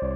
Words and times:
Всем 0.00 0.12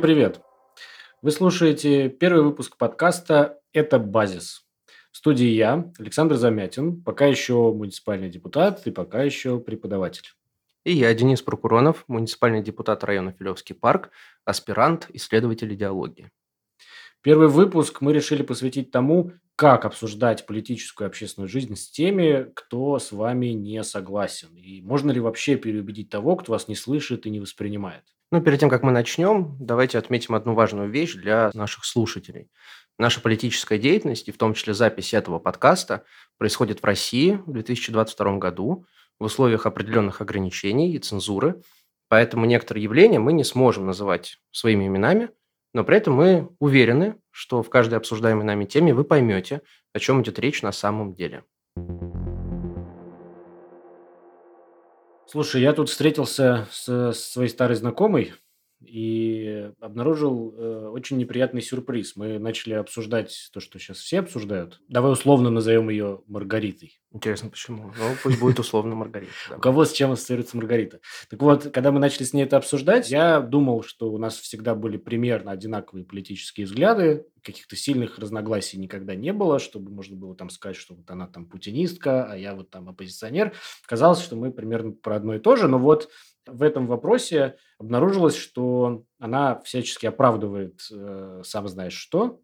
привет! 0.00 0.40
Вы 1.22 1.30
слушаете 1.30 2.08
первый 2.08 2.42
выпуск 2.42 2.76
подкаста 2.76 3.60
«Это 3.72 4.00
базис». 4.00 4.66
В 5.12 5.16
студии 5.16 5.46
я, 5.46 5.92
Александр 6.00 6.34
Замятин, 6.34 7.04
пока 7.04 7.26
еще 7.26 7.72
муниципальный 7.72 8.30
депутат 8.30 8.84
и 8.88 8.90
пока 8.90 9.22
еще 9.22 9.60
преподаватель. 9.60 10.32
И 10.82 10.92
я, 10.92 11.14
Денис 11.14 11.40
Прокуронов, 11.40 12.02
муниципальный 12.08 12.64
депутат 12.64 13.04
района 13.04 13.30
Филевский 13.30 13.76
парк, 13.76 14.10
аспирант, 14.44 15.06
исследователь 15.10 15.72
идеологии. 15.72 16.32
Первый 17.26 17.48
выпуск 17.48 18.02
мы 18.02 18.12
решили 18.12 18.44
посвятить 18.44 18.92
тому, 18.92 19.32
как 19.56 19.84
обсуждать 19.84 20.46
политическую 20.46 21.06
и 21.06 21.10
общественную 21.10 21.48
жизнь 21.48 21.74
с 21.74 21.90
теми, 21.90 22.52
кто 22.54 23.00
с 23.00 23.10
вами 23.10 23.46
не 23.46 23.82
согласен. 23.82 24.54
И 24.54 24.80
можно 24.82 25.10
ли 25.10 25.18
вообще 25.18 25.56
переубедить 25.56 26.08
того, 26.08 26.36
кто 26.36 26.52
вас 26.52 26.68
не 26.68 26.76
слышит 26.76 27.26
и 27.26 27.30
не 27.30 27.40
воспринимает. 27.40 28.04
Ну, 28.30 28.40
перед 28.40 28.60
тем, 28.60 28.70
как 28.70 28.84
мы 28.84 28.92
начнем, 28.92 29.56
давайте 29.58 29.98
отметим 29.98 30.36
одну 30.36 30.54
важную 30.54 30.88
вещь 30.88 31.14
для 31.14 31.50
наших 31.52 31.84
слушателей. 31.84 32.48
Наша 32.96 33.20
политическая 33.20 33.80
деятельность, 33.80 34.28
и 34.28 34.32
в 34.32 34.38
том 34.38 34.54
числе 34.54 34.72
запись 34.72 35.12
этого 35.12 35.40
подкаста, 35.40 36.04
происходит 36.38 36.80
в 36.80 36.84
России 36.84 37.40
в 37.44 37.50
2022 37.50 38.36
году 38.36 38.86
в 39.18 39.24
условиях 39.24 39.66
определенных 39.66 40.20
ограничений 40.20 40.94
и 40.94 40.98
цензуры. 41.00 41.60
Поэтому 42.06 42.46
некоторые 42.46 42.84
явления 42.84 43.18
мы 43.18 43.32
не 43.32 43.42
сможем 43.42 43.84
называть 43.84 44.38
своими 44.52 44.86
именами, 44.86 45.30
но 45.76 45.84
при 45.84 45.98
этом 45.98 46.14
мы 46.14 46.48
уверены, 46.58 47.16
что 47.30 47.62
в 47.62 47.68
каждой 47.68 47.96
обсуждаемой 47.98 48.46
нами 48.46 48.64
теме 48.64 48.94
вы 48.94 49.04
поймете, 49.04 49.60
о 49.92 49.98
чем 49.98 50.22
идет 50.22 50.38
речь 50.38 50.62
на 50.62 50.72
самом 50.72 51.12
деле. 51.12 51.44
Слушай, 55.26 55.60
я 55.60 55.74
тут 55.74 55.90
встретился 55.90 56.66
с 56.70 57.12
своей 57.12 57.50
старой 57.50 57.76
знакомой 57.76 58.32
и 58.86 59.70
обнаружил 59.80 60.54
э, 60.56 60.88
очень 60.88 61.16
неприятный 61.16 61.62
сюрприз. 61.62 62.16
Мы 62.16 62.38
начали 62.38 62.74
обсуждать 62.74 63.50
то, 63.52 63.60
что 63.60 63.78
сейчас 63.78 63.98
все 63.98 64.20
обсуждают. 64.20 64.80
Давай 64.88 65.12
условно 65.12 65.50
назовем 65.50 65.88
ее 65.88 66.22
Маргаритой. 66.26 67.00
Интересно, 67.12 67.50
почему? 67.50 67.92
Ну, 67.98 68.14
пусть 68.22 68.38
будет 68.38 68.58
условно 68.58 68.94
Маргарита. 68.94 69.32
У 69.56 69.60
кого 69.60 69.84
с 69.84 69.92
чем 69.92 70.12
ассоциируется 70.12 70.56
Маргарита? 70.56 71.00
Так 71.30 71.40
вот, 71.40 71.64
когда 71.72 71.90
мы 71.90 71.98
начали 71.98 72.24
с 72.24 72.32
ней 72.32 72.42
это 72.42 72.56
обсуждать, 72.56 73.10
я 73.10 73.40
думал, 73.40 73.82
что 73.82 74.12
у 74.12 74.18
нас 74.18 74.36
всегда 74.36 74.74
были 74.74 74.96
примерно 74.98 75.50
одинаковые 75.50 76.04
политические 76.04 76.66
взгляды, 76.66 77.24
каких-то 77.42 77.76
сильных 77.76 78.18
разногласий 78.18 78.76
никогда 78.76 79.14
не 79.14 79.32
было, 79.32 79.58
чтобы 79.58 79.90
можно 79.90 80.16
было 80.16 80.34
там 80.34 80.50
сказать, 80.50 80.76
что 80.76 80.94
вот 80.94 81.10
она 81.10 81.26
там 81.26 81.46
путинистка, 81.46 82.30
а 82.30 82.36
я 82.36 82.54
вот 82.54 82.70
там 82.70 82.88
оппозиционер. 82.88 83.54
Казалось, 83.86 84.20
что 84.20 84.36
мы 84.36 84.50
примерно 84.50 84.92
про 84.92 85.16
одно 85.16 85.36
и 85.36 85.38
то 85.38 85.56
же, 85.56 85.68
но 85.68 85.78
вот 85.78 86.10
в 86.46 86.62
этом 86.62 86.86
вопросе 86.86 87.56
обнаружилось, 87.78 88.36
что 88.36 89.04
она 89.18 89.60
всячески 89.60 90.06
оправдывает 90.06 90.80
э, 90.90 91.42
сам 91.44 91.68
знаешь 91.68 91.94
что, 91.94 92.40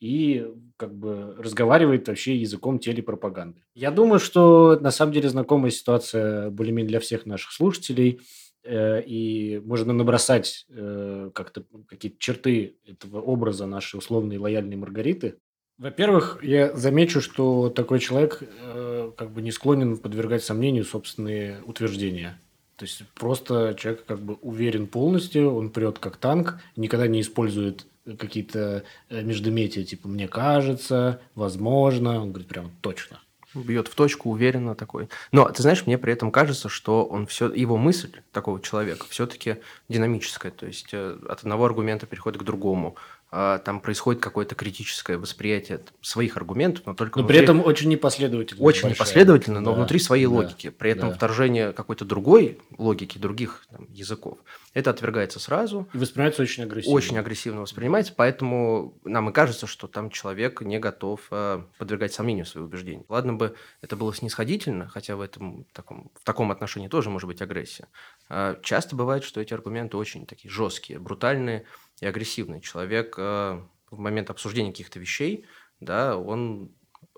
и 0.00 0.46
как 0.76 0.94
бы 0.94 1.34
разговаривает 1.38 2.08
вообще 2.08 2.36
языком 2.36 2.78
телепропаганды. 2.78 3.62
Я 3.74 3.90
думаю, 3.90 4.20
что 4.20 4.78
на 4.80 4.90
самом 4.90 5.12
деле 5.12 5.28
знакомая 5.28 5.70
ситуация 5.70 6.50
более-менее 6.50 6.90
для 6.90 7.00
всех 7.00 7.24
наших 7.26 7.52
слушателей, 7.52 8.20
э, 8.62 9.02
и 9.02 9.58
можно 9.64 9.92
набросать 9.92 10.66
э, 10.68 11.30
как-то 11.34 11.64
какие-то 11.88 12.18
черты 12.18 12.76
этого 12.86 13.20
образа 13.20 13.66
нашей 13.66 13.96
условной 13.96 14.36
лояльной 14.38 14.76
Маргариты. 14.76 15.38
Во-первых, 15.78 16.38
я 16.42 16.74
замечу, 16.74 17.20
что 17.20 17.68
такой 17.68 17.98
человек 17.98 18.42
э, 18.42 19.12
как 19.16 19.32
бы 19.32 19.42
не 19.42 19.50
склонен 19.50 19.98
подвергать 19.98 20.42
сомнению 20.42 20.84
собственные 20.84 21.62
утверждения. 21.64 22.40
То 22.76 22.84
есть 22.84 23.02
просто 23.14 23.74
человек 23.78 24.04
как 24.04 24.20
бы 24.20 24.34
уверен 24.42 24.86
полностью, 24.86 25.54
он 25.54 25.70
прет 25.70 25.98
как 25.98 26.16
танк, 26.16 26.60
никогда 26.76 27.06
не 27.06 27.22
использует 27.22 27.86
какие-то 28.18 28.84
э, 29.08 29.22
междометия, 29.22 29.84
типа 29.84 30.08
«мне 30.08 30.28
кажется», 30.28 31.20
«возможно». 31.34 32.20
Он 32.20 32.30
говорит 32.30 32.48
прям 32.48 32.70
точно. 32.80 33.20
Бьет 33.54 33.88
в 33.88 33.94
точку, 33.94 34.30
уверенно 34.30 34.74
такой. 34.74 35.08
Но, 35.32 35.48
ты 35.48 35.62
знаешь, 35.62 35.86
мне 35.86 35.96
при 35.96 36.12
этом 36.12 36.30
кажется, 36.30 36.68
что 36.68 37.04
он 37.04 37.26
все, 37.26 37.50
его 37.50 37.78
мысль 37.78 38.12
такого 38.30 38.60
человека 38.60 39.06
все-таки 39.08 39.56
динамическая. 39.88 40.52
То 40.52 40.66
есть 40.66 40.90
э, 40.92 41.18
от 41.28 41.40
одного 41.40 41.64
аргумента 41.64 42.06
переходит 42.06 42.40
к 42.40 42.44
другому. 42.44 42.96
А, 43.32 43.58
там 43.58 43.80
происходит 43.80 44.22
какое-то 44.22 44.54
критическое 44.54 45.18
восприятие 45.18 45.80
своих 46.00 46.36
аргументов, 46.36 46.86
но 46.86 46.94
только 46.94 47.18
но 47.18 47.24
внутри... 47.24 47.38
при 47.38 47.44
этом 47.44 47.64
очень 47.64 47.88
непоследовательно. 47.88 48.62
Очень 48.62 48.84
большая. 48.84 48.92
непоследовательно, 48.92 49.60
но 49.60 49.72
да, 49.72 49.76
внутри 49.76 49.98
своей 49.98 50.26
да, 50.26 50.30
логики. 50.30 50.70
При 50.70 50.92
этом 50.92 51.08
да. 51.08 51.16
вторжение 51.16 51.72
какой-то 51.72 52.04
другой 52.04 52.60
логики, 52.78 53.18
других 53.18 53.66
там, 53.68 53.88
языков, 53.90 54.38
это 54.74 54.90
отвергается 54.90 55.40
сразу. 55.40 55.88
И 55.92 55.98
воспринимается 55.98 56.42
очень 56.42 56.62
агрессивно. 56.62 56.94
Очень 56.94 57.18
агрессивно 57.18 57.60
воспринимается, 57.62 58.12
поэтому 58.16 58.96
нам 59.04 59.28
и 59.30 59.32
кажется, 59.32 59.66
что 59.66 59.88
там 59.88 60.10
человек 60.10 60.60
не 60.62 60.78
готов 60.78 61.22
э, 61.32 61.62
подвергать 61.78 62.12
сомнению 62.12 62.46
свои 62.46 62.62
убеждения. 62.62 63.04
Ладно 63.08 63.32
бы 63.32 63.56
это 63.82 63.96
было 63.96 64.14
снисходительно, 64.14 64.88
хотя 64.88 65.16
в, 65.16 65.20
этом, 65.20 65.66
таком, 65.72 66.12
в 66.14 66.24
таком 66.24 66.52
отношении 66.52 66.86
тоже 66.86 67.10
может 67.10 67.26
быть 67.26 67.42
агрессия. 67.42 67.88
Э, 68.28 68.54
часто 68.62 68.94
бывает, 68.94 69.24
что 69.24 69.40
эти 69.40 69.52
аргументы 69.52 69.96
очень 69.96 70.26
такие 70.26 70.50
жесткие, 70.50 71.00
брутальные, 71.00 71.64
и 72.00 72.06
агрессивный. 72.06 72.60
Человек 72.60 73.14
э, 73.18 73.60
в 73.90 73.98
момент 73.98 74.30
обсуждения 74.30 74.70
каких-то 74.70 74.98
вещей, 74.98 75.46
да, 75.80 76.16
он 76.16 76.72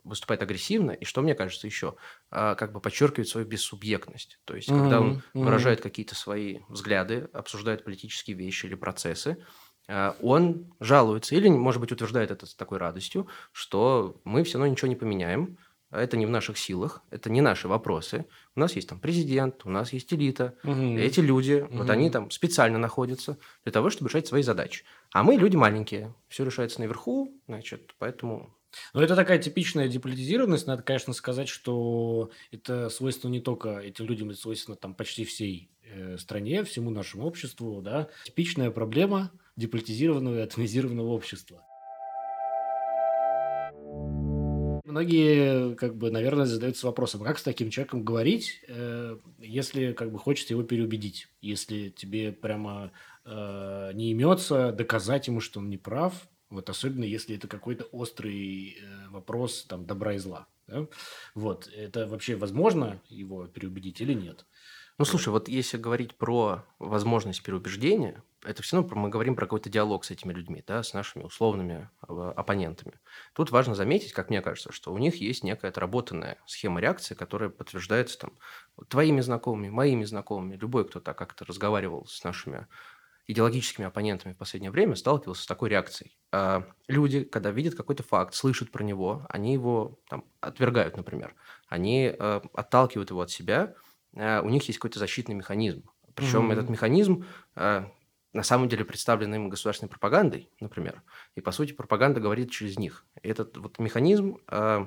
выступает 0.05 0.43
агрессивно, 0.43 0.93
и 0.93 1.05
что 1.05 1.23
мне 1.23 1.35
кажется 1.35 1.67
еще, 1.67 1.97
э, 2.31 2.55
как 2.57 2.73
бы 2.73 2.81
подчеркивает 2.81 3.29
свою 3.29 3.47
бессубъектность. 3.47 4.41
То 4.45 4.57
есть, 4.57 4.69
mm-hmm. 4.69 4.81
когда 4.81 5.01
он 5.01 5.11
mm-hmm. 5.13 5.45
выражает 5.45 5.81
какие-то 5.81 6.15
свои 6.15 6.61
взгляды, 6.69 7.29
обсуждает 7.33 7.85
политические 7.85 8.37
вещи 8.37 8.67
или 8.67 8.75
процессы, 8.75 9.45
э, 9.89 10.13
он 10.21 10.73
жалуется 10.81 11.35
или, 11.35 11.49
может 11.49 11.81
быть, 11.81 11.93
утверждает 11.93 12.31
это 12.31 12.47
с 12.47 12.55
такой 12.55 12.79
радостью, 12.79 13.29
что 13.53 14.21
мы 14.25 14.45
все 14.45 14.59
равно 14.59 14.73
ничего 14.73 14.89
не 14.89 14.97
поменяем, 14.97 15.59
это 15.91 16.17
не 16.17 16.27
в 16.27 16.31
наших 16.31 16.59
силах, 16.59 17.03
это 17.11 17.31
не 17.31 17.41
наши 17.41 17.69
вопросы. 17.69 18.27
У 18.55 18.61
нас 18.61 18.77
есть 18.77 18.89
там 18.89 18.99
президент, 19.01 19.65
у 19.65 19.71
нас 19.71 19.93
есть 19.93 20.13
элита. 20.13 20.55
Угу. 20.65 20.99
Эти 20.99 21.21
люди, 21.21 21.65
угу. 21.69 21.79
вот 21.79 21.91
они 21.91 22.11
там 22.11 22.31
специально 22.31 22.79
находятся 22.79 23.39
для 23.65 23.73
того, 23.73 23.91
чтобы 23.91 24.11
решать 24.11 24.27
свои 24.27 24.43
задачи. 24.43 24.85
А 25.13 25.23
мы 25.23 25.37
люди 25.37 25.57
маленькие, 25.57 26.15
все 26.29 26.45
решается 26.45 26.81
наверху, 26.81 27.33
значит, 27.47 27.95
поэтому 27.99 28.55
ну, 28.93 29.01
это 29.01 29.17
такая 29.17 29.39
типичная 29.39 29.89
деполитизированность. 29.89 30.67
Надо, 30.67 30.83
конечно, 30.83 31.13
сказать, 31.13 31.49
что 31.49 32.31
это 32.53 32.91
свойственно 32.91 33.33
не 33.33 33.41
только 33.41 33.79
этим 33.79 34.05
людям, 34.05 34.31
это 34.31 34.39
свойственно 34.39 34.77
там 34.77 34.95
почти 34.95 35.25
всей 35.25 35.71
э, 35.85 36.19
стране, 36.19 36.65
всему 36.65 36.91
нашему 36.91 37.27
обществу, 37.27 37.81
да. 37.81 38.09
Типичная 38.25 38.71
проблема 38.71 39.33
деполитизированного 39.57 40.39
и 40.39 40.43
атомизированного 40.43 41.09
общества. 41.09 41.63
Многие, 44.99 45.77
как 45.77 45.95
бы, 45.95 46.11
наверное, 46.11 46.45
задаются 46.45 46.89
вопросом, 46.89 47.23
как 47.23 47.39
с 47.39 47.45
таким 47.45 47.71
человеком 47.71 48.03
говорить, 48.03 48.65
э, 48.67 49.17
если, 49.39 49.93
как 49.93 50.11
бы, 50.11 50.19
хочется 50.19 50.55
его 50.55 50.65
переубедить, 50.65 51.29
если 51.41 51.91
тебе 51.91 52.33
прямо 52.33 52.91
э, 53.25 53.93
не 53.95 54.11
имется 54.11 54.73
доказать 54.73 55.29
ему, 55.29 55.39
что 55.39 55.61
он 55.61 55.71
не 55.71 55.77
прав, 55.77 56.27
вот 56.51 56.69
особенно 56.69 57.05
если 57.05 57.37
это 57.37 57.47
какой-то 57.47 57.85
острый 57.93 58.71
э, 58.71 59.09
вопрос 59.11 59.67
там 59.69 59.87
добра 59.87 60.15
и 60.15 60.19
зла. 60.19 60.49
Да? 60.67 60.89
Вот, 61.37 61.69
это 61.69 62.09
вообще 62.09 62.35
возможно 62.35 63.01
его 63.09 63.47
переубедить 63.47 64.01
или 64.01 64.15
нет? 64.15 64.47
Ну, 64.99 65.05
слушай, 65.05 65.29
вот 65.29 65.49
если 65.49 65.79
говорить 65.79 66.17
про 66.17 66.65
возможность 66.81 67.45
переубеждения, 67.45 68.25
это 68.45 68.63
все 68.63 68.77
равно 68.77 68.97
мы 68.97 69.09
говорим 69.09 69.35
про 69.35 69.47
какой-то 69.47 69.71
диалог 69.71 70.05
с 70.05 70.11
этими 70.11 70.33
людьми, 70.33 70.63
да, 70.67 70.83
с 70.83 70.95
нашими 70.95 71.23
условными 71.23 71.89
а, 72.03 72.33
оппонентами. 72.37 72.95
Тут 73.33 73.51
важно 73.51 73.75
заметить, 73.75 74.13
как 74.13 74.31
мне 74.31 74.43
кажется, 74.43 74.73
что 74.73 74.93
у 74.93 74.99
них 74.99 75.17
есть 75.17 75.45
некая 75.45 75.69
отработанная 75.69 76.39
схема 76.47 76.81
реакции, 76.81 77.15
которая 77.15 77.51
подтверждается 77.51 78.19
там 78.19 78.33
твоими 78.89 79.21
знакомыми, 79.21 79.69
моими 79.69 80.05
знакомыми, 80.05 80.57
любой, 80.57 80.87
кто 80.87 81.01
так 81.01 81.17
как-то 81.17 81.45
разговаривал 81.45 82.07
с 82.07 82.23
нашими 82.25 82.67
идеологическими 83.27 83.87
оппонентами 83.87 84.33
в 84.33 84.39
последнее 84.39 84.71
время, 84.71 84.95
сталкивался 84.95 85.43
с 85.43 85.47
такой 85.47 85.69
реакцией. 85.69 86.17
А 86.33 86.65
люди, 86.87 87.25
когда 87.25 87.51
видят 87.51 87.75
какой-то 87.75 88.03
факт, 88.03 88.35
слышат 88.35 88.71
про 88.71 88.83
него, 88.83 89.27
они 89.29 89.53
его 89.53 89.99
там, 90.09 90.25
отвергают, 90.41 90.97
например. 90.97 91.35
Они 91.69 92.15
э, 92.19 92.41
отталкивают 92.55 93.11
его 93.11 93.21
от 93.21 93.31
себя– 93.31 93.75
Э, 94.15 94.41
у 94.41 94.49
них 94.49 94.65
есть 94.65 94.79
какой-то 94.79 94.99
защитный 94.99 95.35
механизм. 95.35 95.85
Причем 96.15 96.51
mm-hmm. 96.51 96.53
этот 96.53 96.69
механизм 96.69 97.25
э, 97.57 97.85
на 98.33 98.43
самом 98.43 98.69
деле 98.69 98.85
представлен 98.85 99.35
им 99.35 99.49
государственной 99.49 99.89
пропагандой, 99.89 100.51
например. 100.61 101.03
И, 101.35 101.41
по 101.41 101.53
сути, 101.53 101.73
пропаганда 101.73 102.21
говорит 102.21 102.51
через 102.51 102.79
них. 102.79 103.07
И 103.23 103.29
этот 103.29 103.57
вот 103.57 103.79
механизм 103.79 104.39
э, 104.49 104.87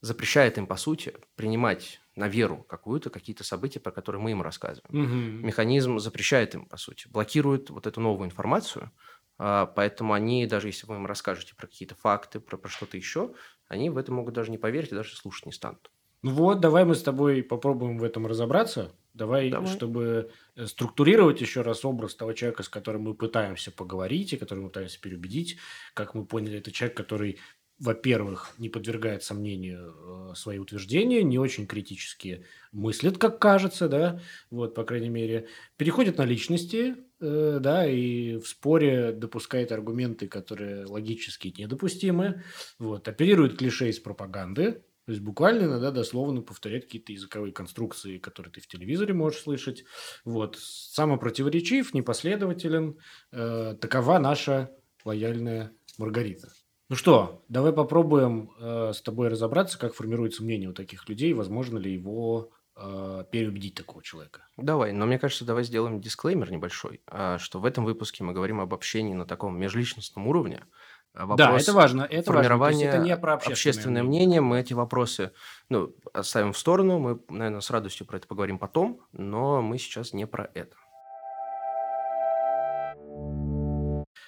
запрещает 0.00 0.58
им, 0.58 0.66
по 0.66 0.76
сути, 0.76 1.14
принимать 1.36 2.00
на 2.16 2.28
веру 2.28 2.64
какую-то, 2.64 3.10
какие-то 3.10 3.44
события, 3.44 3.80
про 3.80 3.92
которые 3.92 4.20
мы 4.20 4.32
им 4.32 4.42
рассказываем. 4.42 4.90
Mm-hmm. 4.92 5.46
Механизм 5.46 5.98
запрещает 5.98 6.54
им, 6.54 6.66
по 6.66 6.76
сути, 6.76 7.08
блокирует 7.08 7.70
вот 7.70 7.86
эту 7.86 8.00
новую 8.00 8.26
информацию, 8.26 8.90
А, 9.38 9.66
поэтому 9.66 10.12
они, 10.12 10.46
даже 10.46 10.68
если 10.68 10.86
вы 10.86 10.96
им 10.96 11.06
расскажете 11.06 11.54
про 11.54 11.66
какие-то 11.66 11.94
факты, 11.94 12.38
про, 12.38 12.56
про 12.56 12.68
что-то 12.68 12.96
еще, 12.96 13.34
они 13.66 13.90
в 13.90 13.96
это 13.96 14.12
могут 14.12 14.34
даже 14.34 14.50
не 14.50 14.58
поверить 14.58 14.92
и 14.92 14.94
даже 14.94 15.16
слушать 15.16 15.46
не 15.46 15.52
станут. 15.52 15.90
Ну 16.22 16.32
вот, 16.32 16.60
давай 16.60 16.84
мы 16.84 16.94
с 16.94 17.02
тобой 17.02 17.42
попробуем 17.42 17.98
в 17.98 18.04
этом 18.04 18.26
разобраться. 18.26 18.92
Давай, 19.14 19.50
Давай. 19.50 19.70
чтобы 19.70 20.30
э, 20.56 20.66
структурировать 20.66 21.40
еще 21.40 21.60
раз 21.60 21.84
образ 21.84 22.14
того 22.14 22.32
человека, 22.32 22.62
с 22.62 22.68
которым 22.68 23.02
мы 23.02 23.14
пытаемся 23.14 23.70
поговорить 23.70 24.32
и 24.32 24.36
которым 24.36 24.64
мы 24.64 24.70
пытаемся 24.70 25.00
переубедить. 25.00 25.58
Как 25.94 26.14
мы 26.14 26.24
поняли, 26.24 26.58
это 26.58 26.72
человек, 26.72 26.96
который 26.96 27.38
во-первых, 27.82 28.54
не 28.58 28.68
подвергает 28.68 29.24
сомнению 29.24 30.30
э, 30.30 30.34
свои 30.36 30.58
утверждения, 30.58 31.24
не 31.24 31.38
очень 31.38 31.66
критически 31.66 32.44
мыслит, 32.70 33.18
как 33.18 33.40
кажется, 33.40 33.88
да, 33.88 34.20
вот, 34.50 34.76
по 34.76 34.84
крайней 34.84 35.08
мере, 35.08 35.48
переходит 35.76 36.16
на 36.16 36.24
личности, 36.24 36.94
э, 37.20 37.58
да, 37.60 37.84
и 37.84 38.36
в 38.36 38.46
споре 38.46 39.10
допускает 39.10 39.72
аргументы, 39.72 40.28
которые 40.28 40.86
логически 40.86 41.52
недопустимы, 41.58 42.44
вот, 42.78 43.08
оперирует 43.08 43.58
клише 43.58 43.88
из 43.88 43.98
пропаганды, 43.98 44.84
то 45.04 45.12
есть 45.12 45.22
буквально 45.22 45.64
иногда 45.64 45.90
дословно 45.90 46.42
повторять 46.42 46.84
какие-то 46.84 47.12
языковые 47.12 47.52
конструкции, 47.52 48.18
которые 48.18 48.52
ты 48.52 48.60
в 48.60 48.68
телевизоре 48.68 49.14
можешь 49.14 49.40
слышать. 49.40 49.84
Вот. 50.24 50.56
Самопротиворечив, 50.58 51.92
непоследователен. 51.92 52.98
Э, 53.32 53.74
такова 53.80 54.18
наша 54.18 54.70
лояльная 55.04 55.72
Маргарита. 55.98 56.52
Ну 56.88 56.96
что, 56.96 57.42
давай 57.48 57.72
попробуем 57.72 58.50
э, 58.60 58.92
с 58.92 59.00
тобой 59.00 59.28
разобраться, 59.28 59.78
как 59.78 59.94
формируется 59.94 60.44
мнение 60.44 60.68
у 60.68 60.74
таких 60.74 61.08
людей, 61.08 61.32
возможно 61.32 61.78
ли 61.78 61.90
его 61.92 62.50
э, 62.76 63.24
переубедить 63.30 63.74
такого 63.74 64.02
человека. 64.02 64.46
Давай, 64.58 64.92
но 64.92 65.06
мне 65.06 65.18
кажется, 65.18 65.46
давай 65.46 65.64
сделаем 65.64 66.00
дисклеймер 66.00 66.52
небольшой, 66.52 67.00
э, 67.10 67.38
что 67.38 67.60
в 67.60 67.64
этом 67.64 67.86
выпуске 67.86 68.24
мы 68.24 68.34
говорим 68.34 68.60
об 68.60 68.74
общении 68.74 69.14
на 69.14 69.24
таком 69.24 69.58
межличностном 69.58 70.26
уровне. 70.26 70.64
Вопрос 71.14 71.36
да, 71.36 71.56
это 71.58 71.72
важно. 71.74 72.02
Это 72.02 72.32
формирование 72.32 72.86
важно. 72.86 72.98
это 72.98 73.06
не 73.06 73.16
про 73.16 73.34
общественное, 73.34 73.54
общественное 73.54 74.02
мнение. 74.02 74.26
мнение. 74.26 74.40
Мы 74.40 74.60
эти 74.60 74.72
вопросы 74.72 75.32
ну, 75.68 75.94
оставим 76.14 76.52
в 76.52 76.58
сторону. 76.58 76.98
Мы, 76.98 77.20
наверное, 77.28 77.60
с 77.60 77.70
радостью 77.70 78.06
про 78.06 78.16
это 78.16 78.26
поговорим 78.26 78.58
потом, 78.58 79.00
но 79.12 79.60
мы 79.60 79.78
сейчас 79.78 80.14
не 80.14 80.26
про 80.26 80.50
это. 80.54 80.74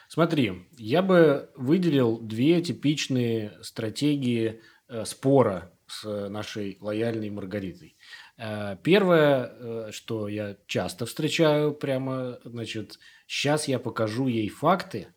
Смотри, 0.09 0.69
я 0.77 1.03
бы 1.03 1.51
выделил 1.57 2.21
две 2.21 2.63
типичные 2.63 3.59
стратегии 3.63 4.61
э, 4.89 5.05
спора 5.07 5.73
с 5.87 6.29
нашей 6.29 6.77
лояльной 6.81 7.31
Маргаритой. 7.31 7.97
Э, 8.37 8.77
первое, 8.83 9.51
э, 9.51 9.89
что 9.91 10.29
я 10.29 10.57
часто 10.67 11.07
встречаю 11.07 11.73
прямо, 11.73 12.39
значит, 12.45 12.99
сейчас 13.27 13.67
я 13.67 13.79
покажу 13.79 14.29
ей 14.29 14.49
факты, 14.49 15.09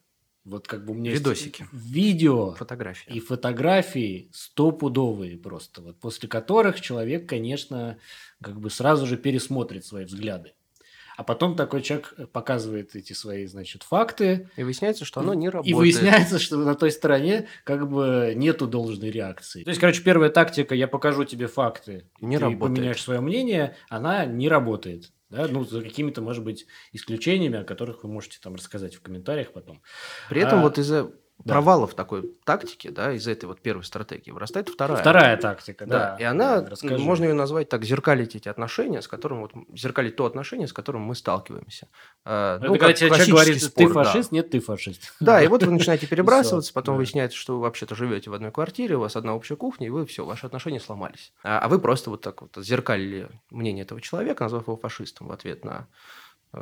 вот 0.48 0.68
как 0.68 0.86
бы 0.86 0.94
у 0.94 0.96
меня 0.96 1.12
Видосики. 1.12 1.62
есть 1.62 1.74
видео 1.74 2.54
фотографии. 2.54 3.12
и 3.12 3.20
фотографии 3.20 4.30
стопудовые 4.32 5.38
просто, 5.38 5.82
вот 5.82 6.00
после 6.00 6.30
которых 6.30 6.80
человек, 6.80 7.28
конечно, 7.28 7.98
как 8.42 8.60
бы 8.60 8.70
сразу 8.70 9.06
же 9.06 9.18
пересмотрит 9.18 9.86
свои 9.86 10.06
взгляды. 10.06 10.54
А 11.18 11.24
потом 11.24 11.56
такой 11.56 11.82
человек 11.82 12.14
э, 12.18 12.28
показывает 12.28 12.96
эти 12.96 13.14
свои, 13.14 13.48
значит, 13.48 13.82
факты. 13.82 14.52
И 14.56 14.62
выясняется, 14.62 15.04
что 15.04 15.20
оно 15.20 15.34
не 15.34 15.50
работает. 15.50 15.72
И 15.72 15.74
выясняется, 15.74 16.38
что 16.38 16.58
на 16.58 16.76
той 16.76 16.92
стороне 16.92 17.48
как 17.64 17.90
бы 17.90 18.34
нету 18.36 18.68
должной 18.68 19.10
реакции. 19.10 19.64
То 19.64 19.72
есть, 19.72 19.82
короче, 19.82 20.04
первая 20.04 20.30
тактика 20.30 20.76
«я 20.76 20.88
покажу 20.88 21.26
тебе 21.26 21.48
факты, 21.48 22.06
не 22.22 22.38
ты 22.38 22.44
работает. 22.44 22.76
поменяешь 22.76 23.02
свое 23.02 23.20
мнение», 23.20 23.76
она 23.90 24.26
не 24.26 24.48
работает. 24.48 25.12
Да, 25.30 25.48
ну, 25.48 25.66
за 25.66 25.82
какими-то, 25.82 26.22
может 26.22 26.44
быть, 26.44 26.68
исключениями, 26.94 27.60
о 27.60 27.66
которых 27.66 28.04
вы 28.04 28.10
можете 28.10 28.40
там 28.42 28.56
рассказать 28.56 28.96
в 28.96 29.02
комментариях 29.02 29.52
потом. 29.52 29.82
При 30.30 30.42
этом 30.42 30.60
а, 30.60 30.62
вот 30.62 30.78
из-за 30.78 31.12
да. 31.44 31.54
провалов 31.54 31.94
такой 31.94 32.32
тактики, 32.44 32.90
да, 32.90 33.14
из 33.14 33.28
этой 33.28 33.46
вот 33.46 33.62
первой 33.62 33.84
стратегии 33.84 34.32
вырастает 34.32 34.70
вторая. 34.70 35.00
Вторая 35.00 35.38
тактика, 35.38 35.86
да. 35.86 36.00
да. 36.00 36.18
И 36.20 36.24
она, 36.24 36.66
Расскажи. 36.66 36.98
можно 36.98 37.26
ее 37.26 37.34
назвать 37.34 37.70
так, 37.70 37.84
зеркалить 37.84 38.36
эти 38.36 38.50
отношения, 38.50 39.02
с 39.02 39.08
которым 39.08 39.42
вот, 39.42 39.52
зеркалить 39.74 40.16
то 40.16 40.26
отношение, 40.26 40.68
с 40.68 40.74
которым 40.74 41.04
мы 41.04 41.16
сталкиваемся. 41.16 41.88
А, 42.26 42.60
ну, 42.60 42.74
когда 42.74 42.94
тебе 42.94 43.10
человек 43.10 43.30
говорит, 43.30 43.62
спор, 43.64 43.88
ты 43.88 43.94
фашист, 43.94 44.32
да. 44.32 44.36
нет, 44.36 44.50
ты 44.50 44.60
фашист. 44.60 45.14
Да, 45.20 45.42
и 45.42 45.48
вот 45.48 45.64
вы 45.64 45.72
начинаете 45.72 46.08
перебрасываться, 46.08 46.74
потом 46.74 46.96
да. 46.96 46.98
выясняется, 46.98 47.38
что 47.38 47.56
вы 47.56 47.62
вообще-то 47.62 47.96
живете 47.96 48.30
в 48.30 48.34
одной 48.34 48.52
квартире, 48.52 48.98
у 48.98 49.02
вас 49.02 49.16
одна 49.16 49.36
общая 49.36 49.56
кухня, 49.56 49.88
и 49.88 49.90
вы 49.90 50.06
все, 50.06 50.26
ваши 50.26 50.46
отношения 50.46 50.80
сломались. 50.80 51.34
А, 51.44 51.60
а 51.60 51.68
вы 51.68 51.80
просто 51.80 52.10
вот 52.10 52.22
так 52.22 52.42
вот 52.42 52.56
зеркалили 52.58 53.30
мнение 53.52 53.84
этого 53.84 54.02
человека, 54.02 54.44
назвав 54.44 54.64
его 54.64 54.78
фашистом 54.78 55.28
в 55.28 55.32
ответ 55.32 55.64
на 55.64 55.88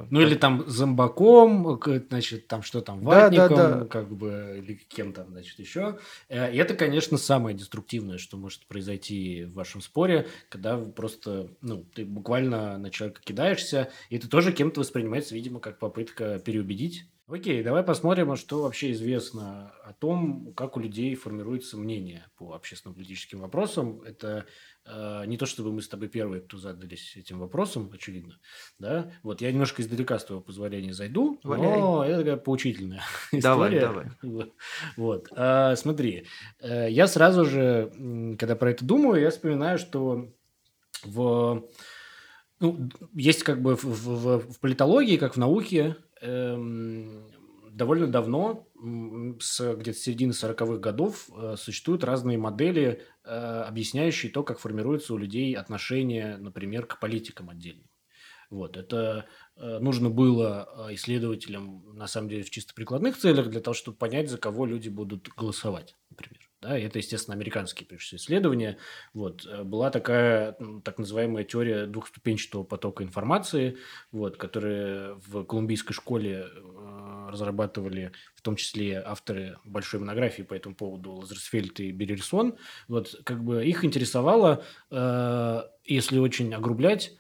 ну, 0.10 0.22
или 0.22 0.36
там 0.36 0.64
зомбаком, 0.68 1.80
значит, 2.10 2.48
там 2.48 2.62
что 2.62 2.82
там, 2.82 3.02
ватником, 3.02 3.58
да, 3.58 3.70
да, 3.70 3.80
да. 3.80 3.86
как 3.86 4.16
бы, 4.16 4.62
или 4.64 4.74
кем 4.74 5.14
там, 5.14 5.30
значит, 5.30 5.60
еще. 5.60 6.00
Э, 6.30 6.54
и 6.54 6.58
это, 6.58 6.76
конечно, 6.76 7.18
самое 7.18 7.56
деструктивное, 7.56 8.18
что 8.18 8.38
может 8.38 8.66
произойти 8.68 9.44
в 9.46 9.54
вашем 9.54 9.82
споре, 9.82 10.28
когда 10.50 10.78
вы 10.78 10.92
просто, 10.92 11.50
ну, 11.62 11.84
ты 11.94 12.06
буквально 12.06 12.78
на 12.78 12.90
человека 12.90 13.22
кидаешься, 13.24 13.90
и 14.10 14.18
это 14.18 14.30
тоже 14.30 14.52
кем-то 14.52 14.80
воспринимается, 14.80 15.36
видимо, 15.36 15.60
как 15.60 15.80
попытка 15.80 16.40
переубедить. 16.40 17.06
Окей, 17.28 17.64
давай 17.64 17.82
посмотрим, 17.82 18.36
что 18.36 18.62
вообще 18.62 18.92
известно 18.92 19.74
о 19.84 19.94
том, 19.94 20.54
как 20.54 20.78
у 20.78 20.80
людей 20.80 21.16
формируется 21.16 21.76
мнение 21.76 22.28
по 22.38 22.54
общественно-политическим 22.54 23.40
вопросам. 23.40 24.04
Это 24.04 24.46
э, 24.86 25.24
не 25.26 25.36
то, 25.36 25.48
чтобы 25.48 25.72
мы 25.72 25.82
с 25.82 25.88
тобой 25.88 26.08
первые, 26.08 26.44
кто 26.44 26.60
задались 26.60 27.18
этим 27.18 27.40
вопросом, 27.40 27.90
очевидно. 27.92 28.38
Да? 28.78 29.12
Вот 29.24 29.42
я 29.42 29.52
немножко 29.52 29.82
издалека, 29.82 30.20
с 30.20 30.26
твоего 30.26 30.44
позволения, 30.44 30.94
зайду, 30.94 31.40
Валяй. 31.44 31.80
но 31.80 32.06
это 32.06 32.20
такая 32.20 32.38
поучительная 32.38 33.02
давай, 33.32 33.76
история. 33.76 34.12
Давай, 34.22 34.54
Вот. 34.96 35.28
А, 35.32 35.76
смотри, 35.78 36.28
э, 36.60 36.92
я 36.92 37.08
сразу 37.08 37.44
же, 37.44 37.92
когда 38.38 38.56
про 38.56 38.70
это 38.70 38.86
думаю, 38.86 39.20
я 39.20 39.32
вспоминаю, 39.32 39.80
что 39.80 40.32
в... 41.04 41.68
Ну, 42.60 42.90
есть 43.14 43.42
как 43.42 43.64
бы 43.64 43.76
в, 43.76 43.84
в, 43.84 44.40
в 44.54 44.60
политологии, 44.60 45.18
как 45.18 45.34
в 45.34 45.38
науке, 45.38 45.98
довольно 47.76 48.08
давно, 48.08 48.68
с 49.40 49.76
где-то 49.76 49.98
середины 49.98 50.32
40-х 50.32 50.78
годов, 50.78 51.30
э, 51.30 51.56
существуют 51.58 52.04
разные 52.04 52.38
модели, 52.38 53.02
э, 53.24 53.30
объясняющие 53.68 54.32
то, 54.32 54.44
как 54.44 54.60
формируется 54.60 55.14
у 55.14 55.18
людей 55.18 55.56
отношение, 55.56 56.38
например, 56.38 56.86
к 56.86 57.00
политикам 57.00 57.50
отдельным. 57.50 57.90
Вот, 58.50 58.78
это 58.78 59.26
э, 59.58 59.80
нужно 59.80 60.10
было 60.10 60.88
исследователям, 60.92 61.96
на 61.96 62.08
самом 62.08 62.30
деле, 62.30 62.44
в 62.44 62.50
чисто 62.50 62.74
прикладных 62.74 63.18
целях, 63.18 63.50
для 63.50 63.60
того, 63.60 63.74
чтобы 63.74 63.98
понять, 63.98 64.30
за 64.30 64.38
кого 64.38 64.66
люди 64.66 64.90
будут 64.90 65.28
голосовать, 65.36 65.96
например. 66.10 66.45
Да, 66.66 66.80
это, 66.80 66.98
естественно, 66.98 67.36
американские, 67.36 67.86
прежде 67.86 68.06
всего, 68.06 68.18
исследования. 68.18 68.78
Вот, 69.14 69.46
э, 69.46 69.64
была 69.64 69.92
такая 69.92 70.58
так 70.84 70.98
называемая 70.98 71.44
теория 71.44 71.86
двухступенчатого 71.86 72.64
потока 72.64 73.04
информации, 73.04 73.78
вот, 74.12 74.38
которая 74.38 75.14
в 75.28 75.44
колумбийской 75.44 75.94
школе 75.94 76.48
разрабатывали, 77.30 78.14
в 78.34 78.42
том 78.42 78.56
числе 78.56 79.00
авторы 79.06 79.58
большой 79.64 80.00
монографии 80.00 80.42
по 80.42 80.56
этому 80.56 80.74
поводу 80.74 81.12
Лазерсфельд 81.14 81.80
и 81.82 81.92
Берельсон. 81.92 82.56
Вот, 82.88 83.16
как 83.24 83.44
бы 83.44 83.64
их 83.64 83.86
интересовало, 83.86 84.64
если 85.84 86.18
очень 86.18 86.54
огрублять, 86.54 87.14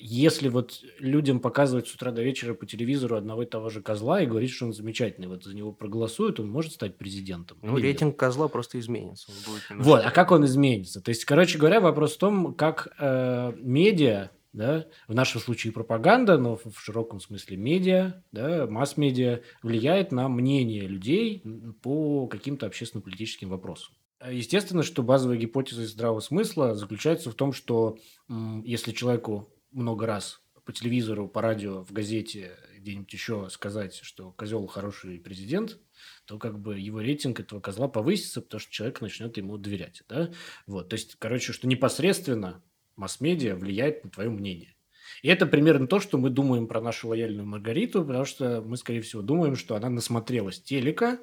если 0.00 0.48
вот 0.48 0.80
людям 0.98 1.40
показывать 1.40 1.88
с 1.88 1.94
утра 1.94 2.10
до 2.10 2.22
вечера 2.22 2.54
по 2.54 2.66
телевизору 2.66 3.16
одного 3.16 3.42
и 3.42 3.46
того 3.46 3.68
же 3.68 3.82
козла 3.82 4.22
и 4.22 4.26
говорить, 4.26 4.50
что 4.50 4.66
он 4.66 4.72
замечательный, 4.72 5.28
вот 5.28 5.44
за 5.44 5.54
него 5.54 5.72
проголосуют, 5.72 6.40
он 6.40 6.48
может 6.48 6.72
стать 6.72 6.96
президентом. 6.96 7.58
Ну, 7.62 7.76
рейтинг 7.76 8.12
нет? 8.12 8.18
козла 8.18 8.48
просто 8.48 8.78
изменится. 8.78 9.30
Вот, 9.70 10.02
а 10.04 10.10
как 10.10 10.30
он 10.30 10.44
изменится? 10.46 11.00
То 11.02 11.10
есть, 11.10 11.24
короче 11.24 11.58
говоря, 11.58 11.80
вопрос 11.80 12.14
в 12.14 12.18
том, 12.18 12.54
как 12.54 12.88
э, 12.98 13.52
медиа, 13.58 14.30
да, 14.54 14.86
в 15.06 15.14
нашем 15.14 15.40
случае 15.40 15.72
пропаганда, 15.72 16.38
но 16.38 16.56
в 16.56 16.78
широком 16.78 17.20
смысле 17.20 17.58
медиа, 17.58 18.22
да, 18.32 18.66
масс-медиа, 18.66 19.42
влияет 19.62 20.12
на 20.12 20.28
мнение 20.28 20.86
людей 20.86 21.42
по 21.82 22.26
каким-то 22.26 22.66
общественно-политическим 22.66 23.50
вопросам. 23.50 23.94
Естественно, 24.28 24.82
что 24.82 25.02
базовая 25.02 25.36
гипотеза 25.36 25.86
здравого 25.86 26.20
смысла 26.20 26.74
заключается 26.74 27.30
в 27.30 27.34
том, 27.34 27.52
что 27.52 27.98
если 28.64 28.90
человеку 28.90 29.52
много 29.70 30.06
раз 30.06 30.40
по 30.64 30.72
телевизору, 30.72 31.28
по 31.28 31.40
радио, 31.40 31.82
в 31.82 31.92
газете, 31.92 32.56
где-нибудь 32.76 33.12
еще 33.12 33.48
сказать, 33.50 33.94
что 34.02 34.32
козел 34.32 34.66
хороший 34.66 35.18
президент, 35.18 35.78
то 36.26 36.38
как 36.38 36.58
бы 36.58 36.78
его 36.78 37.00
рейтинг 37.00 37.40
этого 37.40 37.60
козла 37.60 37.88
повысится, 37.88 38.42
потому 38.42 38.60
что 38.60 38.70
человек 38.70 39.00
начнет 39.00 39.36
ему 39.36 39.56
доверять. 39.56 40.02
Да? 40.08 40.30
Вот. 40.66 40.90
То 40.90 40.94
есть, 40.94 41.16
короче, 41.18 41.52
что 41.52 41.66
непосредственно 41.66 42.62
масс-медиа 42.96 43.56
влияет 43.56 44.04
на 44.04 44.10
твое 44.10 44.28
мнение. 44.28 44.74
И 45.22 45.28
это 45.28 45.46
примерно 45.46 45.86
то, 45.86 46.00
что 46.00 46.18
мы 46.18 46.30
думаем 46.30 46.66
про 46.66 46.80
нашу 46.80 47.08
лояльную 47.08 47.46
Маргариту, 47.46 48.04
потому 48.04 48.24
что 48.24 48.60
мы, 48.60 48.76
скорее 48.76 49.00
всего, 49.00 49.22
думаем, 49.22 49.56
что 49.56 49.74
она 49.74 49.88
насмотрелась 49.88 50.60
телека, 50.60 51.18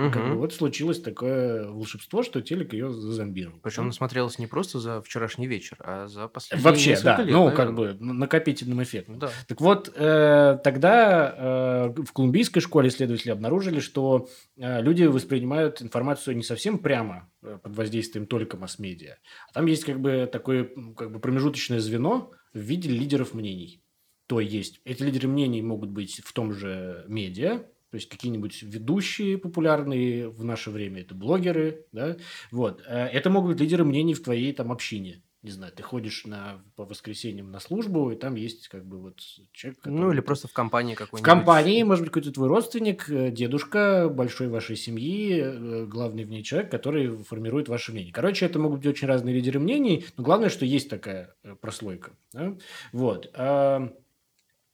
Угу. 0.00 0.10
Как 0.12 0.28
бы 0.28 0.34
вот 0.36 0.54
случилось 0.54 1.00
такое 1.00 1.68
волшебство, 1.68 2.22
что 2.22 2.40
телек 2.40 2.72
ее 2.72 2.90
зазомбировал. 2.90 3.58
Причем 3.62 3.82
она 3.82 3.92
смотрелась 3.92 4.38
не 4.38 4.46
просто 4.46 4.78
за 4.78 5.02
вчерашний 5.02 5.46
вечер, 5.46 5.76
а 5.80 6.06
за 6.06 6.26
последние 6.26 6.64
Вообще, 6.64 6.98
да. 7.02 7.18
лет, 7.18 7.30
ну, 7.30 7.44
наверное. 7.44 7.56
как 7.56 7.74
бы 7.74 7.96
накопительным 8.00 8.82
эффектом. 8.82 9.18
Да. 9.18 9.30
Так 9.46 9.60
вот, 9.60 9.92
э, 9.94 10.58
тогда 10.64 11.34
э, 11.36 12.02
в 12.02 12.12
колумбийской 12.14 12.62
школе 12.62 12.88
исследователи 12.88 13.30
обнаружили, 13.30 13.80
что 13.80 14.28
э, 14.56 14.80
люди 14.80 15.04
воспринимают 15.04 15.82
информацию 15.82 16.34
не 16.34 16.44
совсем 16.44 16.78
прямо 16.78 17.30
э, 17.42 17.58
под 17.62 17.76
воздействием 17.76 18.26
только 18.26 18.56
масс-медиа, 18.56 19.16
а 19.50 19.52
там 19.52 19.66
есть 19.66 19.84
как 19.84 20.00
бы 20.00 20.26
такое 20.32 20.70
как 20.96 21.12
бы 21.12 21.20
промежуточное 21.20 21.80
звено 21.80 22.30
в 22.54 22.58
виде 22.58 22.88
лидеров 22.88 23.34
мнений. 23.34 23.82
То 24.28 24.40
есть 24.40 24.80
эти 24.84 25.02
лидеры 25.02 25.28
мнений 25.28 25.60
могут 25.60 25.90
быть 25.90 26.22
в 26.24 26.32
том 26.32 26.52
же 26.52 27.04
медиа, 27.08 27.64
то 27.90 27.96
есть 27.96 28.08
какие-нибудь 28.08 28.62
ведущие 28.62 29.36
популярные 29.38 30.28
в 30.28 30.44
наше 30.44 30.70
время, 30.70 31.00
это 31.02 31.14
блогеры, 31.14 31.86
да, 31.92 32.16
вот. 32.50 32.82
Э, 32.86 33.06
это 33.06 33.30
могут 33.30 33.52
быть 33.52 33.60
лидеры 33.60 33.84
мнений 33.84 34.14
в 34.14 34.22
твоей 34.22 34.52
там 34.52 34.70
общине. 34.72 35.22
Не 35.42 35.50
знаю, 35.52 35.72
ты 35.74 35.82
ходишь 35.82 36.26
на, 36.26 36.62
по 36.76 36.84
воскресеньям 36.84 37.50
на 37.50 37.60
службу, 37.60 38.10
и 38.10 38.14
там 38.16 38.34
есть 38.34 38.68
как 38.68 38.84
бы 38.84 38.98
вот 38.98 39.20
человек, 39.52 39.78
который... 39.80 39.94
Ну, 39.94 40.12
или 40.12 40.20
просто 40.20 40.48
в 40.48 40.52
компании 40.52 40.94
В 40.94 40.98
какой-нибудь. 40.98 41.24
компании, 41.24 41.82
может 41.82 42.04
быть, 42.04 42.12
какой-то 42.12 42.30
твой 42.32 42.48
родственник, 42.48 43.08
э, 43.08 43.30
дедушка 43.30 44.10
большой 44.10 44.48
вашей 44.48 44.76
семьи, 44.76 45.40
э, 45.42 45.86
главный 45.86 46.24
в 46.24 46.30
ней 46.30 46.42
человек, 46.42 46.70
который 46.70 47.16
формирует 47.24 47.70
ваше 47.70 47.92
мнение. 47.92 48.12
Короче, 48.12 48.44
это 48.44 48.58
могут 48.58 48.80
быть 48.80 48.88
очень 48.88 49.08
разные 49.08 49.34
лидеры 49.34 49.60
мнений, 49.60 50.04
но 50.18 50.24
главное, 50.24 50.50
что 50.50 50.66
есть 50.66 50.90
такая 50.90 51.34
прослойка. 51.62 52.12
да. 52.34 52.54
Вот. 52.92 53.30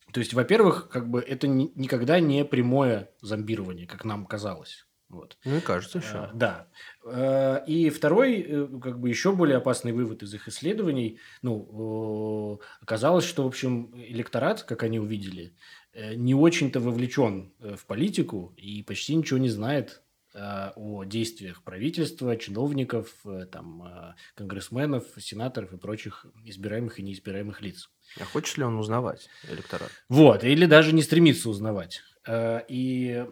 А, 0.09 0.13
То 0.13 0.21
есть, 0.21 0.35
во-первых, 0.35 0.89
как 0.89 1.09
бы 1.11 1.21
это 1.21 1.47
ни- 1.49 1.73
никогда 1.75 2.21
не 2.21 2.45
прямое 2.45 3.11
зомбирование, 3.21 3.87
как 3.87 4.05
нам 4.05 4.27
казалось. 4.27 4.87
Вот. 5.09 5.39
И 5.45 5.61
кажется 5.61 5.99
еще. 5.99 6.31
Да. 6.35 6.69
Э, 7.05 7.65
И 7.67 7.91
второй, 7.91 8.41
э, 8.41 8.67
как 8.83 8.99
бы 8.99 9.09
еще 9.09 9.33
более 9.33 9.59
опасный 9.59 9.93
вывод 9.93 10.23
из 10.25 10.35
их 10.35 10.49
исследований, 10.49 11.21
ну, 11.43 12.59
э, 12.61 12.65
оказалось, 12.83 13.25
что, 13.25 13.45
в 13.45 13.47
общем, 13.47 13.93
электорат, 13.95 14.63
как 14.65 14.83
они 14.83 14.99
увидели, 14.99 15.55
не 15.95 16.35
очень-то 16.35 16.79
вовлечен 16.81 17.55
в 17.59 17.87
политику 17.87 18.53
и 18.59 18.83
почти 18.83 19.15
ничего 19.15 19.39
не 19.39 19.49
знает 19.49 20.03
о 20.35 21.05
действиях 21.05 21.63
правительства, 21.63 22.37
чиновников, 22.37 23.25
там, 23.51 24.15
конгрессменов, 24.35 25.05
сенаторов 25.19 25.73
и 25.73 25.79
прочих 25.79 26.27
избираемых 26.45 26.99
и 26.99 27.03
неизбираемых 27.03 27.63
лиц. 27.63 27.89
А 28.21 28.25
хочет 28.25 28.59
ли 28.59 28.65
он 28.65 28.79
узнавать 28.79 29.29
электорат? 29.51 29.91
Вот, 30.09 30.45
или 30.45 30.67
даже 30.67 30.95
не 30.95 31.03
стремиться 31.03 31.51
узнавать. 31.51 32.03
Э, 32.27 32.61
И 32.69 33.25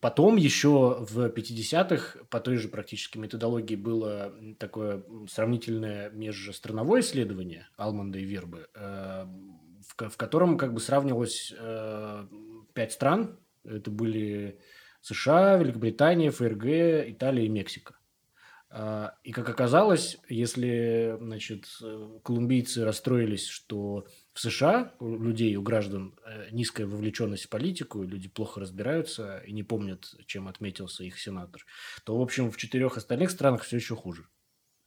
потом 0.00 0.36
еще 0.36 0.98
в 1.00 1.28
50-х 1.28 2.24
по 2.28 2.40
той 2.40 2.56
же 2.56 2.68
практически 2.68 3.18
методологии 3.18 3.76
было 3.76 4.34
такое 4.58 5.02
сравнительное 5.28 6.10
межстрановое 6.10 7.00
исследование 7.00 7.68
Алманда 7.76 8.18
и 8.18 8.24
Вербы, 8.24 8.68
э, 8.74 9.26
в 9.98 10.16
котором 10.16 10.58
как 10.58 10.74
бы 10.74 10.80
сравнивалось 10.80 11.52
э, 11.58 12.26
пять 12.74 12.92
стран. 12.92 13.38
Это 13.64 13.90
были 13.90 14.58
США, 15.00 15.56
Великобритания, 15.56 16.30
ФРГ, 16.30 17.10
Италия 17.10 17.46
и 17.46 17.48
Мексика. 17.48 17.96
А, 18.74 19.16
И 19.22 19.32
как 19.32 19.50
оказалось, 19.50 20.18
если, 20.30 21.16
значит, 21.20 21.66
э, 21.82 22.18
колумбийцы 22.24 22.84
расстроились, 22.86 23.46
что 23.46 24.06
в 24.32 24.40
США 24.40 24.94
у 24.98 25.18
людей, 25.22 25.54
у 25.56 25.62
граждан 25.62 26.18
э, 26.24 26.48
низкая 26.52 26.86
вовлеченность 26.86 27.44
в 27.44 27.48
политику, 27.50 28.02
люди 28.02 28.30
плохо 28.30 28.60
разбираются 28.60 29.40
и 29.40 29.52
не 29.52 29.62
помнят, 29.62 30.14
чем 30.26 30.48
отметился 30.48 31.04
их 31.04 31.18
сенатор, 31.20 31.66
то, 32.04 32.16
в 32.16 32.22
общем, 32.22 32.50
в 32.50 32.56
четырех 32.56 32.96
остальных 32.96 33.30
странах 33.30 33.64
все 33.64 33.76
еще 33.76 33.94
хуже. 33.94 34.26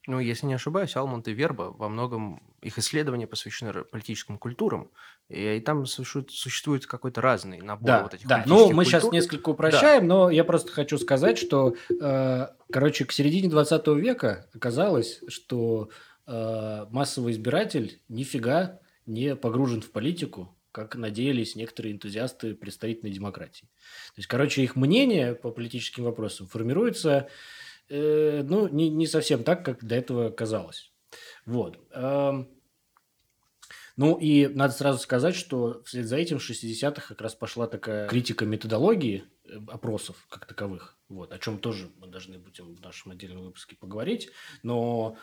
Ну, 0.08 0.20
если 0.20 0.46
не 0.46 0.54
ошибаюсь, 0.54 0.96
Алмонт 0.96 1.28
и 1.28 1.34
Верба 1.34 1.74
во 1.78 1.90
многом 1.90 2.42
их 2.62 2.78
исследования 2.78 3.28
посвящены 3.28 3.84
политическим 3.84 4.38
культурам, 4.38 4.92
и, 5.30 5.56
и 5.56 5.60
там 5.60 5.86
существует, 5.86 6.32
существует 6.32 6.86
какой-то 6.86 7.22
разный 7.22 7.62
набор 7.62 7.88
Да, 7.88 8.04
вот 8.04 8.14
этих 8.14 8.28
да. 8.28 8.44
Ну, 8.46 8.56
политических 8.56 8.76
мы 8.76 8.86
сейчас 8.86 9.02
культур. 9.02 9.14
несколько 9.16 9.50
упрощаем, 9.50 10.08
но 10.08 10.30
я 10.30 10.44
просто 10.44 10.72
хочу 10.72 10.98
сказать, 10.98 11.38
что, 11.38 11.76
э, 11.90 12.48
короче, 12.72 13.06
к 13.06 13.12
середине 13.12 13.50
20 13.50 13.88
века 13.88 14.48
оказалось, 14.54 15.22
что 15.28 15.90
э, 16.28 16.86
массовый 16.92 17.34
избиратель 17.34 18.00
нифига 18.08 18.80
не 19.06 19.36
погружен 19.36 19.82
в 19.82 19.92
политику, 19.92 20.56
как 20.72 20.96
надеялись 20.96 21.56
некоторые 21.56 21.94
энтузиасты 21.94 22.54
представительной 22.54 23.12
демократии. 23.12 23.66
То 24.14 24.18
есть, 24.18 24.28
короче, 24.28 24.62
их 24.62 24.76
мнение 24.76 25.34
по 25.34 25.50
политическим 25.50 26.04
вопросам 26.04 26.48
формируется, 26.48 27.30
э, 27.90 28.44
ну, 28.44 28.68
не, 28.68 28.90
не 28.90 29.08
совсем 29.08 29.44
так, 29.44 29.64
как 29.64 29.84
до 29.84 29.96
этого 29.96 30.30
казалось. 30.30 30.92
Вот. 31.46 31.80
Эм, 31.92 32.50
ну 33.98 34.18
и 34.18 34.48
надо 34.48 34.74
сразу 34.74 35.00
сказать, 35.00 35.36
что 35.36 35.82
вслед 35.86 36.06
за 36.06 36.18
этим 36.18 36.40
в 36.40 36.50
60-х 36.50 37.08
как 37.08 37.22
раз 37.22 37.36
пошла 37.36 37.68
такая 37.68 38.08
критика 38.08 38.46
методологии 38.46 39.26
э, 39.46 39.58
опросов 39.68 40.26
как 40.30 40.46
таковых, 40.46 40.98
вот, 41.08 41.32
о 41.32 41.40
чем 41.40 41.60
тоже 41.60 41.90
мы 41.98 42.08
должны 42.08 42.38
будем 42.38 42.76
в 42.76 42.82
нашем 42.82 43.12
отдельном 43.12 43.44
выпуске 43.46 43.76
поговорить. 43.76 44.32
Но 44.64 45.18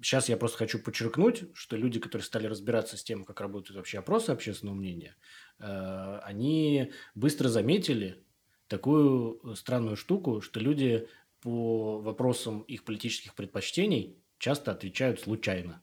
сейчас 0.00 0.28
я 0.28 0.36
просто 0.36 0.58
хочу 0.58 0.78
подчеркнуть, 0.78 1.44
что 1.54 1.76
люди, 1.76 1.98
которые 1.98 2.24
стали 2.24 2.46
разбираться 2.46 2.96
с 2.96 3.02
тем, 3.02 3.24
как 3.24 3.40
работают 3.40 3.76
вообще 3.76 3.98
опросы 3.98 4.30
общественного 4.30 4.76
мнения, 4.76 5.16
э, 5.58 6.20
они 6.22 6.92
быстро 7.14 7.48
заметили 7.48 8.22
такую 8.68 9.56
странную 9.56 9.96
штуку, 9.96 10.40
что 10.40 10.60
люди 10.60 11.08
по 11.40 12.00
вопросам 12.00 12.62
их 12.62 12.84
политических 12.84 13.34
предпочтений 13.34 14.22
часто 14.38 14.72
отвечают 14.72 15.20
случайно. 15.20 15.82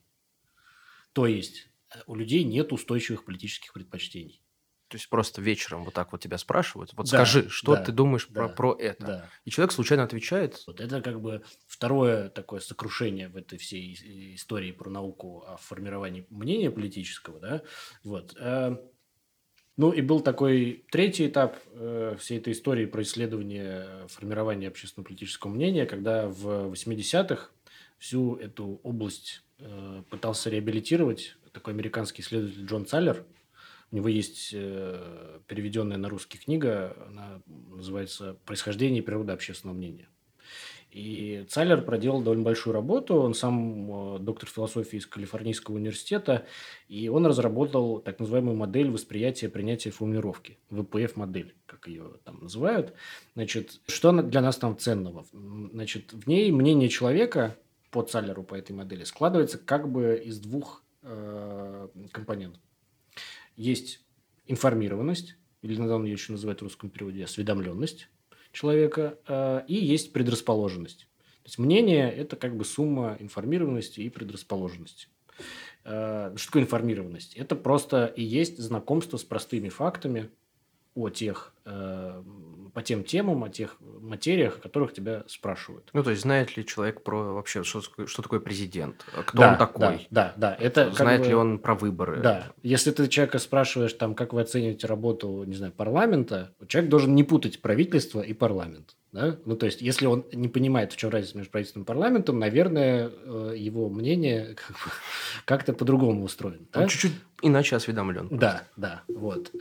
То 1.13 1.27
есть 1.27 1.69
э, 1.93 1.99
у 2.07 2.15
людей 2.15 2.43
нет 2.43 2.71
устойчивых 2.73 3.25
политических 3.25 3.73
предпочтений. 3.73 4.41
То 4.87 4.97
есть 4.97 5.09
просто 5.09 5.41
вечером 5.41 5.83
вот 5.83 5.95
так 5.95 6.11
вот 6.11 6.21
тебя 6.21 6.37
спрашивают, 6.37 6.93
вот 6.93 7.07
Да, 7.07 7.17
скажи, 7.17 7.49
что 7.49 7.73
да, 7.73 7.83
ты 7.83 7.91
думаешь 7.91 8.27
да, 8.27 8.47
про, 8.47 8.49
про 8.49 8.77
это? 8.79 9.05
Да. 9.05 9.29
И 9.43 9.49
человек 9.49 9.71
случайно 9.71 10.03
отвечает, 10.03 10.63
Вот 10.67 10.79
это 10.79 11.01
как 11.01 11.21
бы 11.21 11.43
второе 11.67 12.29
такое 12.29 12.59
сокрушение 12.59 13.27
в 13.27 13.35
этой 13.35 13.57
всей 13.57 13.93
ис- 13.93 14.35
истории 14.35 14.71
про 14.71 14.91
науку 14.91 15.43
о 15.47 15.57
формировании 15.57 16.27
мнения 16.29 16.69
политического, 16.69 17.39
да, 17.39 17.63
вот. 18.03 18.35
Ну 19.77 19.91
и 19.91 20.01
был 20.01 20.21
такой 20.21 20.85
третий 20.89 21.27
этап 21.27 21.57
э, 21.73 22.15
всей 22.17 22.37
этой 22.37 22.53
истории 22.53 22.85
про 22.85 23.01
исследование 23.01 24.07
формирования 24.07 24.69
общественно-политического 24.69 25.51
мнения, 25.51 25.85
когда 25.85 26.27
в 26.27 26.71
80-х 26.71 27.49
всю 27.97 28.35
эту 28.35 28.79
область 28.83 29.43
э, 29.59 30.03
пытался 30.09 30.49
реабилитировать 30.49 31.35
такой 31.51 31.73
американский 31.73 32.21
исследователь 32.21 32.65
Джон 32.65 32.85
Цаллер. 32.85 33.25
У 33.91 33.97
него 33.97 34.07
есть 34.07 34.51
э, 34.53 35.39
переведенная 35.47 35.97
на 35.97 36.07
русский 36.07 36.37
книга, 36.37 36.95
она 37.09 37.41
называется 37.45 38.37
«Происхождение 38.45 39.01
и 39.01 39.05
природа 39.05 39.33
общественного 39.33 39.75
мнения». 39.75 40.07
И 40.95 41.45
Цаллер 41.49 41.81
проделал 41.81 42.21
довольно 42.21 42.45
большую 42.45 42.73
работу. 42.73 43.15
Он 43.15 43.33
сам 43.33 44.15
э, 44.15 44.19
доктор 44.19 44.47
философии 44.47 44.95
из 44.95 45.05
Калифорнийского 45.05 45.75
университета, 45.75 46.45
и 46.87 47.09
он 47.09 47.25
разработал 47.25 47.99
так 47.99 48.17
называемую 48.17 48.55
модель 48.55 48.89
восприятия 48.89 49.49
принятия 49.49 49.91
формулировки, 49.91 50.57
ВПФ-модель, 50.69 51.53
как 51.65 51.89
ее 51.89 52.13
там 52.23 52.39
называют. 52.39 52.93
Значит, 53.33 53.81
что 53.87 54.13
для 54.13 54.39
нас 54.39 54.55
там 54.55 54.77
ценного? 54.77 55.25
Значит, 55.33 56.13
в 56.13 56.27
ней 56.27 56.49
мнение 56.53 56.87
человека 56.87 57.57
по 57.91 58.01
Цаллеру, 58.01 58.43
по 58.43 58.55
этой 58.55 58.71
модели, 58.71 59.03
складывается 59.03 59.57
как 59.57 59.91
бы 59.91 60.15
из 60.23 60.39
двух 60.39 60.81
э, 61.01 61.89
компонентов. 62.13 62.61
Есть 63.57 63.99
информированность, 64.47 65.35
или 65.61 65.75
иногда 65.75 65.97
он 65.97 66.05
ее 66.05 66.13
еще 66.13 66.31
называют 66.31 66.61
в 66.61 66.63
русском 66.63 66.89
переводе 66.89 67.25
осведомленность 67.25 68.07
человека, 68.55 69.19
э, 69.27 69.63
и 69.67 69.75
есть 69.75 70.13
предрасположенность. 70.13 71.07
То 71.43 71.49
есть 71.49 71.59
мнение– 71.59 72.11
это 72.17 72.35
как 72.35 72.55
бы 72.55 72.65
сумма 72.65 73.17
информированности 73.19 73.99
и 73.99 74.09
предрасположенности. 74.09 75.07
Э, 75.83 76.33
Что 76.37 76.47
такое 76.47 76.63
информированность? 76.63 77.35
Это 77.35 77.55
просто 77.55 78.05
и 78.05 78.23
есть 78.23 78.57
знакомство 78.57 79.17
с 79.17 79.23
простыми 79.23 79.69
фактами 79.69 80.31
о 80.95 81.09
тех, 81.09 81.53
э, 81.65 82.23
по 82.75 82.81
тем 82.83 83.05
темам, 83.05 83.45
о 83.45 83.49
тех 83.49 83.77
материях, 83.79 84.57
о 84.57 84.59
которых 84.59 84.91
тебя 84.91 85.23
спрашивают. 85.27 85.89
ну, 85.93 86.03
то 86.03 86.09
есть 86.09 86.23
знает 86.23 86.57
ли 86.57 86.65
человек 86.65 87.03
про 87.03 87.33
вообще, 87.33 87.63
что, 87.63 87.79
такое- 87.79 88.05
что 88.05 88.21
такое 88.21 88.41
президент, 88.41 89.05
кто 89.25 89.37
да, 89.37 89.51
он 89.53 89.57
такой, 89.57 90.07
Да, 90.11 90.33
да, 90.35 90.55
да. 90.57 90.57
Это 90.59 90.91
знает 90.91 91.21
бы- 91.21 91.27
ли 91.27 91.33
он 91.33 91.57
про 91.59 91.73
выборы. 91.73 92.19
Да, 92.21 92.51
если 92.63 92.91
ты 92.91 93.07
человека 93.07 93.39
спрашиваешь, 93.39 93.93
там, 93.93 94.13
как 94.13 94.33
вы 94.33 94.41
оцениваете 94.41 94.87
работу, 94.87 95.45
не 95.47 95.55
знаю, 95.55 95.71
парламента, 95.71 96.53
человек 96.67 96.91
должен 96.91 97.15
не 97.15 97.23
путать 97.23 97.61
правительство 97.61 98.19
и 98.19 98.33
парламент. 98.33 98.97
Да? 99.13 99.37
Ну, 99.45 99.55
то 99.55 99.65
есть, 99.65 99.81
если 99.81 100.07
он 100.07 100.25
не 100.33 100.49
понимает, 100.49 100.91
в 100.91 100.97
чем 100.97 101.09
разница 101.11 101.37
между 101.37 101.51
правительством 101.51 101.83
и 101.83 101.85
парламентом, 101.85 102.37
наверное, 102.39 103.09
э, 103.09 103.53
его 103.55 103.89
мнение 103.89 104.57
как-то 105.45 105.71
по-другому 105.71 106.25
устроено. 106.25 106.65
Он 106.73 106.81
да? 106.81 106.87
чуть-чуть 106.89 107.13
иначе 107.41 107.77
осведомлен. 107.77 108.27
Да, 108.29 108.63
да, 108.75 109.03
вот. 109.07 109.51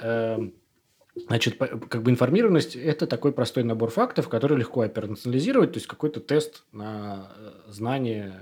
Значит, 1.16 1.58
как 1.58 2.02
бы 2.02 2.10
информированность– 2.10 2.74
это 2.76 3.06
такой 3.06 3.32
простой 3.32 3.62
набор 3.62 3.90
фактов, 3.90 4.28
который 4.28 4.58
легко 4.58 4.80
операционализировать, 4.80 5.72
то 5.72 5.76
есть 5.76 5.86
какой-то 5.86 6.20
тест 6.20 6.64
на 6.72 7.30
э, 7.36 7.50
знание 7.68 8.40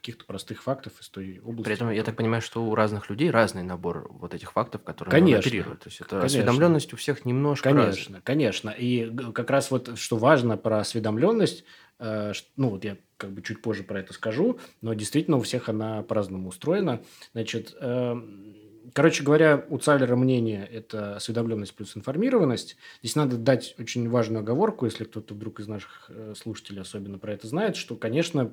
каких-то 0.00 0.24
простых 0.24 0.62
фактов 0.62 0.94
из 1.00 1.08
той 1.10 1.40
области. 1.44 1.64
При 1.64 1.74
этом, 1.74 1.90
я 1.90 2.02
так 2.02 2.16
понимаю, 2.16 2.40
что 2.40 2.64
у 2.64 2.74
разных 2.74 3.10
людей 3.10 3.30
разный 3.30 3.62
набор 3.62 4.08
вот 4.10 4.34
этих 4.34 4.52
фактов, 4.52 4.82
которые 4.82 5.12
конечно, 5.12 5.38
оперируют. 5.38 5.80
То 5.80 5.88
есть 5.88 6.00
это 6.00 6.18
конечно. 6.18 6.40
осведомленность 6.40 6.92
у 6.94 6.96
всех 6.96 7.24
немножко 7.24 7.68
Конечно, 7.68 7.90
разная. 7.90 8.20
конечно. 8.22 8.70
И 8.70 9.14
как 9.32 9.50
раз 9.50 9.70
вот 9.70 9.98
что 9.98 10.16
важно 10.16 10.56
про 10.56 10.80
осведомленность, 10.80 11.64
э, 11.98 12.32
ну 12.56 12.70
вот 12.70 12.84
я 12.84 12.96
как 13.18 13.32
бы 13.32 13.42
чуть 13.42 13.60
позже 13.60 13.82
про 13.82 14.00
это 14.00 14.14
скажу, 14.14 14.58
но 14.80 14.94
действительно 14.94 15.36
у 15.36 15.42
всех 15.42 15.68
она 15.68 16.02
по-разному 16.02 16.48
устроена. 16.48 17.02
Значит, 17.32 17.76
эм, 17.78 18.54
Короче 18.92 19.22
говоря, 19.22 19.64
у 19.68 19.78
Цалера 19.78 20.16
мнение– 20.16 20.66
это 20.72 21.16
осведомленность 21.16 21.74
плюс 21.74 21.96
информированность. 21.96 22.76
Здесь 23.02 23.14
надо 23.14 23.36
дать 23.36 23.74
очень 23.78 24.08
важную 24.08 24.40
оговорку, 24.40 24.86
если 24.86 25.04
кто-то 25.04 25.34
вдруг 25.34 25.60
из 25.60 25.68
наших 25.68 26.06
э, 26.08 26.34
слушателей 26.36 26.80
особенно 26.80 27.18
про 27.18 27.32
это 27.32 27.46
знает, 27.46 27.76
что, 27.76 27.96
конечно, 27.96 28.52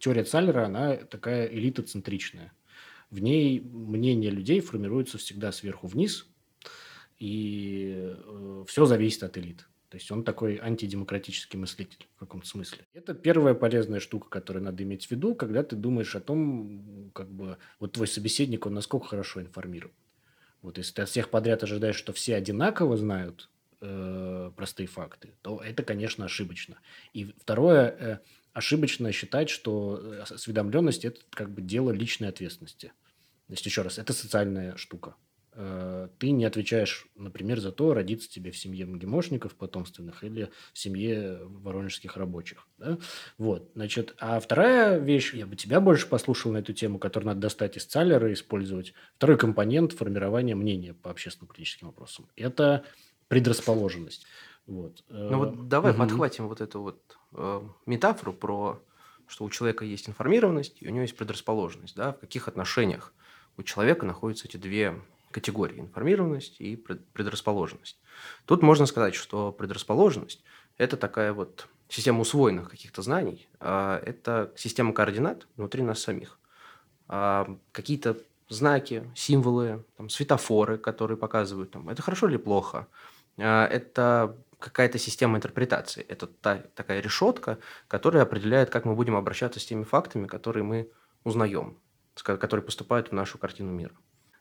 теория 0.00 0.24
Цалера, 0.24 0.66
она 0.66 0.96
такая 0.96 1.46
элитоцентричная. 1.46 2.52
В 3.10 3.20
ней 3.20 3.60
мнение 3.60 4.30
людей 4.30 4.60
формируется 4.60 5.18
всегда 5.18 5.52
сверху 5.52 5.86
вниз, 5.86 6.26
и 7.18 8.14
э, 8.16 8.64
все 8.66 8.86
зависит 8.86 9.22
от 9.22 9.36
элит. 9.38 9.66
То 9.94 9.98
есть 9.98 10.10
он 10.10 10.24
такой 10.24 10.58
антидемократический 10.60 11.56
мыслитель 11.56 12.08
в 12.16 12.18
каком-то 12.18 12.48
смысле. 12.48 12.84
Это 12.94 13.14
первая 13.14 13.54
полезная 13.54 14.00
штука, 14.00 14.28
которую 14.28 14.64
надо 14.64 14.82
иметь 14.82 15.06
в 15.06 15.10
виду, 15.12 15.36
когда 15.36 15.62
ты 15.62 15.76
думаешь 15.76 16.16
о 16.16 16.20
том, 16.20 17.12
как 17.14 17.30
бы 17.30 17.58
вот 17.78 17.92
твой 17.92 18.08
собеседник, 18.08 18.66
он 18.66 18.74
насколько 18.74 19.06
хорошо 19.06 19.40
информирован. 19.40 19.94
Вот 20.62 20.78
если 20.78 20.94
ты 20.94 21.02
от 21.02 21.10
всех 21.10 21.30
подряд 21.30 21.62
ожидаешь, 21.62 21.94
что 21.94 22.12
все 22.12 22.34
одинаково 22.34 22.96
знают 22.96 23.48
э, 23.82 24.50
простые 24.56 24.88
факты, 24.88 25.34
то 25.42 25.62
это, 25.64 25.84
конечно, 25.84 26.24
ошибочно. 26.24 26.76
И 27.12 27.26
второе, 27.26 27.96
э, 27.96 28.18
ошибочно 28.52 29.12
считать, 29.12 29.48
что 29.48 30.00
э, 30.02 30.22
осведомленность– 30.22 31.04
это 31.04 31.20
как 31.30 31.52
бы 31.52 31.62
дело 31.62 31.92
личной 31.92 32.30
ответственности. 32.30 32.88
То 33.46 33.52
есть, 33.52 33.64
еще 33.64 33.82
раз, 33.82 33.98
это 33.98 34.12
социальная 34.12 34.76
штука. 34.76 35.14
Э, 35.56 36.08
ты 36.18 36.30
не 36.30 36.44
отвечаешь, 36.44 37.06
например, 37.14 37.60
за 37.60 37.70
то, 37.70 37.94
родиться 37.94 38.28
тебе 38.28 38.50
в 38.50 38.56
семье 38.56 38.86
МГИМОшников 38.86 39.54
потомственных 39.54 40.24
или 40.24 40.50
в 40.72 40.78
семье 40.78 41.38
воронежских 41.44 42.16
рабочих. 42.16 42.66
Да? 42.78 42.98
Вот, 43.38 43.70
значит, 43.74 44.14
а 44.18 44.40
вторая 44.40 44.98
вещь, 44.98 45.32
я 45.32 45.46
бы 45.46 45.54
тебя 45.54 45.80
больше 45.80 46.08
послушал 46.08 46.52
на 46.52 46.58
эту 46.58 46.72
тему, 46.72 46.98
которую 46.98 47.28
надо 47.28 47.40
достать 47.40 47.76
из 47.76 47.84
Цалера 47.84 48.28
и 48.30 48.34
использовать. 48.34 48.94
Второй 49.16 49.38
компонент 49.38 49.92
формирования 49.92 50.56
мнения 50.56 50.94
по 50.94 51.10
общественно-политическим 51.10 51.88
вопросам– 51.88 52.28
это 52.36 52.84
предрасположенность. 53.28 54.26
Вот. 54.66 55.04
Ну 55.08 55.38
вот 55.38 55.68
давай 55.68 55.92
угу. 55.92 56.00
подхватим 56.00 56.48
вот 56.48 56.60
эту 56.60 56.80
вот 56.80 57.18
э, 57.32 57.62
метафору 57.86 58.32
про 58.32 58.82
что 59.26 59.44
у 59.44 59.50
человека 59.50 59.84
есть 59.84 60.08
информированность 60.08 60.76
и 60.80 60.88
у 60.88 60.90
него 60.90 61.02
есть 61.02 61.16
предрасположенность. 61.16 61.94
Да? 61.94 62.12
В 62.12 62.18
каких 62.18 62.48
отношениях 62.48 63.12
у 63.56 63.62
человека 63.62 64.04
находятся 64.04 64.48
эти 64.48 64.56
две 64.56 65.00
категории– 65.34 65.80
информированность 65.80 66.60
и 66.60 66.76
предрасположенность. 66.76 67.98
Тут 68.46 68.62
можно 68.62 68.86
сказать, 68.86 69.14
что 69.14 69.52
предрасположенность– 69.52 70.44
это 70.78 70.96
такая 70.96 71.32
вот 71.32 71.68
система 71.88 72.20
усвоенных 72.20 72.70
каких-то 72.70 73.02
знаний, 73.02 73.48
а 73.60 74.00
это 74.06 74.52
система 74.56 74.92
координат 74.92 75.46
внутри 75.56 75.82
нас 75.82 76.00
самих. 76.00 76.38
А 77.08 77.46
какие-то 77.72 78.16
знаки, 78.48 79.10
символы, 79.14 79.84
там, 79.96 80.08
светофоры, 80.08 80.78
которые 80.78 81.18
показывают, 81.18 81.72
там, 81.72 81.88
это 81.88 82.00
хорошо 82.02 82.28
или 82.28 82.36
плохо. 82.36 82.86
А 83.38 83.66
это 83.66 84.36
какая-то 84.58 84.98
система 84.98 85.36
интерпретации. 85.36 86.02
Это 86.08 86.26
та, 86.26 86.58
такая 86.74 87.00
решетка, 87.00 87.58
которая 87.88 88.22
определяет, 88.22 88.70
как 88.70 88.84
мы 88.84 88.94
будем 88.94 89.16
обращаться 89.16 89.60
с 89.60 89.66
теми 89.66 89.82
фактами, 89.82 90.26
которые 90.26 90.62
мы 90.62 90.90
узнаем, 91.24 91.76
которые 92.14 92.64
поступают 92.64 93.08
в 93.08 93.12
нашу 93.12 93.38
картину 93.38 93.72
мира. 93.72 93.94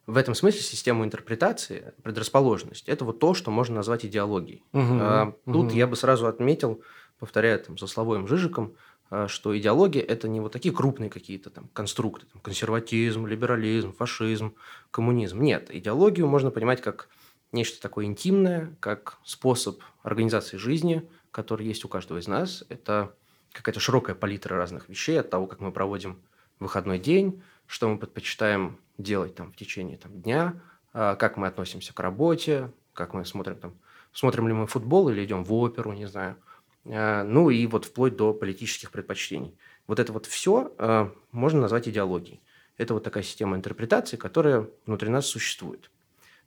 В 0.05 0.17
этом 0.17 0.35
смысле 0.35 0.61
система 0.61 1.05
интерпретации, 1.05 1.93
предрасположенность, 2.03 2.89
это 2.89 3.05
вот 3.05 3.19
то, 3.19 3.33
что 3.33 3.51
можно 3.51 3.75
назвать 3.75 4.05
идеологией. 4.05 4.61
Угу, 4.73 4.97
а, 4.99 5.33
угу. 5.45 5.53
Тут 5.53 5.71
я 5.71 5.87
бы 5.87 5.95
сразу 5.95 6.27
отметил, 6.27 6.83
повторяя 7.19 7.57
там, 7.57 7.77
за 7.77 7.87
Славоем 7.87 8.27
Жижиком, 8.27 8.75
а, 9.09 9.29
что 9.29 9.57
идеология– 9.57 10.01
это 10.07 10.27
не 10.27 10.41
вот 10.41 10.51
такие 10.51 10.73
крупные 10.73 11.09
какие-то 11.09 11.49
там 11.49 11.69
конструкты, 11.71 12.25
там, 12.25 12.41
консерватизм, 12.41 13.25
либерализм, 13.25 13.93
фашизм, 13.93 14.55
коммунизм. 14.91 15.41
Нет, 15.41 15.73
идеологию 15.73 16.27
можно 16.27 16.51
понимать 16.51 16.81
как 16.81 17.07
нечто 17.53 17.81
такое 17.81 18.05
интимное, 18.05 18.75
как 18.81 19.19
способ 19.23 19.81
организации 20.01 20.57
жизни, 20.57 21.07
который 21.31 21.65
есть 21.65 21.85
у 21.85 21.87
каждого 21.87 22.17
из 22.17 22.27
нас. 22.27 22.65
Это 22.67 23.15
какая-то 23.53 23.79
широкая 23.79 24.15
палитра 24.15 24.57
разных 24.57 24.89
вещей, 24.89 25.17
от 25.17 25.29
того, 25.29 25.47
как 25.47 25.61
мы 25.61 25.71
проводим 25.71 26.19
выходной 26.59 26.99
день, 26.99 27.41
что 27.67 27.87
мы 27.87 27.97
предпочитаем 27.97 28.79
делать 28.97 29.35
там 29.35 29.51
в 29.51 29.55
течение 29.55 29.97
там, 29.97 30.21
дня, 30.21 30.55
а, 30.93 31.15
как 31.15 31.37
мы 31.37 31.47
относимся 31.47 31.93
к 31.93 31.99
работе, 31.99 32.71
как 32.93 33.13
мы 33.13 33.25
смотрим 33.25 33.57
там, 33.57 33.73
смотрим 34.11 34.47
ли 34.47 34.53
мы 34.53 34.67
футбол 34.67 35.09
или 35.09 35.23
идем 35.23 35.43
в 35.43 35.53
оперу, 35.53 35.91
не 35.93 36.05
знаю. 36.05 36.37
А, 36.85 37.23
ну 37.23 37.49
и 37.49 37.65
вот 37.67 37.85
вплоть 37.85 38.15
до 38.15 38.33
политических 38.33 38.91
предпочтений. 38.91 39.57
Вот 39.87 39.99
это 39.99 40.13
вот 40.13 40.25
все 40.25 40.73
а, 40.77 41.11
можно 41.31 41.61
назвать 41.61 41.87
идеологией. 41.87 42.41
Это 42.77 42.93
вот 42.93 43.03
такая 43.03 43.23
система 43.23 43.55
интерпретации, 43.55 44.17
которая 44.17 44.67
внутри 44.85 45.09
нас 45.09 45.27
существует. 45.27 45.91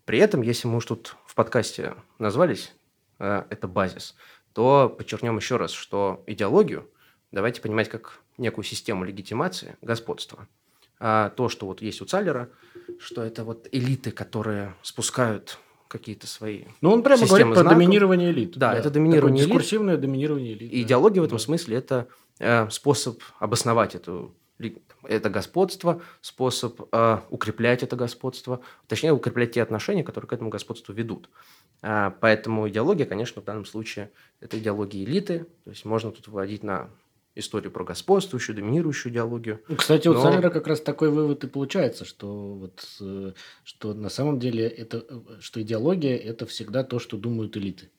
При 0.05 0.19
этом, 0.19 0.43
если 0.43 0.69
мы 0.69 0.79
уж 0.79 0.87
тут 0.87 1.17
в 1.25 1.35
подкасте 1.35 1.95
назвались, 2.19 2.75
это 3.19 3.67
базис, 3.67 4.15
то 4.53 4.89
подчеркнем 4.89 5.37
еще 5.37 5.57
раз, 5.57 5.71
что 5.71 6.23
идеологию 6.27 6.89
давайте 7.31 7.61
понимать 7.61 7.89
как 7.89 8.21
некую 8.39 8.65
систему 8.65 9.05
легитимации 9.05 9.77
господства– 9.81 10.49
а 10.99 11.31
то, 11.31 11.49
что 11.49 11.67
вот 11.67 11.83
есть 11.83 12.01
у 12.01 12.05
Цалера, 12.05 12.49
что 12.99 13.23
это 13.23 13.45
вот 13.45 13.69
элиты, 13.73 14.11
которые 14.11 14.75
спускают 14.83 15.59
какие-то 15.89 16.27
свои 16.27 16.65
Ну, 16.81 16.91
он 16.91 17.03
прямо 17.03 17.27
говорит 17.27 17.55
про 17.55 17.63
доминирование 17.63 18.31
элит. 18.31 18.57
Да, 18.57 18.73
да. 18.73 18.79
это 18.79 18.91
доминирование 18.91 19.45
Такое 19.45 19.59
дискурсивное 19.59 19.95
элит. 19.95 20.01
доминирование 20.01 20.53
элит. 20.55 20.73
И 20.73 20.83
да. 20.83 20.87
идеология 20.89 21.23
в 21.23 21.25
этом 21.25 21.39
да. 21.39 21.45
смысле– 21.45 21.77
это 21.79 22.09
э, 22.39 22.69
способ 22.71 23.23
обосновать 23.39 23.95
эту 23.95 24.35
это 25.03 25.31
господство, 25.31 26.03
способ 26.21 26.89
э, 26.91 27.19
укреплять 27.31 27.83
это 27.83 27.95
господство, 27.95 28.61
точнее, 28.89 29.13
укреплять 29.13 29.53
те 29.53 29.63
отношения, 29.63 30.03
которые 30.03 30.29
к 30.29 30.33
этому 30.33 30.51
господству 30.51 30.93
ведут. 30.93 31.29
А, 31.83 32.11
поэтому 32.21 32.69
идеология, 32.69 33.07
конечно, 33.07 33.43
в 33.43 33.45
данном 33.45 33.67
случае 33.67 34.11
это 34.41 34.59
идеология 34.59 35.05
элиты, 35.05 35.47
то 35.65 35.71
есть 35.71 35.85
можно 35.85 36.11
тут 36.11 36.27
выводить 36.29 36.63
на 36.63 36.91
историю 37.37 37.70
про 37.70 37.85
господствующую, 37.85 38.57
доминирующую 38.57 39.12
идеологию. 39.12 39.62
Ну, 39.68 39.77
кстати, 39.77 40.09
Но... 40.09 40.18
у 40.18 40.22
Саллера 40.22 40.51
как 40.51 40.66
раз 40.66 40.81
такой 40.81 41.11
вывод 41.11 41.44
и 41.44 41.46
получается, 41.46 42.05
что 42.05 42.55
вот 42.55 42.85
э, 43.01 43.33
что 43.62 43.94
на 43.94 44.09
самом 44.09 44.40
деле 44.40 44.66
это 44.66 45.05
что 45.40 45.62
идеология 45.62 46.16
это 46.16 46.46
всегда 46.46 46.83
то, 46.83 46.99
что 46.99 47.16
думают 47.16 47.57
элиты. 47.57 47.90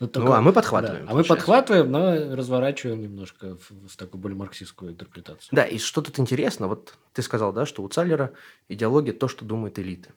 Вот 0.00 0.12
такое, 0.12 0.28
ну, 0.28 0.34
а 0.34 0.42
мы 0.42 0.52
подхватываем. 0.52 1.06
Да, 1.06 1.12
а 1.12 1.14
мы 1.14 1.24
подхватываем, 1.24 1.90
но 1.90 2.36
разворачиваем 2.36 3.00
немножко 3.00 3.56
в, 3.56 3.88
в 3.88 3.96
такую 3.96 4.20
более 4.20 4.36
марксистскую 4.36 4.92
интерпретацию. 4.92 5.48
Да, 5.52 5.64
и 5.64 5.78
что 5.78 6.02
тут 6.02 6.18
интересно, 6.18 6.68
вот 6.68 6.94
ты 7.12 7.22
сказал, 7.22 7.52
да, 7.52 7.66
что 7.66 7.82
у 7.82 7.88
Цаллера 7.88 8.32
идеология 8.68 9.12
то, 9.12 9.28
что 9.28 9.44
думают 9.44 9.78
элиты. 9.78 10.10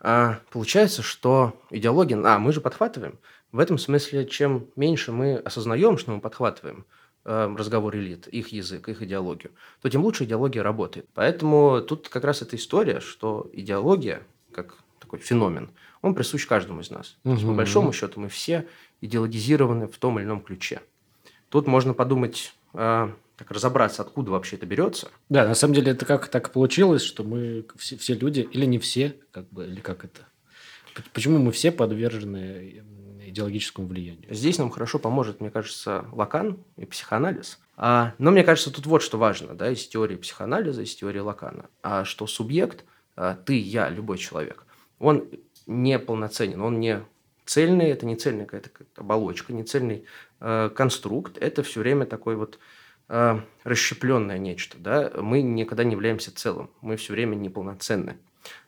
А 0.00 0.40
получается, 0.50 1.02
что 1.02 1.60
идеология, 1.68 2.16
а 2.24 2.38
мы 2.38 2.52
же 2.52 2.60
подхватываем. 2.60 3.18
В 3.52 3.58
этом 3.58 3.78
смысле, 3.78 4.26
чем 4.26 4.68
меньше 4.76 5.12
мы 5.12 5.36
осознаем, 5.36 5.98
что 5.98 6.12
мы 6.12 6.20
подхватываем, 6.20 6.86
разговор 7.24 7.96
элит, 7.96 8.26
их 8.28 8.48
язык, 8.48 8.88
их 8.88 9.02
идеологию, 9.02 9.52
то 9.82 9.88
тем 9.88 10.02
лучше 10.02 10.24
идеология 10.24 10.62
работает. 10.62 11.06
Поэтому 11.14 11.82
тут 11.82 12.08
как 12.08 12.24
раз 12.24 12.42
эта 12.42 12.56
история, 12.56 13.00
что 13.00 13.50
идеология, 13.52 14.22
как 14.52 14.76
такой 14.98 15.18
феномен, 15.18 15.70
он 16.02 16.14
присущ 16.14 16.46
каждому 16.46 16.80
из 16.80 16.90
нас. 16.90 17.16
Угу. 17.24 17.30
То 17.30 17.34
есть, 17.34 17.46
по 17.46 17.52
большому 17.52 17.92
счету 17.92 18.20
мы 18.20 18.28
все 18.28 18.66
идеологизированы 19.00 19.86
в 19.86 19.98
том 19.98 20.18
или 20.18 20.26
ином 20.26 20.40
ключе. 20.40 20.80
Тут 21.48 21.66
можно 21.66 21.94
подумать, 21.94 22.54
э, 22.74 23.10
так 23.36 23.50
разобраться, 23.50 24.02
откуда 24.02 24.30
вообще 24.30 24.56
это 24.56 24.66
берется. 24.66 25.10
Да, 25.28 25.46
на 25.46 25.54
самом 25.54 25.74
деле 25.74 25.92
это 25.92 26.06
как 26.06 26.28
так 26.28 26.52
получилось, 26.52 27.02
что 27.02 27.24
мы 27.24 27.64
все, 27.76 27.96
все 27.96 28.14
люди, 28.14 28.48
или 28.52 28.66
не 28.66 28.78
все, 28.78 29.16
как 29.32 29.48
бы, 29.50 29.66
или 29.66 29.80
как 29.80 30.04
это. 30.04 30.20
Почему 31.12 31.38
мы 31.38 31.50
все 31.52 31.72
подвержены 31.72 32.82
идеологическому 33.30 33.86
влиянию. 33.86 34.32
Здесь 34.34 34.58
нам 34.58 34.70
хорошо 34.70 34.98
поможет, 34.98 35.40
мне 35.40 35.50
кажется, 35.50 36.04
Лакан 36.12 36.58
и 36.76 36.84
психоанализ. 36.84 37.58
А, 37.76 38.14
но 38.18 38.30
мне 38.30 38.44
кажется, 38.44 38.72
тут 38.72 38.86
вот 38.86 39.02
что 39.02 39.18
важно, 39.18 39.54
да, 39.54 39.70
из 39.70 39.86
теории 39.88 40.16
психоанализа, 40.16 40.82
из 40.82 40.94
теории 40.94 41.20
Лакана, 41.20 41.70
а, 41.82 42.04
что 42.04 42.26
субъект, 42.26 42.84
а, 43.16 43.34
ты, 43.34 43.58
я, 43.58 43.88
любой 43.88 44.18
человек, 44.18 44.66
он 44.98 45.28
не 45.66 45.98
полноценен, 45.98 46.60
он 46.60 46.80
не 46.80 47.02
цельный, 47.46 47.86
это 47.86 48.06
не 48.06 48.16
цельная 48.16 48.44
какая-то 48.44 48.70
оболочка, 48.96 49.52
не 49.52 49.64
цельный 49.64 50.04
э, 50.40 50.70
конструкт, 50.74 51.36
это 51.38 51.64
все 51.64 51.80
время 51.80 52.06
такой 52.06 52.36
вот 52.36 52.60
э, 53.08 53.40
расщепленное 53.64 54.38
нечто, 54.38 54.76
да, 54.78 55.10
мы 55.20 55.42
никогда 55.42 55.82
не 55.82 55.92
являемся 55.92 56.34
целым, 56.34 56.70
мы 56.80 56.96
все 56.96 57.12
время 57.12 57.34
неполноценны. 57.34 58.18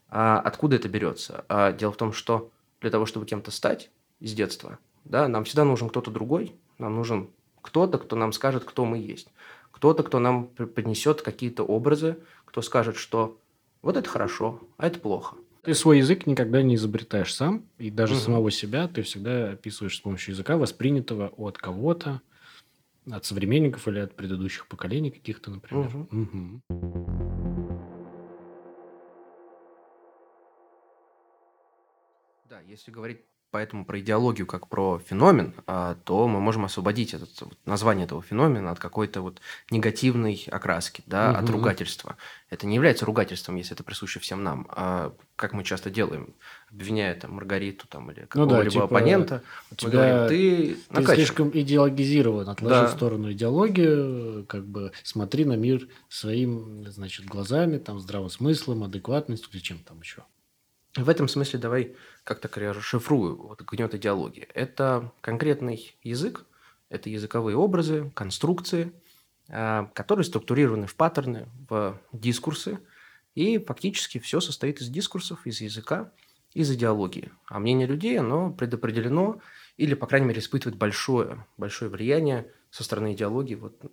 А 0.09 0.41
откуда 0.41 0.77
это 0.77 0.89
берется? 0.89 1.45
А 1.49 1.73
дело 1.73 1.93
в 1.93 1.97
том, 1.97 2.13
что 2.13 2.51
для 2.81 2.91
того, 2.91 3.07
чтобы 3.07 3.25
кем-то 3.25 3.51
стать 3.51 3.91
из 4.23 4.35
детства, 4.35 4.79
да, 5.05 5.27
нам 5.27 5.45
всегда 5.45 5.65
нужен 5.65 5.89
кто-то 5.89 6.11
другой, 6.11 6.55
нам 6.79 6.95
нужен 6.95 7.29
кто-то, 7.61 7.99
кто 7.99 8.17
нам 8.17 8.33
скажет, 8.33 8.65
кто 8.65 8.85
мы 8.85 8.99
есть. 8.99 9.29
Кто-то, 9.73 10.05
кто 10.05 10.21
нам 10.21 10.47
поднесет 10.47 11.23
какие-то 11.23 11.65
образы, 11.65 12.19
кто 12.45 12.63
скажет, 12.63 12.97
что 12.97 13.37
вот 13.83 13.97
это 13.97 14.09
хорошо, 14.09 14.61
а 14.77 14.87
это 14.87 15.01
плохо. 15.01 15.37
Ты 15.63 15.75
свой 15.75 15.99
язык 15.99 16.27
никогда 16.27 16.63
не 16.63 16.77
изобретаешь 16.77 17.35
сам, 17.35 17.65
и 17.79 17.91
даже 17.91 18.15
угу. 18.15 18.21
самого 18.21 18.51
себя 18.51 18.87
ты 18.87 19.03
всегда 19.03 19.51
описываешь 19.53 19.97
с 19.97 20.01
помощью 20.01 20.35
языка, 20.35 20.57
воспринятого 20.57 21.29
от 21.37 21.59
кого-то, 21.59 22.21
от 23.11 23.25
современников 23.25 23.89
или 23.89 23.99
от 23.99 24.15
предыдущих 24.15 24.69
поколений 24.69 25.11
каких-то, 25.11 25.51
например. 25.51 25.87
Угу. 25.87 26.09
Угу. 26.13 26.61
Да, 32.49 32.61
если 32.61 32.91
говорить 32.93 33.23
поэтому 33.53 33.85
про 33.85 34.01
идеологию 34.01 34.47
как 34.47 34.67
про 34.67 34.99
феномен, 34.99 35.55
а, 35.67 35.97
то 36.05 36.27
мы 36.27 36.41
можем 36.41 36.65
освободить 36.65 37.13
это, 37.15 37.27
название 37.67 38.07
этого 38.07 38.23
феномена 38.23 38.73
от 38.73 38.79
какой-то 38.81 39.21
вот 39.21 39.41
негативной 39.71 40.45
окраски, 40.51 41.05
да, 41.07 41.31
угу. 41.31 41.39
от 41.39 41.51
ругательства. 41.51 42.17
Это 42.49 42.67
не 42.67 42.75
является 42.75 43.05
ругательством, 43.05 43.57
если 43.57 43.75
это 43.75 43.85
присуще 43.85 44.21
всем 44.21 44.43
нам, 44.43 44.67
а 44.71 45.13
как 45.37 45.53
мы 45.53 45.65
часто 45.65 45.91
делаем, 45.91 46.35
обвиняя 46.71 47.15
там 47.15 47.33
Маргариту 47.33 47.87
там, 47.89 48.11
или 48.11 48.21
какого-либо 48.21 48.57
ну 48.57 48.65
да, 48.65 48.71
типа, 48.71 48.85
оппонента, 48.85 49.43
мы 49.83 49.91
говорим, 49.91 50.29
ты, 50.29 50.77
ты 50.95 51.15
слишком 51.15 51.51
идеологизирован, 51.53 52.49
отложи 52.49 52.75
да. 52.75 52.87
в 52.87 52.91
сторону 52.91 53.33
идеологию, 53.33 54.47
как 54.47 54.65
бы 54.67 54.93
смотри 55.03 55.45
на 55.45 55.57
мир 55.57 55.89
своим, 56.09 56.91
значит, 56.91 57.27
глазами, 57.27 57.77
там, 57.77 58.01
здравым 58.01 58.31
смыслом, 58.31 58.85
адекватностью 58.85 59.51
или 59.53 59.61
чем 59.61 59.79
там 59.79 60.01
еще. 60.01 60.23
В 60.97 61.09
этом 61.09 61.27
смысле 61.27 61.59
давай 61.59 61.97
как-то 62.23 62.49
расшифрую 62.73 63.37
вот 63.37 63.63
гнет 63.63 63.95
идеологии. 63.95 64.47
Это 64.53 65.11
конкретный 65.23 65.97
язык, 66.03 66.45
это 66.91 67.09
языковые 67.09 67.57
образы, 67.57 68.11
конструкции, 68.15 68.93
а, 69.49 69.87
которые 69.95 70.25
структурированы 70.25 70.87
в 70.87 70.95
паттерны, 70.95 71.49
в 71.69 71.99
дискурсы, 72.13 72.79
и 73.35 73.59
фактически 73.59 74.19
все 74.19 74.41
состоит 74.41 74.83
из 74.83 74.89
дискурсов, 74.89 75.47
из 75.47 75.63
языка, 75.63 76.13
из 76.53 76.71
идеологии. 76.71 77.33
А 77.49 77.59
мнение 77.59 77.87
людей, 77.87 78.19
оно 78.19 78.51
предопределено 78.51 79.41
или, 79.79 79.95
по 79.95 80.07
крайней 80.07 80.27
мере, 80.27 80.41
испытывает 80.41 80.77
большое, 80.77 81.47
большое 81.57 81.91
влияние 81.91 82.53
со 82.71 82.85
стороны 82.85 83.15
идеологии. 83.15 83.55
Вот 83.55 83.91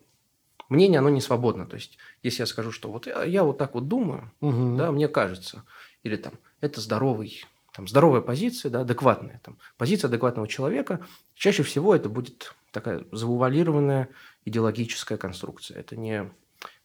мнение, 0.68 1.00
оно 1.00 1.10
не 1.10 1.22
свободно. 1.22 1.66
То 1.66 1.76
есть, 1.76 1.98
если 2.24 2.42
я 2.42 2.46
скажу, 2.46 2.74
что 2.74 2.92
вот 2.92 3.08
я, 3.08 3.24
я 3.24 3.46
вот 3.46 3.58
так 3.58 3.74
вот 3.74 3.88
думаю, 3.88 4.34
угу. 4.42 4.76
да, 4.76 4.92
мне 4.92 5.08
кажется, 5.08 5.64
или 6.04 6.18
там 6.18 6.34
это 6.62 6.82
здоровый, 6.82 7.46
там, 7.74 7.88
здоровая 7.88 8.22
позиция, 8.22 8.70
да, 8.70 8.82
адекватная. 8.82 9.42
Там, 9.44 9.58
позиция 9.78 10.08
адекватного 10.08 10.48
человека. 10.48 11.06
Чаще 11.36 11.64
всего 11.64 11.96
это 11.96 12.10
будет 12.10 12.56
такая 12.72 13.06
завуалированная 13.12 14.10
идеологическая 14.46 15.18
конструкция. 15.18 15.80
Это 15.80 15.96
не 15.96 16.32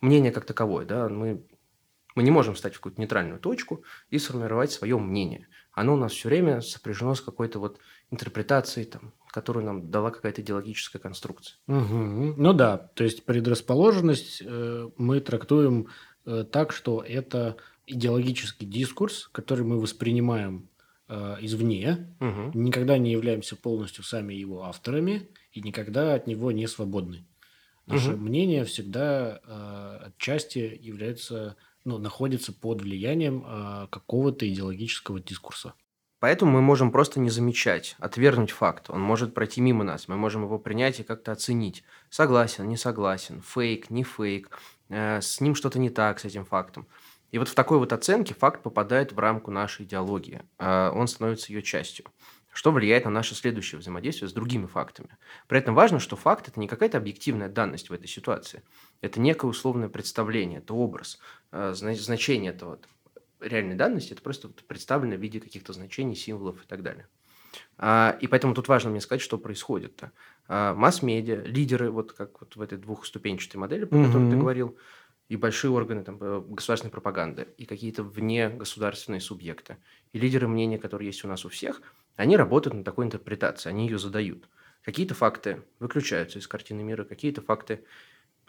мнение 0.00 0.32
как 0.32 0.44
таковое. 0.44 0.84
Да? 0.84 1.08
Мы, 1.08 1.42
мы 2.14 2.22
не 2.22 2.30
можем 2.30 2.54
встать 2.54 2.74
в 2.74 2.76
какую-то 2.76 3.00
нейтральную 3.00 3.40
точку 3.40 3.82
и 4.10 4.18
сформировать 4.18 4.72
свое 4.72 4.98
мнение. 4.98 5.48
Оно 5.72 5.94
у 5.94 5.96
нас 5.96 6.12
все 6.12 6.28
время 6.28 6.60
сопряжено 6.60 7.14
с 7.14 7.20
какой-то 7.20 7.58
вот 7.58 7.80
интерпретацией, 8.10 8.87
там, 8.87 9.12
которую 9.30 9.66
нам 9.66 9.90
дала 9.90 10.10
какая-то 10.10 10.40
идеологическая 10.40 11.00
конструкция. 11.00 11.56
Угу. 11.66 12.34
Ну 12.37 12.52
да, 12.52 12.78
то 12.78 13.02
есть 13.02 13.24
предрасположенность 13.24 14.42
э, 14.44 14.88
мы 14.96 15.20
трактуем 15.20 15.88
э, 16.24 16.44
так, 16.44 16.72
что 16.72 17.02
это 17.02 17.56
идеологический 17.87 18.66
дискурс, 18.66 19.29
который 19.33 19.64
мы 19.64 19.81
воспринимаем 19.81 20.68
э, 21.09 21.37
извне, 21.40 22.14
угу. 22.20 22.59
никогда 22.59 22.99
не 22.99 23.12
являемся 23.12 23.57
полностью 23.57 24.05
сами 24.05 24.35
его 24.35 24.64
авторами 24.64 25.29
и 25.53 25.61
никогда 25.61 26.14
от 26.14 26.27
него 26.27 26.53
не 26.53 26.66
свободны. 26.66 27.25
Наше 27.87 28.12
угу. 28.12 28.23
мнение 28.23 28.64
всегда 28.64 29.40
э, 29.44 30.07
отчасти 30.07 30.79
является, 30.81 31.57
ну, 31.85 31.99
находится 31.99 32.53
под 32.53 32.83
влиянием 32.83 33.44
э, 33.47 33.88
какого-то 33.90 34.49
идеологического 34.49 35.20
дискурса. 35.20 35.75
Поэтому 36.25 36.53
мы 36.53 36.62
можем 36.62 36.90
просто 36.90 37.20
не 37.20 37.29
замечать, 37.29 37.97
отвергнуть 37.99 38.51
факт. 38.51 38.88
Он 38.88 39.03
может 39.03 39.35
пройти 39.35 39.61
мимо 39.61 39.85
нас. 39.85 40.09
Мы 40.09 40.16
можем 40.16 40.44
его 40.44 40.59
принять 40.59 40.99
и 40.99 41.03
как-то 41.03 41.33
оценить. 41.33 41.85
Согласен, 42.09 42.66
не 42.66 42.79
согласен, 42.79 43.42
фейк, 43.42 43.90
не 43.90 44.05
фейк, 44.05 44.59
э, 44.88 45.20
с 45.20 45.42
ним 45.42 45.55
что-то 45.55 45.79
не 45.79 45.90
так, 45.90 46.20
с 46.20 46.25
этим 46.25 46.47
фактом. 46.47 46.87
И 47.35 47.38
вот 47.38 47.49
в 47.49 47.55
такой 47.57 47.79
вот 47.79 47.92
оценке 47.92 48.33
факт 48.33 48.62
попадает 48.62 49.11
в 49.11 49.18
рамку 49.18 49.51
нашей 49.51 49.87
идеологии. 49.87 50.42
А 50.57 50.92
он 50.92 51.09
становится 51.09 51.53
ее 51.53 51.62
частью 51.62 52.07
что 52.53 52.70
влияет 52.70 53.05
на 53.05 53.11
наше 53.11 53.35
следующее 53.35 53.81
взаимодействие 53.81 54.29
с 54.29 54.33
другими 54.33 54.66
фактами. 54.66 55.09
При 55.49 55.59
этом 55.59 55.75
важно, 55.75 55.99
что 55.99 56.14
факт– 56.14 56.47
это 56.49 56.61
не 56.61 56.68
какая-то 56.68 56.99
объективная 56.99 57.49
данность 57.49 57.90
в 57.90 57.92
этой 57.92 58.07
ситуации. 58.07 58.62
Это 59.01 59.18
некое 59.18 59.49
условное 59.49 59.88
представление, 59.88 60.61
это 60.61 60.73
образ, 60.73 61.18
а, 61.51 61.75
значение 61.75 62.53
этого 62.53 62.79
реальной 63.40 63.75
данности– 63.75 64.12
это 64.14 64.23
просто 64.23 64.51
представлено 64.68 65.16
в 65.16 65.20
виде 65.20 65.40
каких-то 65.40 65.73
значений, 65.73 66.14
символов 66.14 66.62
и 66.62 66.66
так 66.68 66.85
далее. 66.85 67.09
А, 67.77 68.16
и 68.20 68.29
поэтому 68.29 68.55
тут 68.55 68.68
важно 68.68 68.90
мне 68.90 69.01
сказать, 69.01 69.20
что 69.20 69.37
происходит-то. 69.37 70.12
Масс-медиа, 70.47 71.42
лидеры, 71.42 71.90
вот 71.90 72.12
как 72.12 72.40
вот 72.40 72.55
в 72.55 72.61
этой 72.61 72.79
двухступенчатой 72.79 73.59
модели, 73.59 73.85
про 73.85 74.05
которую 74.05 74.31
ты 74.31 74.37
говорил, 74.37 74.79
и 75.28 75.37
большие 75.37 75.70
органы 75.70 76.04
там, 76.04 76.18
э, 76.20 76.42
государственной 76.46 76.90
пропаганды, 76.90 77.48
и 77.56 77.64
какие-то 77.64 78.02
вне 78.02 78.48
государственные 78.48 79.20
субъекты, 79.20 79.78
и 80.12 80.18
лидеры 80.18 80.48
мнения, 80.48 80.78
которые 80.78 81.08
есть 81.08 81.24
у 81.24 81.28
нас 81.28 81.44
у 81.44 81.48
всех, 81.48 81.82
они 82.16 82.37
работают 82.37 82.74
над 82.74 82.84
такой 82.84 83.06
интерпретацией, 83.06 83.74
они 83.74 83.87
ее 83.87 83.98
задают. 83.98 84.48
Какие-то 84.82 85.14
факты 85.14 85.62
выключаются 85.80 86.38
из 86.38 86.46
картины 86.46 86.82
мира, 86.82 87.04
какие-то 87.04 87.40
факты 87.40 87.84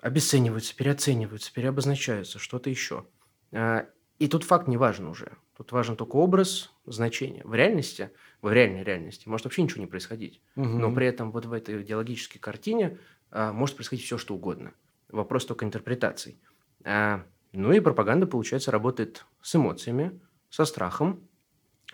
обесцениваются, 0.02 0.76
переоцениваются, 0.76 1.54
переобозначаются, 1.54 2.40
что-то 2.40 2.70
еще. 2.70 3.06
А, 3.54 3.88
и 4.20 4.28
тут 4.28 4.44
факт 4.44 4.68
не 4.68 4.78
важен 4.78 5.08
уже. 5.08 5.32
Тут 5.58 5.72
важен 5.72 5.96
только 5.96 6.18
образ, 6.18 6.74
значение. 6.86 7.42
В 7.46 7.56
реальности, 7.56 8.12
в 8.42 8.52
реальной 8.52 8.84
реальности 8.84 9.30
может 9.30 9.46
вообще 9.46 9.64
ничего 9.64 9.82
не 9.82 9.88
происходить. 9.88 10.42
Угу. 10.58 10.68
Но 10.68 10.94
при 10.94 11.08
этом 11.08 11.32
вот 11.32 11.46
в 11.46 11.54
этой 11.54 11.82
идеологической 11.82 12.40
картине 12.40 13.00
а, 13.32 13.54
может 13.54 13.78
происходить 13.78 14.06
все, 14.06 14.18
что 14.18 14.36
угодно. 14.36 14.74
Вопрос 15.08 15.46
только 15.46 15.66
интерпретаций. 15.66 16.38
А, 16.86 17.24
ну 17.52 17.74
и 17.74 17.80
пропаганда, 17.80 18.28
получается, 18.28 18.72
работает 18.72 19.26
с 19.42 19.56
эмоциями, 19.56 20.20
со 20.50 20.66
страхом, 20.66 21.28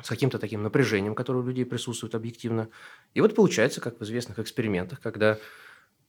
с 0.01 0.08
каким-то 0.10 0.38
таким 0.38 0.62
напряжением, 0.63 1.15
которое 1.15 1.39
у 1.39 1.47
людей 1.47 1.65
присутствует 1.65 2.13
объективно. 2.13 2.69
И 3.13 3.21
вот 3.21 3.34
получается, 3.34 3.82
как 3.82 3.99
в 3.99 4.04
известных 4.04 4.39
экспериментах, 4.39 4.99
когда 5.01 5.39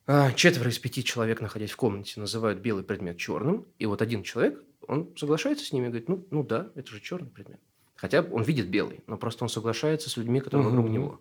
а, 0.07 0.33
четверо 0.33 0.71
из 0.71 0.79
пяти 0.79 1.05
человек, 1.05 1.40
находясь 1.40 1.71
в 1.71 1.77
комнате, 1.77 2.18
называют 2.18 2.61
белый 2.61 2.83
предмет 2.85 3.18
черным, 3.18 3.66
и 3.79 3.87
вот 3.87 4.03
один 4.03 4.23
человек, 4.23 4.62
он 4.88 5.14
соглашается 5.16 5.64
с 5.64 5.73
ними 5.73 5.87
и 5.87 5.88
говорит, 5.88 6.09
ну, 6.09 6.27
ну 6.31 6.42
да, 6.42 6.71
это 6.75 6.90
же 6.90 7.01
черный 7.01 7.31
предмет. 7.31 7.61
Хотя 7.95 8.23
он 8.23 8.42
видит 8.42 8.68
белый, 8.68 9.05
но 9.07 9.16
просто 9.16 9.45
он 9.45 9.49
соглашается 9.49 10.11
с 10.11 10.16
людьми, 10.16 10.40
которые 10.40 10.66
угу. 10.66 10.77
вокруг 10.77 10.90
него. 10.90 11.21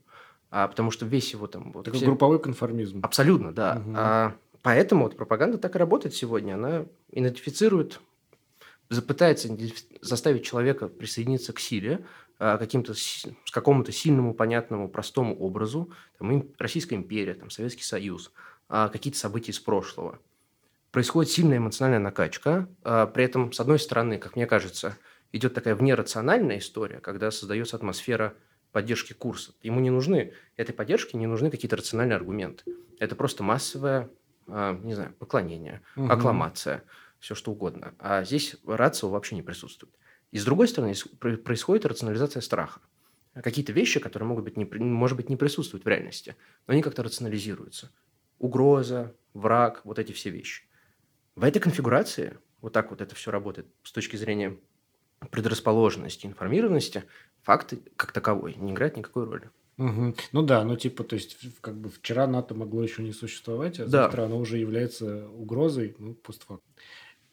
А 0.49 0.67
потому 0.67 0.89
что 0.89 1.05
весь 1.05 1.31
его 1.31 1.47
там... 1.47 1.71
Вот, 1.71 1.85
Такой 1.85 1.97
все... 1.97 2.07
групповой 2.07 2.39
конформизм. 2.39 3.01
Абсолютно, 3.03 3.53
да. 3.53 3.81
Угу. 3.85 3.93
А, 3.95 4.35
Поэтому 4.61 5.05
вот 5.05 5.17
пропаганда 5.17 5.57
так 5.57 5.75
и 5.75 5.79
работает 5.79 6.13
сегодня. 6.13 6.53
Она 6.53 6.85
идентифицирует, 7.11 7.99
пытается 9.07 9.49
заставить 10.01 10.45
человека 10.45 10.87
присоединиться 10.87 11.53
к 11.53 11.59
силе, 11.59 12.05
а, 12.37 12.57
каким-то, 12.57 12.93
с 12.93 13.27
какому-то 13.51 13.91
сильному, 13.91 14.33
понятному, 14.33 14.89
простому 14.89 15.37
образу. 15.37 15.91
Там, 16.17 16.47
Российская 16.57 16.95
империя, 16.95 17.33
там, 17.33 17.49
Советский 17.49 17.83
Союз, 17.83 18.31
а, 18.67 18.89
какие-то 18.89 19.19
события 19.19 19.51
из 19.51 19.59
прошлого. 19.59 20.19
Происходит 20.91 21.31
сильная 21.31 21.57
эмоциональная 21.57 21.99
накачка. 21.99 22.67
А, 22.83 23.07
при 23.07 23.23
этом, 23.25 23.53
с 23.53 23.59
одной 23.59 23.79
стороны, 23.79 24.17
как 24.17 24.35
мне 24.35 24.45
кажется, 24.45 24.97
идет 25.31 25.53
такая 25.53 25.75
внерациональная 25.75 26.57
история, 26.57 26.99
когда 26.99 27.31
создается 27.31 27.77
атмосфера 27.77 28.33
поддержки 28.71 29.13
курса. 29.13 29.53
Ему 29.61 29.79
не 29.79 29.89
нужны, 29.89 30.33
этой 30.57 30.73
поддержке 30.73 31.17
не 31.17 31.27
нужны 31.27 31.49
какие-то 31.51 31.77
рациональные 31.77 32.15
аргументы. 32.15 32.63
Это 32.99 33.15
просто 33.15 33.43
массовая 33.43 34.09
не 34.47 34.93
знаю, 34.93 35.13
поклонение, 35.19 35.81
угу. 35.95 36.11
аккламация, 36.11 36.83
все 37.19 37.35
что 37.35 37.51
угодно. 37.51 37.93
А 37.99 38.23
здесь 38.23 38.57
рацио 38.65 39.09
вообще 39.09 39.35
не 39.35 39.41
присутствует. 39.41 39.93
И 40.31 40.39
с 40.39 40.45
другой 40.45 40.67
стороны, 40.67 40.93
происходит 41.19 41.85
рационализация 41.85 42.41
страха. 42.41 42.81
Какие-то 43.33 43.71
вещи, 43.71 43.99
которые 43.99 44.27
могут 44.27 44.43
быть 44.43 44.57
не, 44.57 44.65
может 44.65 45.15
быть, 45.15 45.29
не 45.29 45.37
присутствуют 45.37 45.85
в 45.85 45.87
реальности, 45.87 46.35
но 46.67 46.73
они 46.73 46.81
как-то 46.81 47.03
рационализируются. 47.03 47.91
Угроза, 48.39 49.15
враг, 49.33 49.81
вот 49.83 49.99
эти 49.99 50.11
все 50.11 50.29
вещи. 50.29 50.63
В 51.35 51.43
этой 51.43 51.59
конфигурации, 51.59 52.37
вот 52.59 52.73
так 52.73 52.89
вот 52.91 53.01
это 53.01 53.15
все 53.15 53.31
работает 53.31 53.67
с 53.83 53.91
точки 53.91 54.17
зрения 54.17 54.57
предрасположенности, 55.29 56.25
информированности, 56.25 57.03
факты 57.43 57.81
как 57.95 58.11
таковой 58.11 58.55
не 58.55 58.71
играют 58.71 58.97
никакой 58.97 59.25
роли. 59.25 59.49
Угу. 59.77 60.15
Ну 60.31 60.41
да, 60.43 60.63
ну 60.63 60.75
типа, 60.75 61.03
то 61.03 61.15
есть, 61.15 61.37
как 61.61 61.75
бы 61.79 61.89
вчера 61.89 62.27
НАТО 62.27 62.53
могло 62.55 62.83
еще 62.83 63.01
не 63.03 63.13
существовать, 63.13 63.79
а 63.79 63.85
да. 63.85 64.03
завтра 64.03 64.23
оно 64.23 64.37
уже 64.37 64.57
является 64.57 65.27
угрозой, 65.29 65.95
ну, 65.97 66.13
постфакт. 66.13 66.63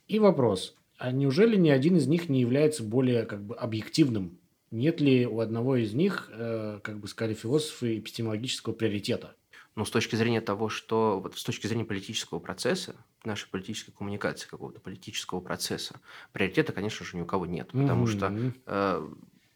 И 0.07 0.18
вопрос, 0.18 0.77
а 0.96 1.12
неужели 1.12 1.57
ни 1.57 1.68
один 1.68 1.96
из 1.96 2.07
них 2.07 2.29
не 2.29 2.40
является 2.40 2.83
более 2.83 3.24
как 3.27 3.42
бы 3.44 3.55
объективным 3.55 4.38
нет 4.70 5.01
ли 5.01 5.27
у 5.27 5.40
одного 5.40 5.77
из 5.77 5.94
них, 5.94 6.29
э, 6.33 6.81
как 6.83 6.98
бы 6.98 7.09
сказали 7.09 7.35
философы, 7.35 7.98
эпистемологического 7.98 8.74
приоритета? 8.74 9.35
Ну, 9.74 9.85
с 9.85 9.90
точки 9.90 10.16
зрения 10.16 10.40
того, 10.40 10.68
что 10.68 11.20
вот 11.20 11.38
с 11.38 11.44
точки 11.44 11.66
зрения 11.66 11.85
политического 11.85 12.40
процесса, 12.40 12.96
нашей 13.24 13.48
политической 13.48 13.92
коммуникации, 13.92 14.48
какого-то 14.48 14.81
политического 14.81 15.40
процесса, 15.40 16.01
приоритета, 16.33 16.72
конечно 16.72 17.07
же, 17.07 17.16
ни 17.16 17.20
у 17.20 17.27
кого 17.27 17.46
нет. 17.46 17.68
Потому 17.68 18.07
mm-hmm. 18.07 18.16
что 18.16 18.53
э, 18.66 19.09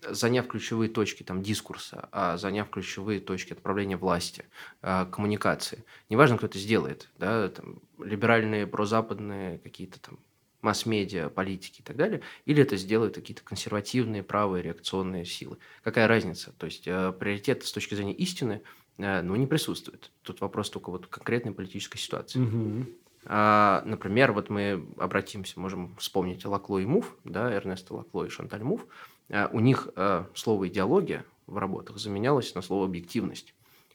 заняв 0.08 0.46
ключевые 0.48 0.88
точки 0.88 1.22
там, 1.22 1.42
дискурса, 1.42 2.08
а 2.12 2.36
заняв 2.36 2.70
ключевые 2.70 3.20
точки 3.20 3.52
отправления 3.52 3.96
власти, 3.96 4.44
э, 4.82 5.06
коммуникации, 5.10 5.84
неважно, 6.08 6.36
кто 6.36 6.46
это 6.46 6.58
сделает, 6.58 7.08
да, 7.18 7.48
там, 7.48 7.80
либеральные, 7.98 8.66
прозападные 8.66 9.58
какие-то 9.58 10.00
там 10.00 10.18
масс-медиа, 10.62 11.28
политики 11.28 11.80
и 11.80 11.82
так 11.82 11.96
далее, 11.96 12.22
или 12.46 12.62
это 12.62 12.76
сделают 12.76 13.16
какие-то 13.16 13.42
консервативные, 13.42 14.22
правые, 14.22 14.62
реакционные 14.62 15.24
силы. 15.24 15.58
Какая 15.82 16.06
разница? 16.06 16.52
То 16.56 16.66
есть 16.66 16.86
э, 16.86 17.12
приоритет 17.12 17.64
с 17.64 17.72
точки 17.72 17.94
зрения 17.94 18.14
истины 18.14 18.62
э, 18.98 19.22
ну, 19.22 19.34
не 19.36 19.46
присутствует. 19.46 20.10
Тут 20.22 20.40
вопрос 20.40 20.70
только 20.70 20.90
вот 20.90 21.08
конкретной 21.08 21.52
политической 21.52 21.98
ситуации. 21.98 22.40
Угу. 22.40 22.86
А, 23.24 23.82
например, 23.84 24.32
вот 24.32 24.50
мы 24.50 24.86
обратимся, 24.96 25.60
можем 25.60 25.94
вспомнить 25.96 26.44
Лакло 26.44 26.78
и 26.78 26.86
Мув, 26.86 27.16
да, 27.24 27.52
Эрнеста 27.52 27.94
Лакло 27.94 28.24
и 28.24 28.28
Шанталь 28.28 28.62
Мув. 28.62 28.86
А, 29.32 29.50
у 29.52 29.58
них 29.58 29.88
а, 29.96 30.28
слово 30.34 30.68
идеология 30.68 31.24
в 31.46 31.56
работах 31.56 31.98
заменялось 31.98 32.54
на 32.54 32.62
слово 32.62 32.84
объективность. 32.84 33.54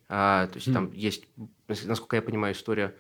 А, 0.10 0.47
то 0.47 0.56
есть 0.56 0.67
mm. 0.67 0.73
там 0.73 0.91
есть, 0.91 1.23
насколько 1.67 2.17
я 2.17 2.21
понимаю, 2.21 2.54
история 2.54 2.93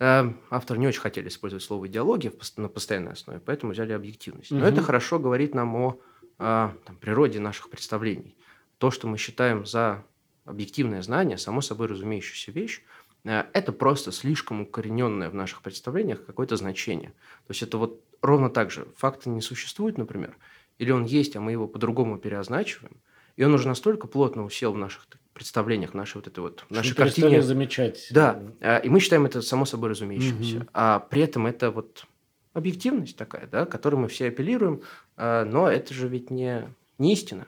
Э, 0.00 0.32
авторы 0.50 0.78
не 0.78 0.86
очень 0.86 1.00
хотели 1.00 1.28
использовать 1.28 1.64
слово 1.64 1.88
идеология 1.88 2.32
на 2.56 2.68
постоянной 2.68 3.12
основе, 3.12 3.40
поэтому 3.40 3.72
взяли 3.72 3.92
объективность. 3.92 4.50
Но 4.50 4.58
угу. 4.58 4.66
это 4.66 4.82
хорошо 4.82 5.18
говорит 5.18 5.54
нам 5.54 5.74
о, 5.74 6.00
о 6.38 6.72
там, 6.84 6.96
природе 6.96 7.40
наших 7.40 7.68
представлений. 7.68 8.36
То, 8.78 8.92
что 8.92 9.08
мы 9.08 9.18
считаем 9.18 9.66
за 9.66 10.04
объективное 10.44 11.02
знание, 11.02 11.36
само 11.36 11.60
собой 11.60 11.88
разумеющаяся 11.88 12.52
вещь, 12.52 12.82
э, 13.24 13.44
это 13.52 13.72
просто 13.72 14.12
слишком 14.12 14.60
укорененное 14.60 15.30
в 15.30 15.34
наших 15.34 15.62
представлениях 15.62 16.24
какое-то 16.24 16.56
значение. 16.56 17.10
То 17.46 17.50
есть 17.50 17.62
это 17.62 17.76
вот 17.76 18.00
ровно 18.22 18.50
так 18.50 18.70
же. 18.70 18.86
Факта 18.96 19.30
не 19.30 19.40
существует, 19.40 19.98
например, 19.98 20.36
или 20.78 20.90
он 20.90 21.04
есть, 21.04 21.36
а 21.36 21.40
мы 21.40 21.52
его 21.52 21.66
по-другому 21.66 22.18
переозначиваем, 22.18 22.96
и 23.36 23.44
он 23.44 23.54
уже 23.54 23.68
настолько 23.68 24.06
плотно 24.08 24.44
усел 24.44 24.72
в 24.72 24.78
наших 24.78 25.06
представлениях, 25.32 25.94
нашей 25.94 26.16
вот 26.16 26.26
этой 26.26 26.40
вот, 26.40 26.64
нашей 26.70 26.96
картине. 26.96 27.40
замечать. 27.42 28.08
Да, 28.10 28.42
а, 28.60 28.78
и 28.78 28.88
мы 28.88 28.98
считаем 28.98 29.26
это 29.26 29.40
само 29.42 29.64
собой 29.64 29.90
разумеющимся. 29.90 30.56
Угу. 30.58 30.66
А 30.74 30.98
при 30.98 31.22
этом 31.22 31.46
это 31.46 31.70
вот 31.70 32.06
объективность 32.52 33.16
такая, 33.16 33.46
да, 33.46 33.64
к 33.64 33.70
которой 33.70 33.96
мы 33.96 34.08
все 34.08 34.28
апеллируем, 34.28 34.82
а, 35.16 35.44
но 35.44 35.70
это 35.70 35.94
же 35.94 36.08
ведь 36.08 36.30
не, 36.30 36.68
не 36.98 37.12
истина. 37.12 37.46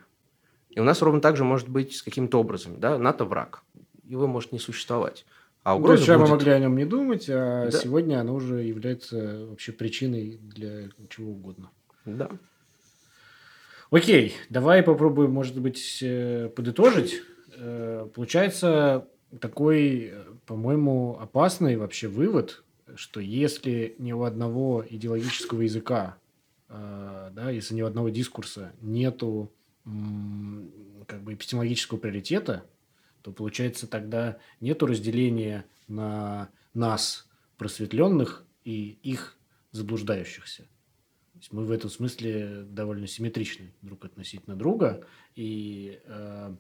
И 0.70 0.78
у 0.78 0.84
нас 0.84 1.02
ровно 1.02 1.20
так 1.20 1.36
же 1.36 1.42
может 1.42 1.68
быть 1.68 1.96
с 1.96 2.02
каким-то 2.02 2.38
образом, 2.38 2.78
да, 2.78 2.96
НАТО 2.96 3.24
враг. 3.24 3.62
Его 4.04 4.28
может 4.28 4.52
не 4.52 4.60
существовать. 4.60 5.26
А 5.62 5.76
угроза 5.76 5.98
ну, 5.98 6.02
вчера 6.04 6.18
будет... 6.18 6.28
мы 6.28 6.36
могли 6.36 6.52
о 6.52 6.58
нем 6.58 6.76
не 6.76 6.84
думать, 6.84 7.26
а 7.28 7.68
да. 7.70 7.78
сегодня 7.78 8.20
оно 8.20 8.34
уже 8.34 8.62
является 8.62 9.46
вообще 9.46 9.72
причиной 9.72 10.38
для 10.40 10.88
чего 11.08 11.32
угодно. 11.32 11.70
Да. 12.04 12.30
Окей, 13.90 14.37
давай 14.48 14.85
попробуем, 14.85 15.33
может 15.33 15.61
быть, 15.61 15.98
э, 16.00 16.48
подытожить. 16.55 17.22
Э, 17.57 18.09
получается 18.14 19.09
такой, 19.40 20.14
по-моему, 20.46 21.18
опасный 21.20 21.76
вообще 21.76 22.07
вывод, 22.07 22.62
что 22.94 23.18
если 23.18 23.96
ни 23.98 24.12
у 24.12 24.22
одного 24.22 24.85
идеологического 24.88 25.62
языка, 25.62 26.18
э, 26.68 27.31
да, 27.33 27.50
если 27.50 27.74
ни 27.74 27.83
у 27.83 27.87
одного 27.87 28.11
дискурса 28.11 28.72
нету 28.81 29.53
как 31.07 31.22
бы 31.22 31.35
эпистемологического 31.35 31.98
приоритета, 31.98 32.64
то 33.22 33.33
получается 33.33 33.88
тогда 33.88 34.38
нету 34.61 34.87
разделения 34.87 35.64
на 35.88 36.50
нас, 36.74 37.26
просветленных, 37.57 38.44
и 38.62 38.98
их 39.03 39.37
заблуждающихся 39.72 40.68
есть 41.40 41.53
мы 41.53 41.64
в 41.64 41.70
этом 41.70 41.88
смысле 41.88 42.66
довольно 42.68 43.07
симметричны 43.07 43.72
друг 43.81 44.05
относительно 44.05 44.57
друга, 44.57 45.07
и, 45.35 45.98
э, 46.05 46.55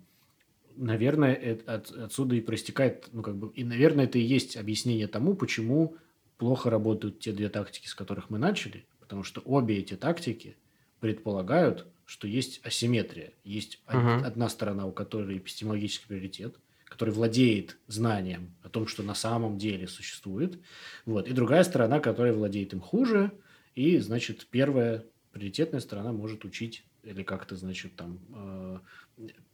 наверное, 0.76 1.34
это, 1.34 1.74
от, 1.74 1.90
отсюда 1.90 2.34
и 2.34 2.40
проистекает, 2.40 3.08
ну, 3.12 3.22
как 3.22 3.36
бы, 3.36 3.52
и, 3.54 3.62
наверное, 3.62 4.06
это 4.06 4.18
и 4.18 4.22
есть 4.22 4.56
объяснение 4.56 5.06
тому, 5.06 5.34
почему 5.34 5.96
плохо 6.38 6.70
работают 6.70 7.20
те 7.20 7.32
две 7.32 7.50
тактики, 7.50 7.88
с 7.88 7.94
которых 7.94 8.30
мы 8.30 8.38
начали, 8.38 8.86
потому 9.00 9.22
что 9.22 9.42
обе 9.42 9.76
эти 9.76 9.96
тактики 9.96 10.56
предполагают, 11.00 11.86
что 12.06 12.26
есть 12.26 12.64
асимметрия. 12.64 13.32
Есть 13.44 13.82
uh-huh. 13.86 14.24
одна 14.24 14.48
сторона, 14.48 14.86
у 14.86 14.92
которой 14.92 15.36
эпистемологический 15.36 16.08
приоритет, 16.08 16.56
который 16.86 17.12
владеет 17.12 17.76
знанием 17.86 18.54
о 18.62 18.70
том, 18.70 18.86
что 18.86 19.02
на 19.02 19.14
самом 19.14 19.58
деле 19.58 19.86
существует, 19.86 20.58
вот, 21.04 21.28
и 21.28 21.32
другая 21.32 21.64
сторона, 21.64 22.00
которая 22.00 22.32
владеет 22.32 22.72
им 22.72 22.80
хуже– 22.80 23.30
и, 23.74 23.98
значит, 23.98 24.46
первая 24.50 25.04
приоритетная 25.32 25.80
сторона 25.80 26.12
может 26.12 26.44
учить 26.44 26.84
или 27.02 27.22
как-то, 27.22 27.56
значит, 27.56 27.96
там 27.96 28.20
э, 28.34 28.78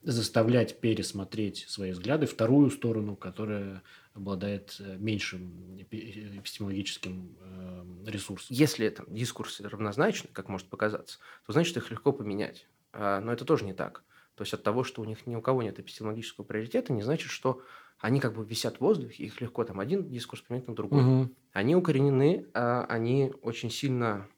заставлять 0.02 0.80
пересмотреть 0.80 1.66
свои 1.68 1.92
взгляды 1.92 2.26
вторую 2.26 2.70
сторону, 2.70 3.14
которая 3.14 3.82
обладает 4.14 4.76
э, 4.80 4.96
меньшим 4.98 5.80
эпистемологическим 5.80 7.36
э, 7.40 8.10
ресурсом. 8.10 8.48
Если 8.50 8.88
там 8.88 9.06
дискурсы 9.08 9.68
равнозначны, 9.68 10.28
как 10.32 10.48
может 10.48 10.68
показаться, 10.68 11.18
то 11.46 11.52
значит 11.52 11.76
их 11.76 11.90
легко 11.90 12.12
поменять. 12.12 12.66
А, 12.92 13.20
но 13.20 13.32
это 13.32 13.44
тоже 13.44 13.64
не 13.64 13.74
так. 13.74 14.02
То 14.34 14.42
есть 14.42 14.52
от 14.52 14.62
того, 14.62 14.84
что 14.84 15.02
у 15.02 15.04
них 15.04 15.26
ни 15.26 15.34
у 15.34 15.40
кого 15.40 15.62
нет 15.62 15.78
эпистемологического 15.78 16.44
приоритета, 16.44 16.92
не 16.92 17.02
значит, 17.02 17.30
что 17.30 17.62
они 17.98 18.20
как 18.20 18.34
бы 18.34 18.44
висят 18.44 18.76
в 18.76 18.80
воздухе, 18.80 19.24
их 19.24 19.40
легко 19.40 19.64
там 19.64 19.80
один 19.80 20.08
дискурс 20.08 20.42
поменять 20.42 20.68
на 20.68 20.74
другой. 20.74 21.02
Угу. 21.02 21.30
Они 21.52 21.74
укоренены, 21.74 22.46
а, 22.54 22.84
они 22.88 23.32
очень 23.42 23.70
сильно 23.70 24.28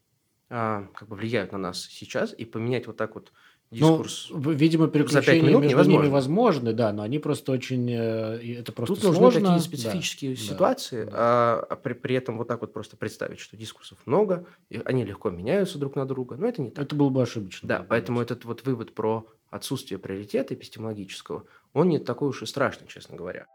а, 0.51 0.89
как 0.95 1.09
бы 1.09 1.17
влияют 1.17 1.53
на 1.53 1.59
нас 1.59 1.83
сейчас, 1.83 2.35
и 2.37 2.45
поменять 2.45 2.87
вот 2.87 2.97
так 2.97 3.15
вот 3.15 3.33
дискурс. 3.71 4.29
Ну, 4.31 4.51
видимо, 4.51 4.89
переключения 4.89 5.43
между 5.43 5.61
невозможно. 5.61 5.91
ними 5.91 6.11
возможны, 6.11 6.73
да, 6.73 6.93
но 6.93 7.03
они 7.03 7.19
просто 7.19 7.53
очень, 7.53 7.91
э, 7.91 8.61
это 8.61 8.73
просто 8.73 8.95
Тут 8.95 9.17
сложно. 9.17 9.41
нужны 9.41 9.41
такие 9.41 9.61
специфические 9.61 10.35
да, 10.35 10.41
ситуации, 10.41 11.05
да, 11.05 11.11
А, 11.13 11.67
а 11.69 11.77
при, 11.77 11.93
при 11.93 12.15
этом 12.15 12.39
вот 12.39 12.49
так 12.49 12.61
вот 12.61 12.73
просто 12.73 12.97
представить, 12.97 13.41
что 13.41 13.57
дискурсов 13.57 13.99
много, 14.07 14.47
и 14.71 14.81
они 14.85 15.05
легко 15.05 15.31
меняются 15.31 15.79
друг 15.79 15.97
на 15.97 16.07
друга, 16.07 16.37
но 16.37 16.47
это 16.47 16.63
не 16.63 16.71
так. 16.71 16.85
Это 16.85 16.97
было 16.97 17.11
бы 17.11 17.23
ошибочно. 17.23 17.69
Да, 17.69 17.85
поэтому 17.87 18.21
этот 18.21 18.45
вот 18.45 18.65
вывод 18.65 18.95
про 18.95 19.27
отсутствие 19.51 19.99
приоритета 19.99 20.55
эпистемологического, 20.55 21.45
он 21.73 21.89
не 21.89 21.99
такой 21.99 22.29
уж 22.29 22.43
и 22.43 22.47
страшный, 22.47 22.87
честно 22.87 23.17
говоря. 23.17 23.47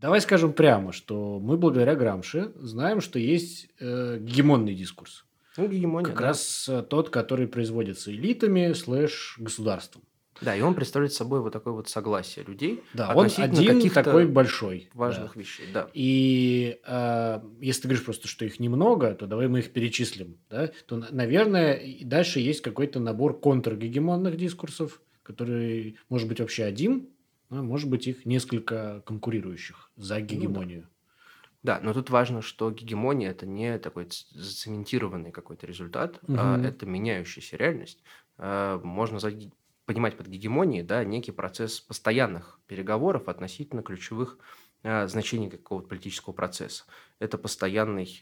Давай 0.00 0.20
скажем 0.20 0.52
прямо, 0.52 0.92
что 0.92 1.40
мы 1.40 1.56
благодаря 1.56 1.94
Грамше 1.94 2.52
знаем, 2.56 3.00
что 3.00 3.18
есть 3.18 3.68
э, 3.80 4.18
гегемонный 4.20 4.74
дискурс. 4.74 5.24
Ну, 5.56 5.68
гегемония, 5.68 6.04
Как 6.06 6.18
да. 6.18 6.26
раз 6.26 6.68
э, 6.68 6.82
тот, 6.82 7.08
который 7.08 7.48
производится 7.48 8.12
элитами 8.12 8.72
слэш 8.74 9.36
государством. 9.38 10.02
Да, 10.40 10.54
и 10.54 10.60
он 10.60 10.74
представляет 10.74 11.12
собой 11.12 11.40
вот 11.40 11.52
такое 11.52 11.72
вот 11.72 11.88
согласие 11.88 12.44
людей. 12.44 12.82
Да, 12.92 13.14
он 13.14 13.28
один 13.36 13.90
такой 13.90 14.26
большой. 14.26 14.90
Важных 14.94 15.34
да. 15.34 15.40
вещей, 15.40 15.66
да. 15.72 15.88
И 15.94 16.78
э, 16.86 17.40
если 17.60 17.82
ты 17.82 17.88
говоришь 17.88 18.04
просто, 18.04 18.28
что 18.28 18.44
их 18.44 18.60
немного, 18.60 19.14
то 19.14 19.26
давай 19.26 19.48
мы 19.48 19.60
их 19.60 19.72
перечислим. 19.72 20.38
Да? 20.50 20.70
То, 20.86 21.02
наверное, 21.10 21.80
дальше 22.02 22.40
есть 22.40 22.60
какой-то 22.60 23.00
набор 23.00 23.38
контргегемонных 23.40 24.36
дискурсов, 24.36 25.00
который 25.22 25.98
может 26.08 26.28
быть 26.28 26.40
вообще 26.40 26.64
один, 26.64 27.08
а 27.48 27.62
может 27.62 27.88
быть 27.88 28.06
их 28.06 28.26
несколько 28.26 29.02
конкурирующих 29.06 29.90
за 29.96 30.20
гегемонию. 30.20 30.82
Ну, 30.82 30.88
да. 31.62 31.78
да, 31.78 31.84
но 31.84 31.94
тут 31.94 32.10
важно, 32.10 32.42
что 32.42 32.70
гегемония 32.70 33.30
это 33.30 33.46
не 33.46 33.78
такой 33.78 34.08
зацементированный 34.32 35.32
какой-то 35.32 35.66
результат, 35.66 36.18
угу. 36.22 36.36
а 36.38 36.60
это 36.60 36.86
меняющаяся 36.86 37.56
реальность. 37.56 38.02
А, 38.38 38.80
можно 38.80 39.18
понимать 39.86 40.16
под 40.16 40.26
гегемонией 40.26 40.82
да, 40.82 41.04
некий 41.04 41.32
процесс 41.32 41.80
постоянных 41.80 42.60
переговоров 42.66 43.28
относительно 43.28 43.82
ключевых 43.82 44.38
а, 44.82 45.06
значений 45.06 45.48
какого-то 45.48 45.88
политического 45.88 46.32
процесса. 46.32 46.84
Это 47.18 47.38
постоянный 47.38 48.20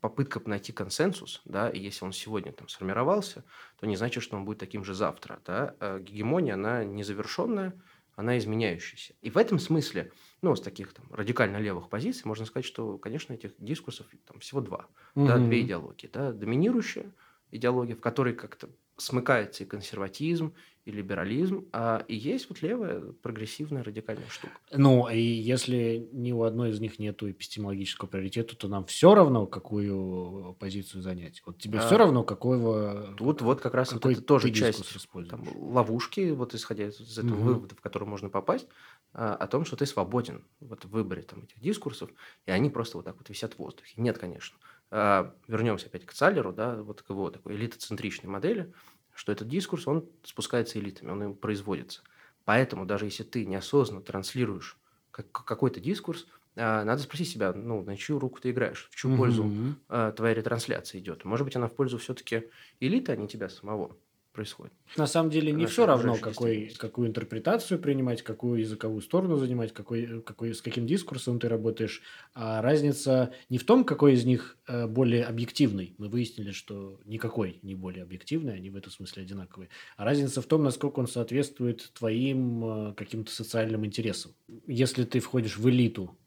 попытка 0.00 0.40
найти 0.44 0.72
консенсус, 0.72 1.40
да, 1.44 1.70
и 1.70 1.78
если 1.78 2.04
он 2.04 2.12
сегодня 2.12 2.52
там 2.52 2.68
сформировался, 2.68 3.44
то 3.80 3.86
не 3.86 3.96
значит, 3.96 4.22
что 4.22 4.36
он 4.36 4.44
будет 4.44 4.58
таким 4.58 4.84
же 4.84 4.94
завтра. 4.94 5.40
Да. 5.46 5.74
А 5.80 5.98
гегемония, 5.98 6.54
она 6.54 6.84
незавершенная, 6.84 7.74
она 8.16 8.38
изменяющаяся. 8.38 9.14
И 9.22 9.30
в 9.30 9.36
этом 9.36 9.58
смысле, 9.58 10.12
ну, 10.42 10.54
с 10.54 10.60
таких 10.60 10.92
там 10.92 11.06
радикально 11.10 11.56
левых 11.56 11.88
позиций, 11.88 12.22
можно 12.26 12.44
сказать, 12.44 12.66
что, 12.66 12.98
конечно, 12.98 13.32
этих 13.32 13.52
дискурсов 13.58 14.06
там 14.26 14.40
всего 14.40 14.60
два, 14.60 14.86
угу. 15.14 15.26
да, 15.26 15.38
две 15.38 15.62
идеологии. 15.62 16.10
Да, 16.12 16.32
доминирующая 16.32 17.12
идеология, 17.50 17.96
в 17.96 18.00
которой 18.00 18.34
как-то 18.34 18.68
смыкается 18.96 19.64
и 19.64 19.66
консерватизм, 19.66 20.54
и 20.84 20.90
либерализм, 20.90 21.66
а 21.72 22.04
и 22.08 22.14
есть 22.14 22.48
вот 22.50 22.60
левая 22.60 23.00
прогрессивная 23.22 23.82
радикальная 23.82 24.28
штука. 24.28 24.54
Ну, 24.70 25.08
и 25.08 25.18
если 25.18 26.06
ни 26.12 26.30
у 26.32 26.42
одной 26.42 26.70
из 26.70 26.80
них 26.80 26.98
нет 26.98 27.22
эпистемологического 27.22 28.06
приоритета, 28.06 28.54
то 28.54 28.68
нам 28.68 28.84
все 28.84 29.14
равно, 29.14 29.46
какую 29.46 30.54
позицию 30.60 31.00
занять. 31.00 31.42
Вот 31.46 31.58
тебе 31.58 31.78
а, 31.78 31.86
все 31.86 31.96
равно, 31.96 32.22
какого... 32.22 33.14
Тут 33.16 33.40
вот 33.40 33.62
как 33.62 33.72
раз 33.72 33.92
вот 33.92 34.04
это 34.04 34.20
тоже 34.20 34.50
часть 34.50 34.84
там, 35.30 35.48
ловушки, 35.54 36.32
вот 36.32 36.54
исходя 36.54 36.88
из 36.88 37.18
этого 37.18 37.34
угу. 37.34 37.44
вывода, 37.44 37.74
в 37.74 37.80
который 37.80 38.06
можно 38.06 38.28
попасть, 38.28 38.68
а, 39.14 39.34
о 39.34 39.46
том, 39.46 39.64
что 39.64 39.76
ты 39.76 39.86
свободен 39.86 40.44
вот 40.60 40.84
в 40.84 40.90
выборе 40.90 41.22
там, 41.22 41.44
этих 41.44 41.60
дискурсов, 41.60 42.10
и 42.44 42.50
они 42.50 42.68
просто 42.68 42.98
вот 42.98 43.06
так 43.06 43.16
вот 43.16 43.30
висят 43.30 43.54
в 43.54 43.58
воздухе. 43.58 43.94
Нет, 43.96 44.18
конечно. 44.18 44.58
А, 44.96 45.34
вернемся 45.48 45.86
опять 45.86 46.06
к 46.06 46.12
Цаллеру, 46.12 46.52
да, 46.52 46.76
вот 46.76 47.02
к 47.02 47.10
его 47.10 47.30
такой 47.30 47.56
элитоцентричной 47.56 48.30
модели– 48.30 48.72
что 49.14 49.32
этот 49.32 49.48
дискурс, 49.48 49.86
он 49.86 50.08
спускается 50.22 50.78
элитами, 50.78 51.10
он 51.10 51.22
им 51.22 51.34
производится. 51.34 52.02
Поэтому 52.44 52.84
даже 52.84 53.06
если 53.06 53.22
ты 53.22 53.46
неосознанно 53.46 54.02
транслируешь 54.02 54.76
какой-то 55.10 55.80
дискурс, 55.80 56.26
а, 56.56 56.84
надо 56.84 57.02
спросить 57.02 57.30
себя, 57.30 57.52
ну, 57.52 57.82
на 57.82 57.96
чью 57.96 58.18
руку 58.18 58.40
ты 58.40 58.50
играешь, 58.50 58.88
в 58.90 58.96
чью 58.96 59.10
угу. 59.10 59.18
пользу 59.18 59.50
а, 59.88 60.12
твоя 60.12 60.34
ретрансляция 60.34 61.00
идет. 61.00 61.24
Может 61.24 61.44
быть, 61.44 61.56
она 61.56 61.68
в 61.68 61.74
пользу 61.74 61.98
все-таки 61.98 62.48
элиты, 62.80 63.12
а 63.12 63.16
не 63.16 63.28
тебя 63.28 63.48
самого 63.48 63.96
происходит. 64.34 64.74
На 64.96 65.06
самом 65.06 65.30
деле 65.30 65.52
не 65.52 65.64
все 65.66 65.86
равно, 65.86 66.16
какой, 66.16 66.74
какую 66.76 67.08
интерпретацию 67.08 67.78
принимать, 67.78 68.22
какую 68.22 68.60
языковую 68.60 69.00
сторону 69.00 69.36
занимать, 69.36 69.72
какой, 69.72 70.22
какой, 70.22 70.54
с 70.54 70.60
каким 70.60 70.86
дискурсом 70.86 71.38
ты 71.38 71.48
работаешь. 71.48 72.02
А 72.34 72.60
разница 72.60 73.32
не 73.48 73.58
в 73.58 73.64
том, 73.64 73.84
какой 73.84 74.14
из 74.14 74.24
них 74.24 74.58
э, 74.66 74.86
более 74.86 75.24
объективный. 75.24 75.94
Мы 75.98 76.08
выяснили, 76.08 76.50
что 76.50 77.00
никакой 77.04 77.60
не 77.62 77.74
более 77.74 78.02
объективный, 78.02 78.54
они 78.54 78.68
в 78.70 78.76
этом 78.76 78.90
смысле 78.90 79.22
одинаковые. 79.22 79.70
А 79.96 80.04
разница 80.04 80.42
в 80.42 80.46
том, 80.46 80.64
насколько 80.64 80.98
он 80.98 81.06
соответствует 81.06 81.92
твоим 81.94 82.64
э, 82.90 82.94
каким-то 82.94 83.32
социальным 83.32 83.86
интересам. 83.86 84.32
Если 84.66 85.04
ты 85.04 85.20
входишь 85.20 85.56
в 85.56 85.68
элиту, 85.70 86.18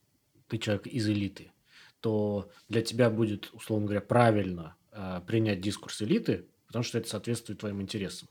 ты 0.47 0.57
человек 0.57 0.87
из 0.87 1.07
элиты, 1.07 1.51
то 1.99 2.49
для 2.69 2.81
тебя 2.81 3.09
будет, 3.09 3.49
условно 3.53 3.87
говоря, 3.87 4.01
правильно 4.01 4.77
э, 4.91 5.21
принять 5.27 5.59
дискурс 5.59 6.01
элиты, 6.01 6.47
потому 6.67 6.83
что 6.83 6.97
это 6.97 7.09
соответствует 7.09 7.59
твоим 7.59 7.81
интересам. 7.81 8.27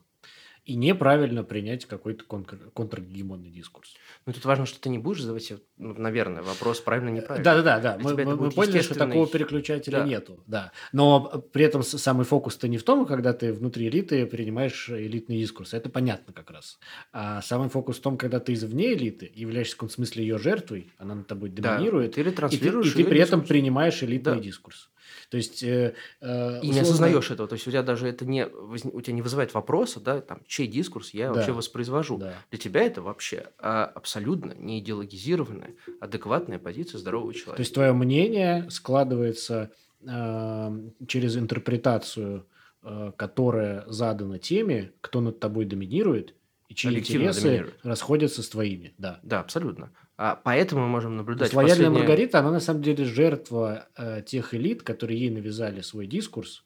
И 0.66 0.74
неправильно 0.74 1.44
принять 1.44 1.86
какой-то 1.86 2.24
контр, 2.24 2.58
контргегемонный 2.74 3.50
дискурс. 3.50 3.94
Ну, 4.26 4.32
тут 4.32 4.44
важно, 4.44 4.66
что 4.66 4.80
ты 4.80 4.88
не 4.88 4.98
будешь 4.98 5.20
задавать, 5.20 5.52
ну, 5.76 5.94
наверное, 5.94 6.42
вопрос 6.42 6.80
правильно-неправильно. 6.80 7.44
Да-да-да, 7.44 7.96
да. 7.96 7.98
мы, 8.02 8.16
мы, 8.24 8.34
мы 8.34 8.50
поняли, 8.50 8.80
что 8.80 8.96
такого 8.96 9.28
переключателя 9.28 9.98
да. 9.98 10.04
нету. 10.04 10.42
Да. 10.48 10.72
Но 10.92 11.44
при 11.52 11.64
этом 11.64 11.84
самый 11.84 12.24
фокус-то 12.24 12.66
не 12.66 12.78
в 12.78 12.82
том, 12.82 13.06
когда 13.06 13.32
ты 13.32 13.52
внутри 13.52 13.86
элиты 13.86 14.26
принимаешь 14.26 14.90
элитный 14.90 15.38
дискурс. 15.38 15.72
Это 15.72 15.88
понятно 15.88 16.32
как 16.32 16.50
раз. 16.50 16.80
А 17.12 17.42
самый 17.42 17.68
фокус 17.68 17.98
в 17.98 18.00
том, 18.00 18.18
когда 18.18 18.40
ты 18.40 18.52
извне 18.54 18.94
элиты, 18.94 19.30
являешься 19.32 19.74
в 19.74 19.76
каком 19.76 19.90
смысле 19.90 20.24
ее 20.24 20.38
жертвой, 20.38 20.92
она 20.98 21.14
над 21.14 21.28
тобой 21.28 21.50
доминирует, 21.50 22.16
да. 22.16 22.22
или 22.22 22.30
транслируешь 22.30 22.88
и 22.88 22.94
ты, 22.94 23.00
и 23.02 23.04
ты 23.04 23.08
при 23.08 23.20
этом 23.20 23.44
принимаешь 23.44 24.02
элитный 24.02 24.34
да. 24.34 24.40
дискурс. 24.40 24.90
То 25.30 25.36
есть... 25.36 25.62
Э, 25.62 25.94
э, 26.20 26.60
и 26.62 26.68
не 26.68 26.80
осознаешь 26.80 27.30
этого. 27.30 27.48
То 27.48 27.54
есть 27.54 27.66
у 27.66 27.70
тебя 27.70 27.82
даже 27.82 28.08
это 28.08 28.24
не, 28.24 28.46
у 28.46 29.00
тебя 29.00 29.12
не 29.14 29.22
вызывает 29.22 29.54
вопроса, 29.54 30.00
да, 30.00 30.20
там, 30.20 30.42
чей 30.46 30.66
дискурс 30.66 31.10
я 31.10 31.28
да. 31.28 31.34
вообще 31.34 31.52
воспроизвожу. 31.52 32.18
Да. 32.18 32.34
Для 32.50 32.58
тебя 32.58 32.82
это 32.82 33.02
вообще 33.02 33.50
а, 33.58 33.84
абсолютно 33.84 34.52
не 34.52 34.80
идеологизированная, 34.80 35.74
адекватная 36.00 36.58
позиция 36.58 36.98
здорового 36.98 37.32
человека. 37.32 37.56
То 37.56 37.62
есть 37.62 37.74
твое 37.74 37.92
мнение 37.92 38.68
складывается 38.70 39.70
э, 40.06 40.90
через 41.06 41.36
интерпретацию, 41.36 42.46
э, 42.82 43.12
которая 43.16 43.84
задана 43.86 44.38
теми, 44.38 44.92
кто 45.00 45.20
над 45.20 45.40
тобой 45.40 45.64
доминирует, 45.64 46.34
и 46.68 46.74
чьи 46.74 46.98
интересы 46.98 47.42
доминирует. 47.42 47.74
расходятся 47.82 48.42
с 48.42 48.48
твоими. 48.48 48.94
Да, 48.98 49.20
да 49.22 49.40
абсолютно. 49.40 49.92
А 50.16 50.34
поэтому 50.34 50.82
мы 50.82 50.88
можем 50.88 51.16
наблюдать... 51.16 51.52
Лояльная 51.52 51.76
последнее... 51.76 51.98
Маргарита, 52.00 52.38
она 52.38 52.50
на 52.50 52.60
самом 52.60 52.82
деле 52.82 53.04
жертва 53.04 53.88
э, 53.96 54.22
тех 54.22 54.54
элит, 54.54 54.82
которые 54.82 55.20
ей 55.20 55.30
навязали 55.30 55.82
свой 55.82 56.06
дискурс, 56.06 56.64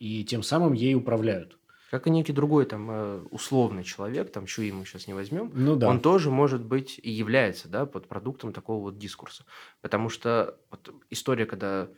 и 0.00 0.24
тем 0.24 0.42
самым 0.42 0.72
ей 0.72 0.94
управляют. 0.94 1.58
Как 1.90 2.06
и 2.06 2.10
некий 2.10 2.32
другой 2.32 2.66
там 2.66 2.90
э, 2.90 3.20
условный 3.30 3.84
человек, 3.84 4.30
там 4.30 4.46
чью 4.46 4.74
мы 4.74 4.84
сейчас 4.84 5.06
не 5.06 5.14
возьмем, 5.14 5.50
ну, 5.54 5.74
да. 5.76 5.88
он 5.88 6.00
тоже 6.00 6.30
может 6.30 6.62
быть 6.62 7.00
и 7.02 7.10
является 7.10 7.68
да, 7.68 7.86
под 7.86 8.08
продуктом 8.08 8.52
такого 8.52 8.82
вот 8.82 8.98
дискурса. 8.98 9.44
Потому 9.80 10.10
что 10.10 10.58
вот 10.70 10.92
история, 11.08 11.46
когда 11.46 11.88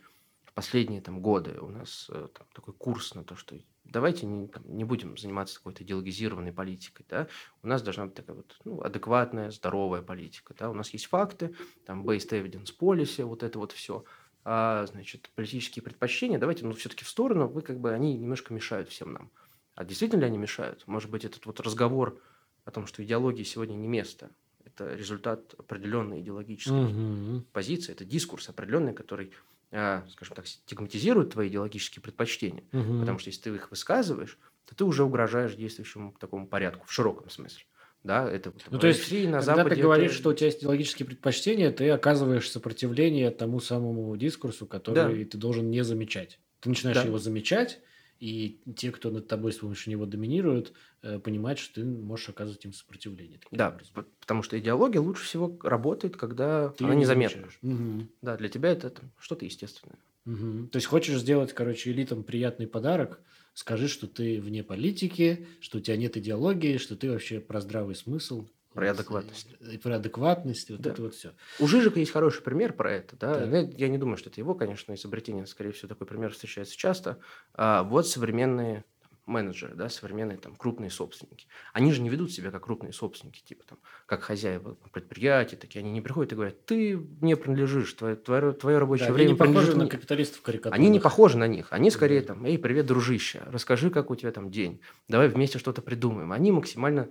в 0.45 0.53
последние 0.53 1.01
там, 1.01 1.19
годы 1.19 1.57
у 1.59 1.67
нас 1.67 2.07
э, 2.09 2.27
там, 2.37 2.47
такой 2.53 2.73
курс 2.73 3.15
на 3.15 3.23
то, 3.23 3.35
что 3.35 3.55
давайте 3.83 4.25
не, 4.25 4.47
там, 4.47 4.63
не 4.65 4.83
будем 4.83 5.17
заниматься 5.17 5.57
какой-то 5.57 5.83
идеологизированной 5.83 6.53
политикой, 6.53 7.05
да, 7.09 7.27
у 7.63 7.67
нас 7.67 7.81
должна 7.81 8.05
быть 8.05 8.15
такая 8.15 8.35
вот 8.35 8.57
ну, 8.63 8.81
адекватная, 8.81 9.51
здоровая 9.51 10.01
политика, 10.01 10.53
да, 10.57 10.69
у 10.69 10.73
нас 10.73 10.89
есть 10.91 11.07
факты, 11.07 11.55
там, 11.85 12.07
based 12.07 12.29
evidence 12.29 12.69
policy, 12.77 13.23
вот 13.23 13.43
это 13.43 13.59
вот 13.59 13.71
все, 13.71 14.03
а, 14.43 14.85
значит, 14.87 15.29
политические 15.35 15.83
предпочтения, 15.83 16.39
давайте, 16.39 16.65
ну, 16.65 16.73
все-таки 16.73 17.03
в 17.03 17.09
сторону, 17.09 17.47
вы 17.47 17.61
как 17.61 17.79
бы, 17.79 17.91
они 17.91 18.17
немножко 18.17 18.53
мешают 18.53 18.89
всем 18.89 19.13
нам. 19.13 19.31
А 19.75 19.85
действительно 19.85 20.21
ли 20.21 20.25
они 20.27 20.37
мешают? 20.37 20.85
Может 20.87 21.09
быть, 21.09 21.25
этот 21.25 21.45
вот 21.45 21.59
разговор 21.59 22.21
о 22.65 22.71
том, 22.71 22.87
что 22.87 23.03
идеологии 23.03 23.43
сегодня 23.43 23.75
не 23.75 23.87
место, 23.87 24.31
это 24.65 24.93
результат 24.95 25.53
определенной 25.57 26.21
идеологической 26.21 26.85
угу. 26.85 27.45
позиции, 27.51 27.91
это 27.91 28.05
дискурс 28.05 28.49
определенный, 28.49 28.93
который 28.93 29.31
скажем 29.71 30.35
так, 30.35 30.47
стигматизируют 30.47 31.31
твои 31.31 31.47
идеологические 31.47 32.03
предпочтения. 32.03 32.63
Угу. 32.73 32.99
Потому 32.99 33.19
что 33.19 33.29
если 33.29 33.41
ты 33.41 33.49
их 33.55 33.71
высказываешь, 33.71 34.37
то 34.65 34.75
ты 34.75 34.83
уже 34.83 35.03
угрожаешь 35.03 35.55
действующему 35.55 36.15
такому 36.19 36.47
порядку 36.47 36.85
в 36.85 36.91
широком 36.91 37.29
смысле. 37.29 37.63
Да, 38.03 38.29
это 38.29 38.51
ну, 38.71 38.79
то 38.79 38.87
есть, 38.87 39.11
на 39.11 39.39
когда 39.39 39.41
Западе 39.41 39.75
ты 39.75 39.81
говоришь, 39.83 40.11
это... 40.11 40.19
что 40.19 40.29
у 40.31 40.33
тебя 40.33 40.47
есть 40.47 40.59
идеологические 40.59 41.05
предпочтения, 41.05 41.71
ты 41.71 41.89
оказываешь 41.91 42.49
сопротивление 42.49 43.29
тому 43.29 43.59
самому 43.59 44.15
дискурсу, 44.17 44.65
который 44.65 45.23
да. 45.23 45.29
ты 45.29 45.37
должен 45.37 45.69
не 45.69 45.83
замечать. 45.83 46.39
Ты 46.61 46.69
начинаешь 46.69 46.97
да. 46.97 47.03
его 47.03 47.19
замечать, 47.19 47.79
и 48.21 48.61
те, 48.75 48.91
кто 48.91 49.09
над 49.09 49.27
тобой 49.27 49.51
с 49.51 49.57
помощью 49.57 49.89
него 49.89 50.05
доминируют, 50.05 50.73
э, 51.01 51.17
понимают, 51.17 51.57
что 51.57 51.81
ты 51.81 51.83
можешь 51.83 52.29
оказывать 52.29 52.63
им 52.65 52.71
сопротивление. 52.71 53.39
Да, 53.49 53.69
образом. 53.69 54.05
потому 54.19 54.43
что 54.43 54.59
идеология 54.59 55.01
лучше 55.01 55.25
всего 55.25 55.57
работает, 55.63 56.15
когда 56.17 56.69
ты 56.69 56.83
она 56.83 56.93
незаметна. 56.93 57.49
Угу. 57.63 58.07
Да, 58.21 58.37
для 58.37 58.47
тебя 58.47 58.69
это 58.69 58.93
что-то 59.17 59.45
естественное. 59.45 59.97
Угу. 60.27 60.67
То 60.67 60.77
есть 60.77 60.85
хочешь 60.85 61.19
сделать, 61.19 61.51
короче, 61.53 61.89
элитам 61.89 62.23
приятный 62.23 62.67
подарок, 62.67 63.19
скажи, 63.55 63.87
что 63.87 64.05
ты 64.05 64.39
вне 64.39 64.63
политики, 64.63 65.47
что 65.59 65.79
у 65.79 65.81
тебя 65.81 65.97
нет 65.97 66.15
идеологии, 66.15 66.77
что 66.77 66.95
ты 66.95 67.09
вообще 67.09 67.39
про 67.39 67.59
здравый 67.59 67.95
смысл. 67.95 68.47
Про 68.73 68.91
адекватность. 68.91 69.47
И 69.71 69.77
про 69.77 69.95
адекватность, 69.95 70.69
вот 70.69 70.81
да. 70.81 70.91
это 70.91 71.01
вот 71.01 71.13
все. 71.13 71.33
У 71.59 71.67
Жижика 71.67 71.99
есть 71.99 72.11
хороший 72.11 72.41
пример 72.41 72.73
про 72.73 72.91
это. 72.91 73.15
Да? 73.17 73.45
да. 73.45 73.59
Я 73.59 73.89
не 73.89 73.97
думаю, 73.97 74.17
что 74.17 74.29
это 74.29 74.39
его, 74.39 74.55
конечно, 74.55 74.93
изобретение. 74.93 75.45
Скорее 75.45 75.71
всего, 75.71 75.89
такой 75.89 76.07
пример 76.07 76.31
встречается 76.31 76.77
часто. 76.77 77.19
А 77.53 77.83
вот 77.83 78.07
современные 78.07 78.85
менеджеры, 79.25 79.75
да, 79.75 79.89
современные 79.89 80.37
там 80.37 80.55
крупные 80.55 80.89
собственники. 80.89 81.47
Они 81.73 81.91
же 81.91 82.01
не 82.01 82.09
ведут 82.09 82.31
себя 82.31 82.51
как 82.51 82.63
крупные 82.63 82.93
собственники, 82.93 83.41
типа 83.41 83.63
там, 83.65 83.77
как 84.05 84.21
хозяева 84.23 84.75
предприятий, 84.91 85.55
такие. 85.55 85.79
Они 85.79 85.91
не 85.91 86.01
приходят 86.01 86.31
и 86.31 86.35
говорят, 86.35 86.65
ты 86.65 86.97
мне 86.97 87.35
принадлежишь, 87.35 87.93
твое, 87.93 88.15
твое, 88.15 88.51
твое 88.53 88.77
рабочее 88.77 89.07
да, 89.07 89.13
время 89.13 89.29
они 89.29 89.33
не 89.33 89.53
похожи 89.53 89.75
на 89.75 89.87
капиталистов 89.87 90.41
карикатурных. 90.41 90.79
Они 90.79 90.89
не 90.89 90.99
похожи 90.99 91.37
на 91.37 91.47
них. 91.47 91.67
Они 91.71 91.89
скорее 91.91 92.21
там, 92.21 92.45
эй, 92.45 92.57
привет, 92.57 92.85
дружище, 92.85 93.43
расскажи, 93.47 93.89
как 93.89 94.11
у 94.11 94.15
тебя 94.15 94.31
там 94.31 94.51
день. 94.51 94.81
Давай 95.07 95.29
вместе 95.29 95.59
что-то 95.59 95.81
придумаем. 95.81 96.31
Они 96.31 96.51
максимально 96.51 97.09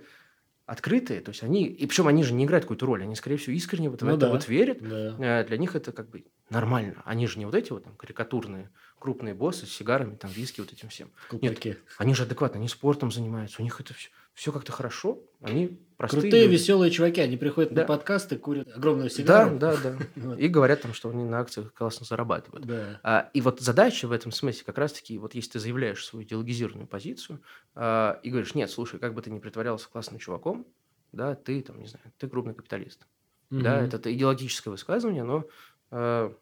открытые, 0.71 1.19
то 1.19 1.31
есть 1.31 1.43
они, 1.43 1.65
и 1.65 1.85
причем 1.85 2.07
они 2.07 2.23
же 2.23 2.33
не 2.33 2.45
играют 2.45 2.63
какую-то 2.63 2.85
роль, 2.85 3.03
они, 3.03 3.13
скорее 3.15 3.35
всего, 3.35 3.53
искренне 3.53 3.89
вот 3.89 4.01
в 4.01 4.05
ну 4.05 4.11
это 4.11 4.21
да, 4.21 4.29
вот 4.29 4.47
верят, 4.47 4.77
да. 4.79 5.41
Э, 5.41 5.43
для 5.43 5.57
них 5.57 5.75
это 5.75 5.91
как 5.91 6.09
бы 6.09 6.23
нормально, 6.49 7.01
они 7.03 7.27
же 7.27 7.39
не 7.39 7.45
вот 7.45 7.55
эти 7.55 7.73
вот 7.73 7.83
там 7.83 7.93
карикатурные 7.97 8.71
крупные 8.97 9.33
боссы 9.33 9.65
с 9.65 9.69
сигарами, 9.69 10.15
там, 10.15 10.31
виски, 10.31 10.61
вот 10.61 10.71
этим 10.71 10.87
всем. 10.87 11.09
Нет, 11.31 11.59
они 11.97 12.13
же 12.13 12.23
адекватно, 12.23 12.59
они 12.59 12.69
спортом 12.69 13.11
занимаются, 13.11 13.61
у 13.61 13.65
них 13.65 13.81
это 13.81 13.93
все, 13.93 14.09
все 14.33 14.51
как-то 14.51 14.71
хорошо, 14.71 15.19
они 15.41 15.79
простые 15.97 16.21
Крутые, 16.21 16.43
люди. 16.43 16.53
веселые 16.53 16.91
чуваки, 16.91 17.21
они 17.21 17.37
приходят 17.37 17.73
да. 17.73 17.81
на 17.81 17.87
подкасты, 17.87 18.37
курят 18.37 18.67
огромную 18.75 19.09
сигару. 19.09 19.57
Да, 19.59 19.75
да, 19.77 19.97
да. 20.15 20.35
И 20.35 20.47
говорят 20.47 20.81
там, 20.81 20.93
что 20.93 21.09
они 21.09 21.23
на 21.23 21.39
акциях 21.39 21.73
классно 21.73 22.05
зарабатывают. 22.05 22.65
Да. 22.65 22.99
А, 23.03 23.29
и 23.33 23.41
вот 23.41 23.59
задача 23.59 24.07
в 24.07 24.11
этом 24.11 24.31
смысле 24.31 24.63
как 24.65 24.77
раз-таки, 24.77 25.17
вот 25.17 25.35
если 25.35 25.51
ты 25.51 25.59
заявляешь 25.59 26.05
свою 26.05 26.25
идеологизированную 26.25 26.87
позицию 26.87 27.41
а, 27.75 28.19
и 28.23 28.29
говоришь, 28.29 28.55
нет, 28.55 28.71
слушай, 28.71 28.99
как 28.99 29.13
бы 29.13 29.21
ты 29.21 29.29
ни 29.29 29.39
притворялся 29.39 29.89
классным 29.89 30.19
чуваком, 30.19 30.65
да, 31.11 31.35
ты 31.35 31.61
там, 31.61 31.79
не 31.79 31.87
знаю, 31.87 32.11
ты 32.17 32.27
крупный 32.27 32.53
капиталист. 32.53 33.05
Угу. 33.51 33.61
Да, 33.61 33.81
это, 33.81 33.97
это 33.97 34.13
идеологическое 34.13 34.71
высказывание, 34.71 35.23
но 35.23 35.45
а, 35.91 36.33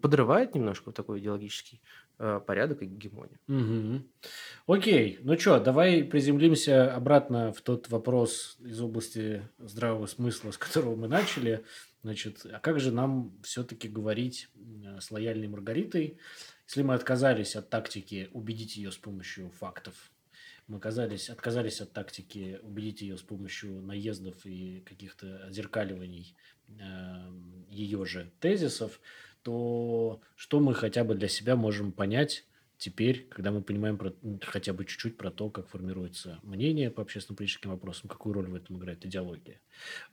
подрывает 0.00 0.54
немножко 0.54 0.86
вот 0.86 0.94
такой 0.94 1.20
идеологический 1.20 1.82
порядок 2.18 2.82
и 2.82 2.86
гегемонию. 2.86 3.38
Угу. 3.48 4.74
Окей, 4.74 5.18
ну 5.22 5.38
что, 5.38 5.60
давай 5.60 6.02
приземлимся 6.04 6.94
обратно 6.94 7.52
в 7.52 7.60
тот 7.60 7.88
вопрос 7.88 8.56
из 8.60 8.80
области 8.80 9.48
здравого 9.58 10.06
смысла, 10.06 10.50
с 10.50 10.58
которого 10.58 10.96
мы 10.96 11.08
начали. 11.08 11.64
Значит, 12.02 12.46
а 12.50 12.60
как 12.60 12.80
же 12.80 12.92
нам 12.92 13.36
все-таки 13.42 13.88
говорить 13.88 14.48
э, 14.54 15.00
с 15.00 15.10
лояльной 15.10 15.48
Маргаритой, 15.48 16.18
если 16.66 16.82
мы 16.82 16.94
отказались 16.94 17.56
от 17.56 17.68
тактики 17.68 18.28
убедить 18.32 18.76
ее 18.76 18.92
с 18.92 18.96
помощью 18.96 19.50
фактов? 19.50 19.94
мы 20.66 20.78
оказались, 20.78 21.30
отказались 21.30 21.80
от 21.80 21.92
тактики 21.92 22.58
убедить 22.62 23.02
ее 23.02 23.16
с 23.16 23.22
помощью 23.22 23.80
наездов 23.82 24.34
и 24.44 24.80
каких-то 24.80 25.46
отзеркаливаний 25.46 26.36
э, 26.68 27.32
ее 27.68 28.04
же 28.04 28.32
тезисов, 28.40 29.00
то 29.46 30.20
что 30.34 30.58
мы 30.58 30.74
хотя 30.74 31.04
бы 31.04 31.14
для 31.14 31.28
себя 31.28 31.54
можем 31.54 31.92
понять 31.92 32.44
теперь, 32.78 33.28
когда 33.30 33.52
мы 33.52 33.62
понимаем 33.62 33.96
про, 33.96 34.12
хотя 34.42 34.72
бы 34.72 34.84
чуть-чуть 34.84 35.16
про 35.16 35.30
то, 35.30 35.50
как 35.50 35.68
формируется 35.68 36.40
мнение 36.42 36.90
по 36.90 37.02
общественно-политическим 37.02 37.70
вопросам, 37.70 38.08
какую 38.08 38.32
роль 38.32 38.48
в 38.48 38.56
этом 38.56 38.76
играет 38.76 39.06
идеология. 39.06 39.60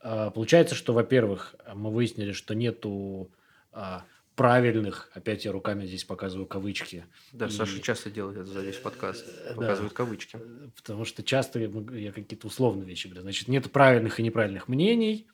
А, 0.01 0.29
получается, 0.29 0.75
что, 0.75 0.93
во-первых, 0.93 1.55
мы 1.73 1.89
выяснили, 1.89 2.31
что 2.31 2.53
нету 2.53 3.31
а, 3.71 4.05
правильных, 4.35 5.09
опять 5.15 5.45
я 5.45 5.51
руками 5.51 5.87
здесь 5.87 6.03
показываю 6.03 6.45
кавычки. 6.45 7.07
Да, 7.31 7.47
и... 7.47 7.49
Саша 7.49 7.81
часто 7.81 8.11
делает 8.11 8.37
это 8.37 8.61
здесь 8.61 8.77
подкаст, 8.77 9.25
э, 9.45 9.55
показывает 9.55 9.93
да, 9.93 9.95
кавычки. 9.95 10.37
Потому 10.75 11.05
что 11.05 11.23
часто 11.23 11.59
я 11.59 12.11
какие-то 12.11 12.45
условные 12.45 12.85
вещи 12.85 13.07
говорю. 13.07 13.23
Значит, 13.23 13.47
нет 13.47 13.71
правильных 13.71 14.19
и 14.19 14.23
неправильных 14.23 14.67
мнений, 14.67 15.25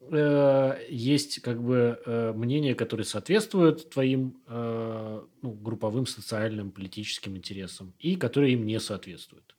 э, 0.00 0.86
есть 0.88 1.40
как 1.42 1.62
бы 1.62 2.00
э, 2.04 2.32
мнения, 2.32 2.74
которые 2.74 3.04
соответствуют 3.04 3.90
твоим 3.90 4.40
ну, 4.48 5.52
групповым 5.52 6.06
социальным 6.06 6.70
политическим 6.70 7.36
интересам 7.36 7.94
и 7.98 8.16
которые 8.16 8.54
им 8.54 8.66
не 8.66 8.80
соответствуют. 8.80 9.54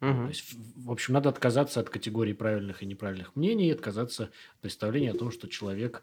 Угу. 0.00 0.12
То 0.12 0.28
есть, 0.28 0.54
в 0.76 0.90
общем, 0.90 1.14
надо 1.14 1.30
отказаться 1.30 1.80
от 1.80 1.88
категории 1.88 2.34
правильных 2.34 2.82
и 2.82 2.86
неправильных 2.86 3.34
мнений, 3.34 3.70
отказаться 3.70 4.24
от 4.24 4.60
представления 4.60 5.12
о 5.12 5.16
том, 5.16 5.30
что 5.30 5.48
человек 5.48 6.02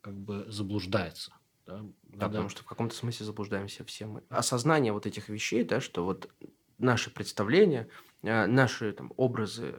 как 0.00 0.14
бы 0.14 0.46
заблуждается. 0.48 1.32
Да, 1.66 1.80
да 2.04 2.28
потому 2.28 2.48
что 2.48 2.62
в 2.62 2.66
каком-то 2.66 2.94
смысле 2.94 3.26
заблуждаемся 3.26 3.84
все 3.84 4.06
мы. 4.06 4.22
Осознание 4.28 4.92
вот 4.92 5.06
этих 5.06 5.28
вещей, 5.28 5.64
да, 5.64 5.80
что 5.80 6.04
вот 6.04 6.30
наши 6.78 7.10
представления, 7.10 7.88
э, 8.22 8.46
наши 8.46 8.92
там, 8.92 9.12
образы 9.16 9.74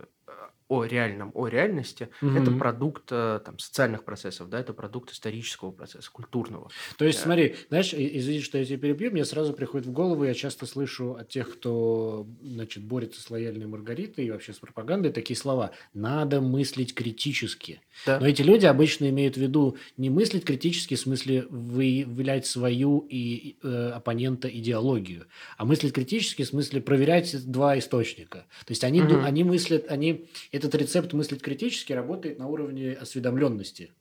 о 0.67 0.83
реальном, 0.83 1.31
о 1.35 1.47
реальности, 1.47 2.09
угу. 2.21 2.31
это 2.31 2.51
продукт 2.51 3.03
э, 3.11 3.39
там, 3.45 3.59
социальных 3.59 4.03
процессов, 4.03 4.49
да, 4.49 4.59
это 4.59 4.73
продукт 4.73 5.11
исторического 5.11 5.71
процесса, 5.71 6.09
культурного. 6.11 6.69
То 6.97 7.05
есть, 7.05 7.19
смотри, 7.19 7.55
знаешь, 7.69 7.93
извини, 7.93 8.41
что 8.41 8.57
я 8.57 8.65
тебя 8.65 8.79
перебью, 8.79 9.11
мне 9.11 9.25
сразу 9.25 9.53
приходит 9.53 9.85
в 9.85 9.91
голову, 9.91 10.23
я 10.23 10.33
часто 10.33 10.65
слышу 10.65 11.15
от 11.15 11.29
тех, 11.29 11.53
кто, 11.53 12.25
значит, 12.41 12.83
борется 12.83 13.21
с 13.21 13.29
лояльной 13.29 13.67
Маргаритой 13.67 14.25
и 14.25 14.31
вообще 14.31 14.53
с 14.53 14.57
пропагандой, 14.57 15.11
такие 15.11 15.37
слова 15.37 15.71
«надо 15.93 16.41
мыслить 16.41 16.95
критически». 16.95 17.81
Да. 18.07 18.19
Но 18.19 18.27
эти 18.27 18.41
люди 18.41 18.65
обычно 18.65 19.07
имеют 19.09 19.35
в 19.35 19.41
виду 19.41 19.77
не 19.97 20.09
мыслить 20.09 20.45
критически, 20.45 20.95
в 20.95 20.99
смысле 20.99 21.45
выявлять 21.49 22.47
свою 22.47 23.05
и 23.07 23.57
э, 23.61 23.91
оппонента 23.93 24.47
идеологию, 24.47 25.27
а 25.57 25.65
мыслить 25.65 25.93
критически, 25.93 26.41
в 26.41 26.47
смысле 26.47 26.81
проверять 26.81 27.51
два 27.51 27.77
источника. 27.77 28.47
То 28.65 28.71
есть, 28.71 28.83
они, 28.83 29.01
угу. 29.01 29.19
они 29.19 29.43
мыслят, 29.43 29.91
они 29.91 30.25
этот 30.55 30.75
рецепт 30.75 31.13
мыслить 31.13 31.41
критически 31.41 31.93
работает 31.93 32.39
на 32.39 32.47
уровне 32.47 32.93
осведомленности. 32.93 33.91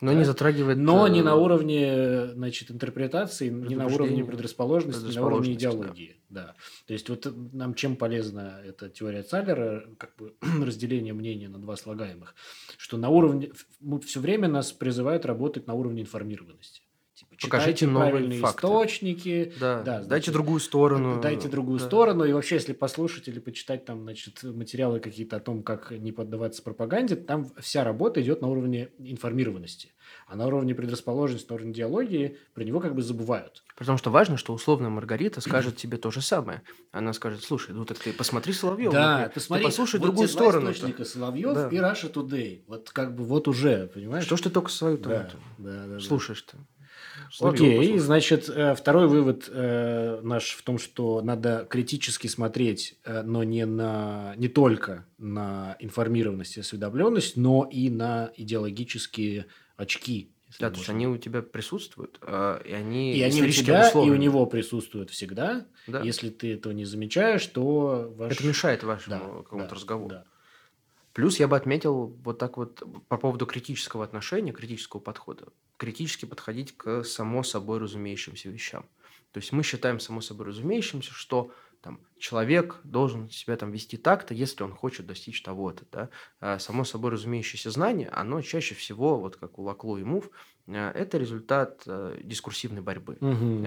Но 0.00 0.12
да? 0.12 0.18
не 0.18 0.24
затрагивает... 0.24 0.78
Но 0.78 1.06
не 1.08 1.22
на 1.22 1.30
э, 1.30 1.34
уровне 1.34 2.28
значит, 2.32 2.70
интерпретации, 2.70 3.48
не 3.48 3.76
на 3.76 3.86
уровне 3.86 4.24
предрасположенности, 4.24 5.04
не 5.04 5.16
на 5.16 5.26
уровне 5.26 5.52
идеологии. 5.52 6.16
Да. 6.30 6.46
да. 6.46 6.54
То 6.86 6.92
есть 6.94 7.08
вот 7.08 7.32
нам 7.52 7.74
чем 7.74 7.96
полезна 7.96 8.60
эта 8.64 8.88
теория 8.88 9.22
Цаллера, 9.22 9.84
как 9.98 10.16
бы 10.16 10.34
разделение 10.64 11.12
мнения 11.12 11.48
на 11.48 11.58
два 11.58 11.76
слагаемых, 11.76 12.34
что 12.78 12.96
на 12.96 13.10
уровне... 13.10 13.50
Все 14.06 14.20
время 14.20 14.48
нас 14.48 14.72
призывают 14.72 15.26
работать 15.26 15.66
на 15.66 15.74
уровне 15.74 16.02
информированности. 16.02 16.82
Покажите 17.42 17.86
новые 17.86 18.30
факты. 18.40 18.66
источники. 18.66 19.52
Да. 19.58 19.82
да 19.82 19.94
значит, 19.94 20.08
дайте 20.08 20.30
другую 20.30 20.60
сторону. 20.60 21.20
Дайте 21.20 21.48
другую 21.48 21.78
да. 21.78 21.86
сторону. 21.86 22.24
И 22.24 22.32
вообще, 22.32 22.56
если 22.56 22.72
послушать 22.72 23.28
или 23.28 23.38
почитать 23.38 23.84
там, 23.84 24.02
значит, 24.02 24.42
материалы 24.42 25.00
какие-то 25.00 25.36
о 25.36 25.40
том, 25.40 25.62
как 25.62 25.90
не 25.90 26.12
поддаваться 26.12 26.62
пропаганде, 26.62 27.16
там 27.16 27.50
вся 27.58 27.84
работа 27.84 28.20
идет 28.20 28.42
на 28.42 28.48
уровне 28.48 28.90
информированности. 28.98 29.92
А 30.26 30.36
на 30.36 30.46
уровне 30.46 30.74
предрасположенности, 30.74 31.48
на 31.48 31.54
уровне 31.54 31.72
идеологии 31.72 32.36
про 32.52 32.64
него 32.64 32.80
как 32.80 32.94
бы 32.94 33.02
забывают. 33.02 33.62
Потому 33.76 33.96
что 33.96 34.10
важно, 34.10 34.36
что 34.36 34.52
условная 34.52 34.90
Маргарита 34.90 35.40
скажет 35.40 35.76
тебе 35.76 35.96
то 35.96 36.10
же 36.10 36.20
самое. 36.20 36.62
Она 36.92 37.12
скажет, 37.12 37.42
слушай, 37.42 37.74
ну 37.74 37.84
так 37.84 37.98
ты 37.98 38.12
посмотри 38.12 38.52
Соловьев. 38.52 38.92
Да, 38.92 39.30
посмотри, 39.32 39.64
ты 39.64 39.70
послушай 39.70 40.00
вот 40.00 40.06
другую 40.06 40.28
сторону. 40.28 40.72
источника 40.72 41.04
Соловьев 41.04 41.54
да. 41.54 41.68
и 41.68 41.76
Russia 41.76 42.12
Today. 42.12 42.64
Вот 42.66 42.90
как 42.90 43.14
бы 43.14 43.24
вот 43.24 43.48
уже, 43.48 43.86
понимаешь? 43.86 44.24
Что 44.24 44.36
ж 44.36 44.42
ты 44.42 44.50
только 44.50 44.70
свою 44.70 44.98
да, 44.98 45.30
да, 45.58 45.86
да, 45.86 46.00
слушаешь-то? 46.00 46.58
Окей, 47.38 47.98
значит, 47.98 48.48
э, 48.48 48.74
второй 48.74 49.06
вывод 49.06 49.48
э, 49.48 50.20
наш 50.22 50.52
в 50.52 50.62
том, 50.62 50.78
что 50.78 51.20
надо 51.22 51.66
критически 51.68 52.26
смотреть, 52.26 52.98
э, 53.04 53.22
но 53.22 53.44
не, 53.44 53.66
на, 53.66 54.34
не 54.36 54.48
только 54.48 55.06
на 55.18 55.76
информированность 55.78 56.56
и 56.56 56.60
осведомленность, 56.60 57.36
но 57.36 57.68
и 57.70 57.88
на 57.90 58.32
идеологические 58.36 59.46
очки. 59.76 60.32
Да, 60.58 60.70
то 60.70 60.78
есть 60.78 60.88
они 60.88 61.06
у 61.06 61.16
тебя 61.16 61.42
присутствуют, 61.42 62.20
и 62.26 62.72
они 62.72 63.16
И 63.16 63.22
они 63.22 63.42
у 63.42 63.48
тебя, 63.50 63.88
и 63.88 64.10
у 64.10 64.16
него 64.16 64.46
присутствуют 64.46 65.10
всегда. 65.10 65.64
Да. 65.86 66.02
Если 66.02 66.28
ты 66.28 66.54
этого 66.54 66.72
не 66.72 66.84
замечаешь, 66.84 67.46
то... 67.46 68.12
Ваш... 68.16 68.32
Это 68.32 68.44
мешает 68.44 68.82
вашему 68.82 69.16
да, 69.16 69.42
какому-то 69.44 69.68
да, 69.68 69.74
разговору. 69.76 70.08
Да. 70.08 70.24
Плюс 71.12 71.38
я 71.38 71.46
бы 71.46 71.56
отметил 71.56 72.16
вот 72.24 72.38
так 72.38 72.56
вот 72.56 72.82
по 73.06 73.16
поводу 73.16 73.46
критического 73.46 74.02
отношения, 74.02 74.52
критического 74.52 75.00
подхода. 75.00 75.44
Критически 75.80 76.26
подходить 76.26 76.76
к 76.76 77.04
само 77.04 77.42
собой 77.42 77.78
разумеющимся 77.78 78.50
вещам. 78.50 78.84
То 79.32 79.38
есть 79.38 79.50
мы 79.50 79.62
считаем 79.62 79.98
само 79.98 80.20
собой 80.20 80.48
разумеющимся, 80.48 81.10
что 81.14 81.54
там, 81.80 82.00
человек 82.18 82.80
должен 82.84 83.30
себя 83.30 83.56
там 83.56 83.72
вести 83.72 83.96
так-то, 83.96 84.34
если 84.34 84.62
он 84.62 84.74
хочет 84.74 85.06
достичь 85.06 85.40
того-то. 85.42 85.84
Да? 85.90 86.08
А 86.38 86.58
само 86.58 86.84
собой 86.84 87.12
разумеющееся 87.12 87.70
знание, 87.70 88.10
оно 88.10 88.42
чаще 88.42 88.74
всего, 88.74 89.18
вот 89.18 89.36
как 89.36 89.58
у 89.58 89.62
Лакло 89.62 89.96
и 89.96 90.04
Мув, 90.04 90.28
а, 90.68 90.92
это 90.92 91.16
результат 91.16 91.82
э, 91.86 92.20
дискурсивной 92.22 92.82
борьбы. 92.82 93.16
Угу. 93.22 93.66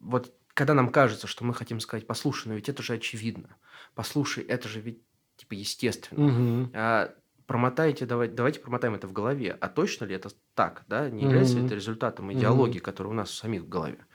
Вот 0.00 0.34
когда 0.54 0.72
нам 0.72 0.88
кажется, 0.88 1.26
что 1.26 1.44
мы 1.44 1.52
хотим 1.52 1.80
сказать, 1.80 2.06
послушай, 2.06 2.48
но 2.48 2.54
ведь 2.54 2.70
это 2.70 2.82
же 2.82 2.94
очевидно, 2.94 3.56
послушай, 3.94 4.42
это 4.44 4.68
же 4.68 4.80
ведь 4.80 5.02
типа 5.36 5.52
естественно. 5.52 6.62
Угу. 6.62 6.70
А, 6.72 7.14
промотайте, 7.50 8.06
давайте, 8.06 8.32
давайте 8.32 8.60
промотаем 8.60 8.94
это 8.94 9.08
в 9.08 9.12
голове. 9.12 9.58
А 9.60 9.68
точно 9.68 10.04
ли 10.04 10.14
это 10.14 10.30
так, 10.54 10.84
да? 10.86 11.10
Не 11.10 11.24
является 11.24 11.56
угу. 11.56 11.66
это 11.66 11.74
результатом 11.74 12.32
идеологии, 12.32 12.78
угу. 12.78 12.84
которая 12.84 13.12
у 13.12 13.16
нас 13.16 13.32
у 13.32 13.34
самих 13.34 13.62
в 13.62 13.68
голове? 13.68 14.06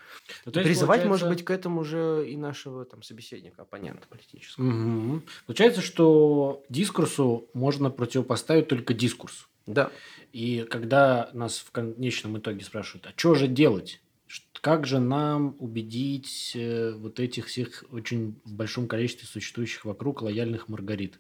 Ну, 0.45 0.53
то 0.53 0.63
Призывать, 0.63 1.01
получается... 1.01 1.07
может 1.09 1.27
быть, 1.27 1.43
к 1.43 1.51
этому 1.51 1.83
же 1.83 2.25
и 2.29 2.37
нашего 2.37 2.85
там 2.85 3.03
собеседника, 3.03 3.63
оппонента 3.63 4.07
политического. 4.07 4.65
Угу. 4.65 5.21
Получается, 5.47 5.81
что 5.81 6.63
дискурсу 6.69 7.49
можно 7.53 7.89
противопоставить 7.89 8.69
только 8.69 8.93
дискурс. 8.93 9.49
Да. 9.67 9.91
И 10.31 10.65
когда 10.69 11.29
нас 11.33 11.57
в 11.57 11.71
конечном 11.71 12.37
итоге 12.37 12.63
спрашивают, 12.63 13.07
а 13.07 13.13
что 13.17 13.35
же 13.35 13.49
делать? 13.49 13.99
Как 14.61 14.87
же 14.87 14.99
нам 14.99 15.57
убедить 15.59 16.53
э, 16.55 16.93
вот 16.93 17.19
этих 17.19 17.47
всех 17.47 17.83
очень 17.91 18.39
в 18.45 18.53
большом 18.53 18.87
количестве 18.87 19.27
существующих 19.27 19.83
вокруг 19.83 20.21
лояльных 20.21 20.69
Маргарит? 20.69 21.19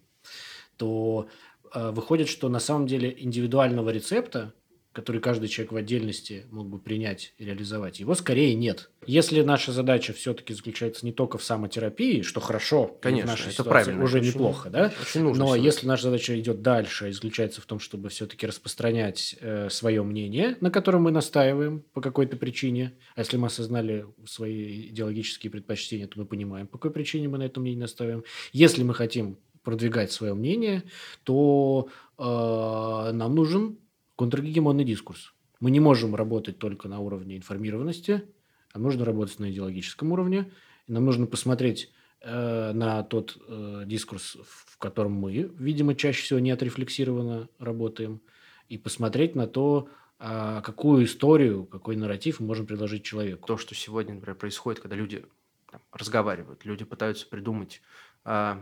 То 0.77 1.27
выходит, 1.75 2.29
что 2.29 2.49
на 2.49 2.59
самом 2.59 2.87
деле 2.87 3.13
индивидуального 3.17 3.89
рецепта 3.89 4.53
который 4.95 5.19
каждый 5.19 5.49
человек 5.49 5.73
в 5.73 5.75
отдельности 5.75 6.45
мог 6.51 6.69
бы 6.69 6.79
принять 6.79 7.33
и 7.37 7.43
реализовать, 7.43 7.99
его 7.99 8.15
скорее 8.15 8.55
нет. 8.55 8.89
Если 9.05 9.41
наша 9.41 9.73
задача 9.73 10.13
все-таки 10.13 10.53
заключается 10.53 11.05
не 11.05 11.11
только 11.11 11.37
в 11.37 11.43
самотерапии, 11.43 12.21
что 12.21 12.39
хорошо, 12.39 12.97
конечно, 13.01 13.27
в 13.27 13.29
нашей 13.31 13.51
это 13.51 13.65
правильно, 13.65 14.03
уже 14.03 14.19
очень, 14.19 14.29
неплохо, 14.29 14.69
да? 14.69 14.93
Очень 15.01 15.23
нужно 15.23 15.45
Но 15.45 15.55
если 15.55 15.85
наша 15.85 16.03
задача 16.03 16.39
идет 16.39 16.61
дальше 16.61 17.11
заключается 17.11 17.61
в 17.61 17.65
том, 17.65 17.79
чтобы 17.79 18.07
все-таки 18.07 18.47
распространять 18.47 19.35
э, 19.41 19.69
свое 19.69 20.01
мнение, 20.01 20.57
на 20.61 20.71
котором 20.71 21.03
мы 21.03 21.11
настаиваем 21.11 21.83
по 21.93 21.99
какой-то 21.99 22.37
причине, 22.37 22.93
а 23.15 23.19
если 23.19 23.35
мы 23.35 23.47
осознали 23.47 24.05
свои 24.25 24.87
идеологические 24.87 25.51
предпочтения, 25.51 26.07
то 26.07 26.17
мы 26.17 26.25
понимаем, 26.25 26.67
по 26.67 26.77
какой 26.77 26.91
причине 26.91 27.27
мы 27.27 27.37
на 27.37 27.43
этом 27.43 27.63
мнении 27.63 27.81
настаиваем. 27.81 28.23
Если 28.53 28.81
мы 28.83 28.93
хотим 28.93 29.37
продвигать 29.65 30.13
свое 30.13 30.33
мнение, 30.33 30.83
то 31.23 31.89
э, 32.17 32.23
нам 32.23 33.35
нужен 33.35 33.77
контргегемонный 34.15 34.85
дискурс. 34.85 35.33
Мы 35.59 35.71
не 35.71 35.81
можем 35.81 36.15
работать 36.15 36.57
только 36.57 36.87
на 36.87 36.99
уровне 36.99 37.35
информированности, 37.35 38.23
а 38.71 38.79
нужно 38.79 39.03
работать 39.03 39.39
на 39.39 39.51
идеологическом 39.51 40.11
уровне. 40.11 40.51
И 40.87 40.93
нам 40.93 41.03
нужно 41.03 41.25
посмотреть 41.25 41.91
э, 42.21 42.71
на 42.73 43.03
тот 43.03 43.37
э, 43.47 43.83
дискурс, 43.85 44.37
в 44.45 44.77
котором 44.77 45.13
мы, 45.13 45.51
видимо, 45.57 45.95
чаще 45.95 46.21
всего 46.21 46.39
не 46.39 46.51
отрефлексированно 46.51 47.49
работаем, 47.59 48.21
и 48.69 48.77
посмотреть 48.77 49.35
на 49.35 49.47
то, 49.47 49.89
а 50.17 50.61
какую 50.61 51.05
историю, 51.05 51.65
какой 51.65 51.95
нарратив 51.95 52.39
мы 52.39 52.47
можем 52.47 52.65
предложить 52.65 53.03
человеку. 53.03 53.47
То, 53.47 53.57
что 53.57 53.75
сегодня, 53.75 54.13
например, 54.15 54.35
происходит, 54.35 54.81
когда 54.81 54.95
люди 54.95 55.25
там, 55.69 55.81
разговаривают, 55.91 56.65
люди 56.65 56.85
пытаются 56.85 57.27
придумать, 57.27 57.81
э, 58.23 58.55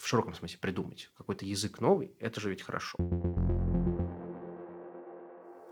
в 0.00 0.06
широком 0.08 0.34
смысле 0.34 0.58
придумать 0.60 1.10
какой-то 1.16 1.44
язык 1.44 1.80
новый, 1.80 2.12
это 2.18 2.40
же 2.40 2.48
ведь 2.48 2.62
хорошо. 2.62 2.96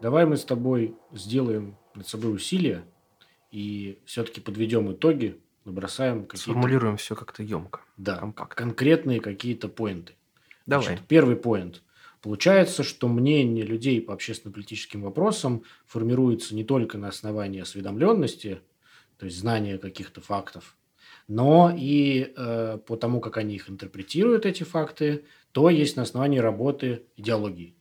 Давай 0.03 0.27
мы 0.27 0.37
с 0.37 0.45
тобой 0.45 0.95
сделаем 1.13 1.77
над 1.95 2.07
собой 2.07 2.35
усилия 2.35 2.85
и 3.51 3.99
все-таки 4.05 4.41
подведем 4.41 4.93
итоги 4.93 5.41
набросаем 5.65 6.27
какие-то... 6.27 6.51
Сформулируем 6.51 6.99
все 6.99 7.17
как-то 7.17 7.43
емко. 7.43 7.81
Да, 7.97 8.17
компактно. 8.17 8.55
конкретные 8.55 9.21
какие-то 9.21 9.69
поинты. 9.69 10.15
Давай. 10.67 10.87
Значит, 10.87 11.07
первый 11.07 11.37
поинт. 11.37 11.83
Получается, 12.21 12.83
что 12.83 13.09
мнение 13.09 13.65
людей 13.65 14.01
по 14.01 14.13
общественно-политическим 14.13 15.03
вопросам 15.03 15.63
формируется 15.87 16.55
не 16.55 16.65
только 16.65 16.99
на 16.99 17.09
основании 17.09 17.61
осведомленности, 17.61 18.61
то 19.17 19.25
есть 19.25 19.39
знания 19.39 19.79
каких-то 19.79 20.21
фактов, 20.21 20.77
но 21.29 21.73
и 21.75 22.33
э, 22.35 22.79
по 22.87 22.97
тому, 22.97 23.21
как 23.21 23.37
они 23.37 23.55
их 23.55 23.71
интерпретируют, 23.71 24.47
эти 24.47 24.65
факты, 24.65 25.25
то 25.53 25.71
есть 25.71 25.97
на 25.97 26.03
основании 26.03 26.39
работы 26.39 27.05
идеологии. 27.17 27.75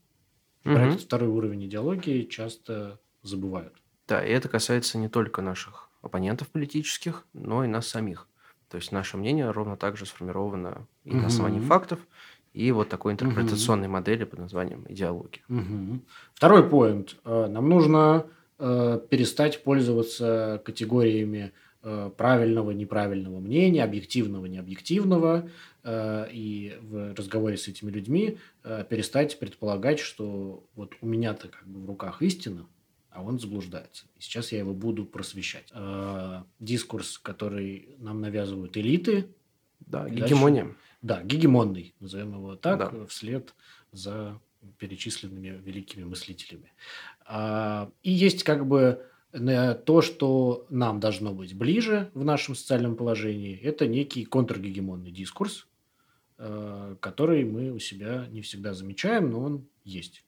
Угу. 0.66 0.74
Про 0.74 0.88
этот 0.88 1.02
второй 1.02 1.30
уровень 1.30 1.66
идеологии 1.66 2.24
часто 2.24 3.00
забывают. 3.24 3.74
Да, 4.08 4.24
и 4.24 4.32
это 4.32 4.50
касается 4.50 4.98
не 4.98 5.10
только 5.10 5.41
наших 5.41 5.89
оппонентов 6.02 6.50
политических, 6.50 7.26
но 7.34 7.64
и 7.64 7.68
нас 7.68 7.88
самих. 7.88 8.28
То 8.70 8.78
есть 8.78 8.91
наше 8.91 9.16
мнение 9.16 9.50
ровно 9.52 9.78
так 9.78 9.98
же 9.98 10.06
сформировано 10.06 10.86
и 11.06 11.12
угу. 11.12 11.20
на 11.20 11.28
основании 11.28 11.62
фактов, 11.62 12.00
и 12.54 12.72
вот 12.72 12.89
такой 12.89 13.14
интерпретационной 13.14 13.88
угу. 13.88 13.93
модели 13.93 14.26
под 14.26 14.39
названием 14.39 14.86
идеология. 14.89 15.43
Угу. 15.48 16.02
Второй 16.34 16.68
поинт. 16.68 17.16
Э, 17.24 17.48
нам 17.48 17.70
нужно 17.70 18.26
э, 18.60 19.00
перестать 19.10 19.64
пользоваться 19.64 20.62
категориями 20.66 21.54
правильного, 22.18 22.72
неправильного 22.72 23.40
мнения, 23.40 23.84
объективного, 23.84 24.46
необъективного, 24.46 25.50
э, 25.84 26.28
и 26.32 26.78
в 26.82 27.14
разговоре 27.16 27.58
с 27.58 27.68
этими 27.68 27.92
людьми 27.92 28.38
э, 28.64 28.84
перестать 28.90 29.40
предполагать, 29.40 30.00
что 30.00 30.64
вот 30.76 30.96
у 31.02 31.06
меня-то 31.06 31.48
как 31.50 31.68
бы 31.68 31.80
в 31.82 31.86
руках 31.86 32.22
истина, 32.22 32.68
а 33.10 33.24
он 33.24 33.40
заблуждается. 33.40 34.06
И 34.18 34.22
сейчас 34.22 34.52
я 34.52 34.60
его 34.60 34.74
буду 34.74 35.06
просвещать. 35.06 35.74
Дискурс, 36.60 37.18
который 37.18 37.96
нам 37.98 38.22
навязывают 38.22 38.78
элиты. 38.78 39.28
Да, 39.80 40.08
гегемония. 40.08 40.64
Дальше, 40.66 40.78
да, 41.02 41.24
гегемонный, 41.24 41.96
назовем 42.00 42.34
его 42.34 42.56
так, 42.56 42.80
да. 42.80 43.06
вслед 43.08 43.56
за 43.92 44.40
перечисленными 44.78 45.60
великими 45.64 46.04
мыслителями. 46.04 46.74
И 48.04 48.12
есть 48.12 48.44
как 48.44 48.68
бы 48.68 49.04
то, 49.32 50.01
что 50.01 50.65
нам 50.69 50.99
должно 50.99 51.34
быть 51.34 51.53
ближе 51.53 52.09
в 52.13 52.23
нашем 52.23 52.55
социальном 52.55 52.95
положении, 52.95 53.59
это 53.59 53.88
некий 53.88 54.25
контргегемонный 54.25 55.11
дискурс, 55.11 55.67
э, 56.38 56.95
который 56.99 57.43
мы 57.45 57.71
у 57.71 57.80
себя 57.80 58.28
не 58.32 58.41
всегда 58.41 58.73
замечаем, 58.73 59.30
но 59.32 59.41
он 59.41 59.67
есть. 59.84 60.23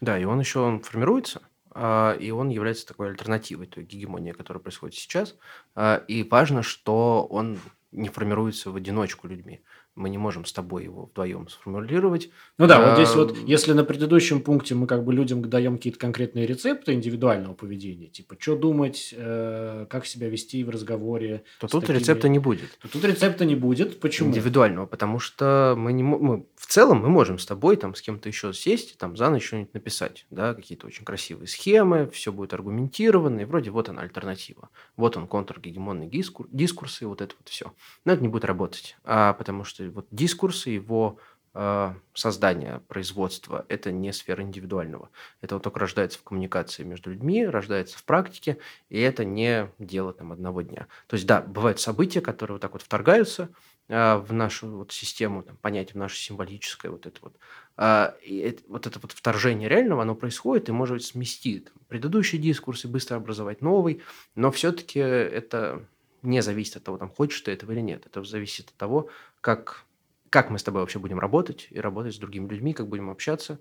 Да, 0.00 0.18
и 0.18 0.24
он 0.24 0.40
еще 0.40 0.60
он 0.60 0.80
формируется, 0.80 1.42
а, 1.70 2.12
и 2.12 2.30
он 2.30 2.50
является 2.50 2.86
такой 2.86 3.08
альтернативой 3.08 3.66
той 3.66 3.84
гегемонии, 3.84 4.32
которая 4.32 4.62
происходит 4.62 4.94
сейчас. 4.94 5.36
А, 5.74 5.96
и 6.08 6.22
важно, 6.22 6.62
что 6.62 7.26
он 7.28 7.58
не 7.90 8.08
формируется 8.08 8.70
в 8.70 8.76
одиночку 8.76 9.26
людьми 9.26 9.62
мы 9.96 10.10
не 10.10 10.18
можем 10.18 10.44
с 10.44 10.52
тобой 10.52 10.84
его 10.84 11.06
вдвоем 11.06 11.48
сформулировать. 11.48 12.30
Ну 12.58 12.66
да, 12.66 12.84
вот 12.84 12.94
здесь 12.94 13.14
вот, 13.14 13.36
если 13.46 13.72
на 13.72 13.84
предыдущем 13.84 14.40
пункте 14.40 14.74
мы 14.74 14.86
как 14.86 15.04
бы 15.04 15.12
людям 15.12 15.48
даем 15.48 15.76
какие-то 15.76 15.98
конкретные 15.98 16.46
рецепты 16.46 16.92
индивидуального 16.94 17.54
поведения, 17.54 18.08
типа, 18.08 18.36
что 18.38 18.56
думать, 18.56 19.14
э, 19.16 19.86
как 19.88 20.06
себя 20.06 20.28
вести 20.28 20.64
в 20.64 20.70
разговоре. 20.70 21.44
То 21.60 21.68
тут 21.68 21.82
такими... 21.82 21.98
рецепта 21.98 22.28
не 22.28 22.38
будет. 22.38 22.78
То 22.80 22.88
тут 22.88 23.04
рецепта 23.04 23.44
не 23.44 23.54
будет. 23.54 24.00
Почему? 24.00 24.30
Индивидуального, 24.30 24.86
потому 24.86 25.18
что 25.18 25.74
мы 25.76 25.92
не 25.92 26.02
мы, 26.02 26.46
в 26.56 26.66
целом 26.66 26.98
мы 26.98 27.08
можем 27.08 27.38
с 27.38 27.46
тобой 27.46 27.76
там 27.76 27.94
с 27.94 28.02
кем-то 28.02 28.28
еще 28.28 28.52
сесть, 28.52 28.98
там 28.98 29.16
за 29.16 29.30
ночь 29.30 29.46
что-нибудь 29.46 29.74
написать, 29.74 30.26
да, 30.30 30.54
какие-то 30.54 30.86
очень 30.86 31.04
красивые 31.04 31.46
схемы, 31.46 32.10
все 32.10 32.32
будет 32.32 32.52
аргументировано, 32.52 33.40
и 33.40 33.44
вроде 33.44 33.70
вот 33.70 33.88
она 33.88 34.02
альтернатива. 34.02 34.70
Вот 34.96 35.16
он 35.16 35.26
контргегемонный 35.26 36.08
дискурс, 36.08 36.48
дискурс 36.52 37.02
и 37.02 37.04
вот 37.04 37.20
это 37.20 37.34
вот 37.38 37.48
все. 37.48 37.72
Но 38.04 38.12
это 38.12 38.22
не 38.22 38.28
будет 38.28 38.44
работать, 38.44 38.96
а 39.04 39.34
потому 39.34 39.64
что 39.64 39.83
вот 39.88 40.06
дискурс 40.10 40.66
и 40.66 40.74
его 40.74 41.18
э, 41.54 41.94
создание, 42.12 42.80
производство– 42.88 43.64
это 43.68 43.92
не 43.92 44.12
сфера 44.12 44.42
индивидуального. 44.42 45.08
Это 45.40 45.54
вот 45.54 45.62
только 45.62 45.78
рождается 45.78 46.18
в 46.18 46.22
коммуникации 46.22 46.82
между 46.82 47.10
людьми, 47.10 47.46
рождается 47.46 47.98
в 47.98 48.04
практике, 48.04 48.58
и 48.88 49.00
это 49.00 49.24
не 49.24 49.70
дело 49.78 50.12
там 50.12 50.32
одного 50.32 50.62
дня. 50.62 50.86
То 51.06 51.14
есть, 51.14 51.26
да, 51.26 51.40
бывают 51.40 51.80
события, 51.80 52.20
которые 52.20 52.56
вот 52.56 52.62
так 52.62 52.72
вот 52.72 52.82
вторгаются 52.82 53.48
э, 53.88 54.16
в 54.16 54.32
нашу 54.32 54.68
вот 54.68 54.92
систему, 54.92 55.42
там, 55.42 55.56
понятие 55.56 55.94
в 55.94 55.98
наше 55.98 56.16
символическое, 56.16 56.90
вот 56.90 57.06
это 57.06 57.18
вот. 57.22 57.36
Э, 57.76 58.12
и 58.22 58.38
это, 58.38 58.62
вот 58.68 58.86
это 58.86 58.98
вот 59.00 59.12
вторжение 59.12 59.68
реального, 59.68 60.02
оно 60.02 60.14
происходит 60.14 60.68
и, 60.68 60.72
может 60.72 60.96
быть, 60.96 61.04
сместит 61.04 61.72
предыдущий 61.88 62.38
дискурс 62.38 62.84
и 62.84 62.88
быстро 62.88 63.16
образовать 63.16 63.62
новый, 63.62 64.02
но 64.34 64.50
все-таки 64.50 64.98
это 64.98 65.84
не 66.24 66.40
зависит 66.42 66.76
от 66.76 66.84
того, 66.84 66.98
там, 66.98 67.10
хочешь 67.10 67.40
ты 67.42 67.52
этого 67.52 67.72
или 67.72 67.80
нет. 67.80 68.06
Это 68.06 68.24
зависит 68.24 68.70
от 68.70 68.74
того, 68.74 69.10
как, 69.44 69.84
как 70.30 70.48
мы 70.48 70.58
с 70.58 70.62
тобой 70.62 70.80
вообще 70.80 70.98
будем 70.98 71.18
работать 71.18 71.68
и 71.68 71.78
работать 71.78 72.14
с 72.14 72.18
другими 72.18 72.48
людьми, 72.48 72.72
как 72.72 72.88
будем 72.88 73.10
общаться. 73.10 73.60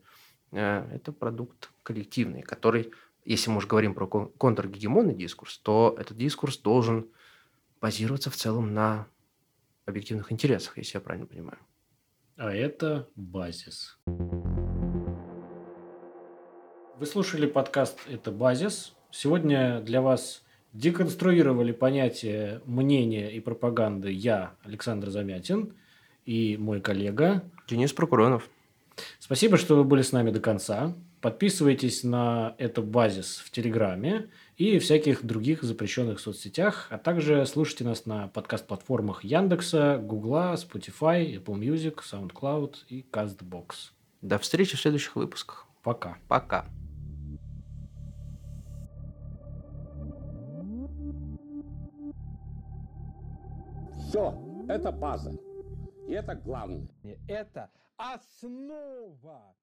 Э, 0.54 0.88
это 0.94 1.12
продукт 1.12 1.72
коллективный, 1.84 2.42
который, 2.42 2.94
если 3.26 3.50
мы 3.50 3.58
уже 3.58 3.68
говорим 3.68 3.94
про 3.94 4.08
контргегемонный 4.08 5.14
дискурс, 5.14 5.58
то 5.58 5.94
этот 6.00 6.16
дискурс 6.16 6.58
должен 6.58 7.10
базироваться 7.82 8.30
в 8.30 8.38
целом 8.38 8.74
на 8.74 9.08
объективных 9.86 10.32
интересах, 10.32 10.78
если 10.78 10.96
я 10.96 11.02
правильно 11.02 11.28
понимаю. 11.28 11.60
А 12.38 12.54
это 12.54 13.10
базис. 13.18 14.00
Вы 16.96 17.06
слушали 17.06 17.46
подкаст 17.46 18.00
«Это 18.08 18.32
базис». 18.32 18.96
Сегодня 19.12 19.82
для 19.82 20.02
вас 20.02 20.43
Деконструировали 20.74 21.72
понятие 21.72 22.62
мнения 22.66 23.32
и 23.32 23.40
пропаганды 23.40 24.12
я, 24.12 24.56
Александр 24.64 25.12
Замятин, 25.12 25.74
и 26.26 26.58
мой 26.58 26.82
коллега 26.82 27.44
Денис 27.68 27.94
Прокуронов. 27.94 28.50
Спасибо, 29.20 29.58
что 29.58 29.76
вы 29.76 29.84
были 29.84 30.02
с 30.02 30.12
нами 30.12 30.32
до 30.32 30.40
конца. 30.40 30.96
Подписывайтесь 31.22 32.04
на 32.04 32.56
это 32.58 32.82
базис 32.82 33.38
в 33.46 33.52
Телеграме 33.52 34.30
и 34.58 34.78
всяких 34.80 35.24
других 35.24 35.64
запрещенных 35.64 36.20
соцсетях, 36.20 36.88
а 36.90 36.98
также 36.98 37.46
слушайте 37.46 37.86
нас 37.86 38.06
на 38.06 38.28
подкаст-платформах 38.28 39.24
Яндекса, 39.24 40.00
Гугла, 40.04 40.56
Spotify, 40.56 41.42
Apple 41.42 41.60
Music, 41.60 42.00
SoundCloud 42.00 42.76
и 42.90 43.06
CastBox. 43.10 43.92
До 44.22 44.38
встречи 44.38 44.76
в 44.76 44.82
следующих 44.82 45.16
выпусках. 45.16 45.68
Пока. 45.82 46.18
Пока. 46.28 46.66
Все, 54.14 54.32
это 54.70 54.92
база. 54.92 55.32
И 56.08 56.14
это 56.14 56.36
главное. 56.36 56.88
Это 57.28 57.72
основа. 57.98 59.56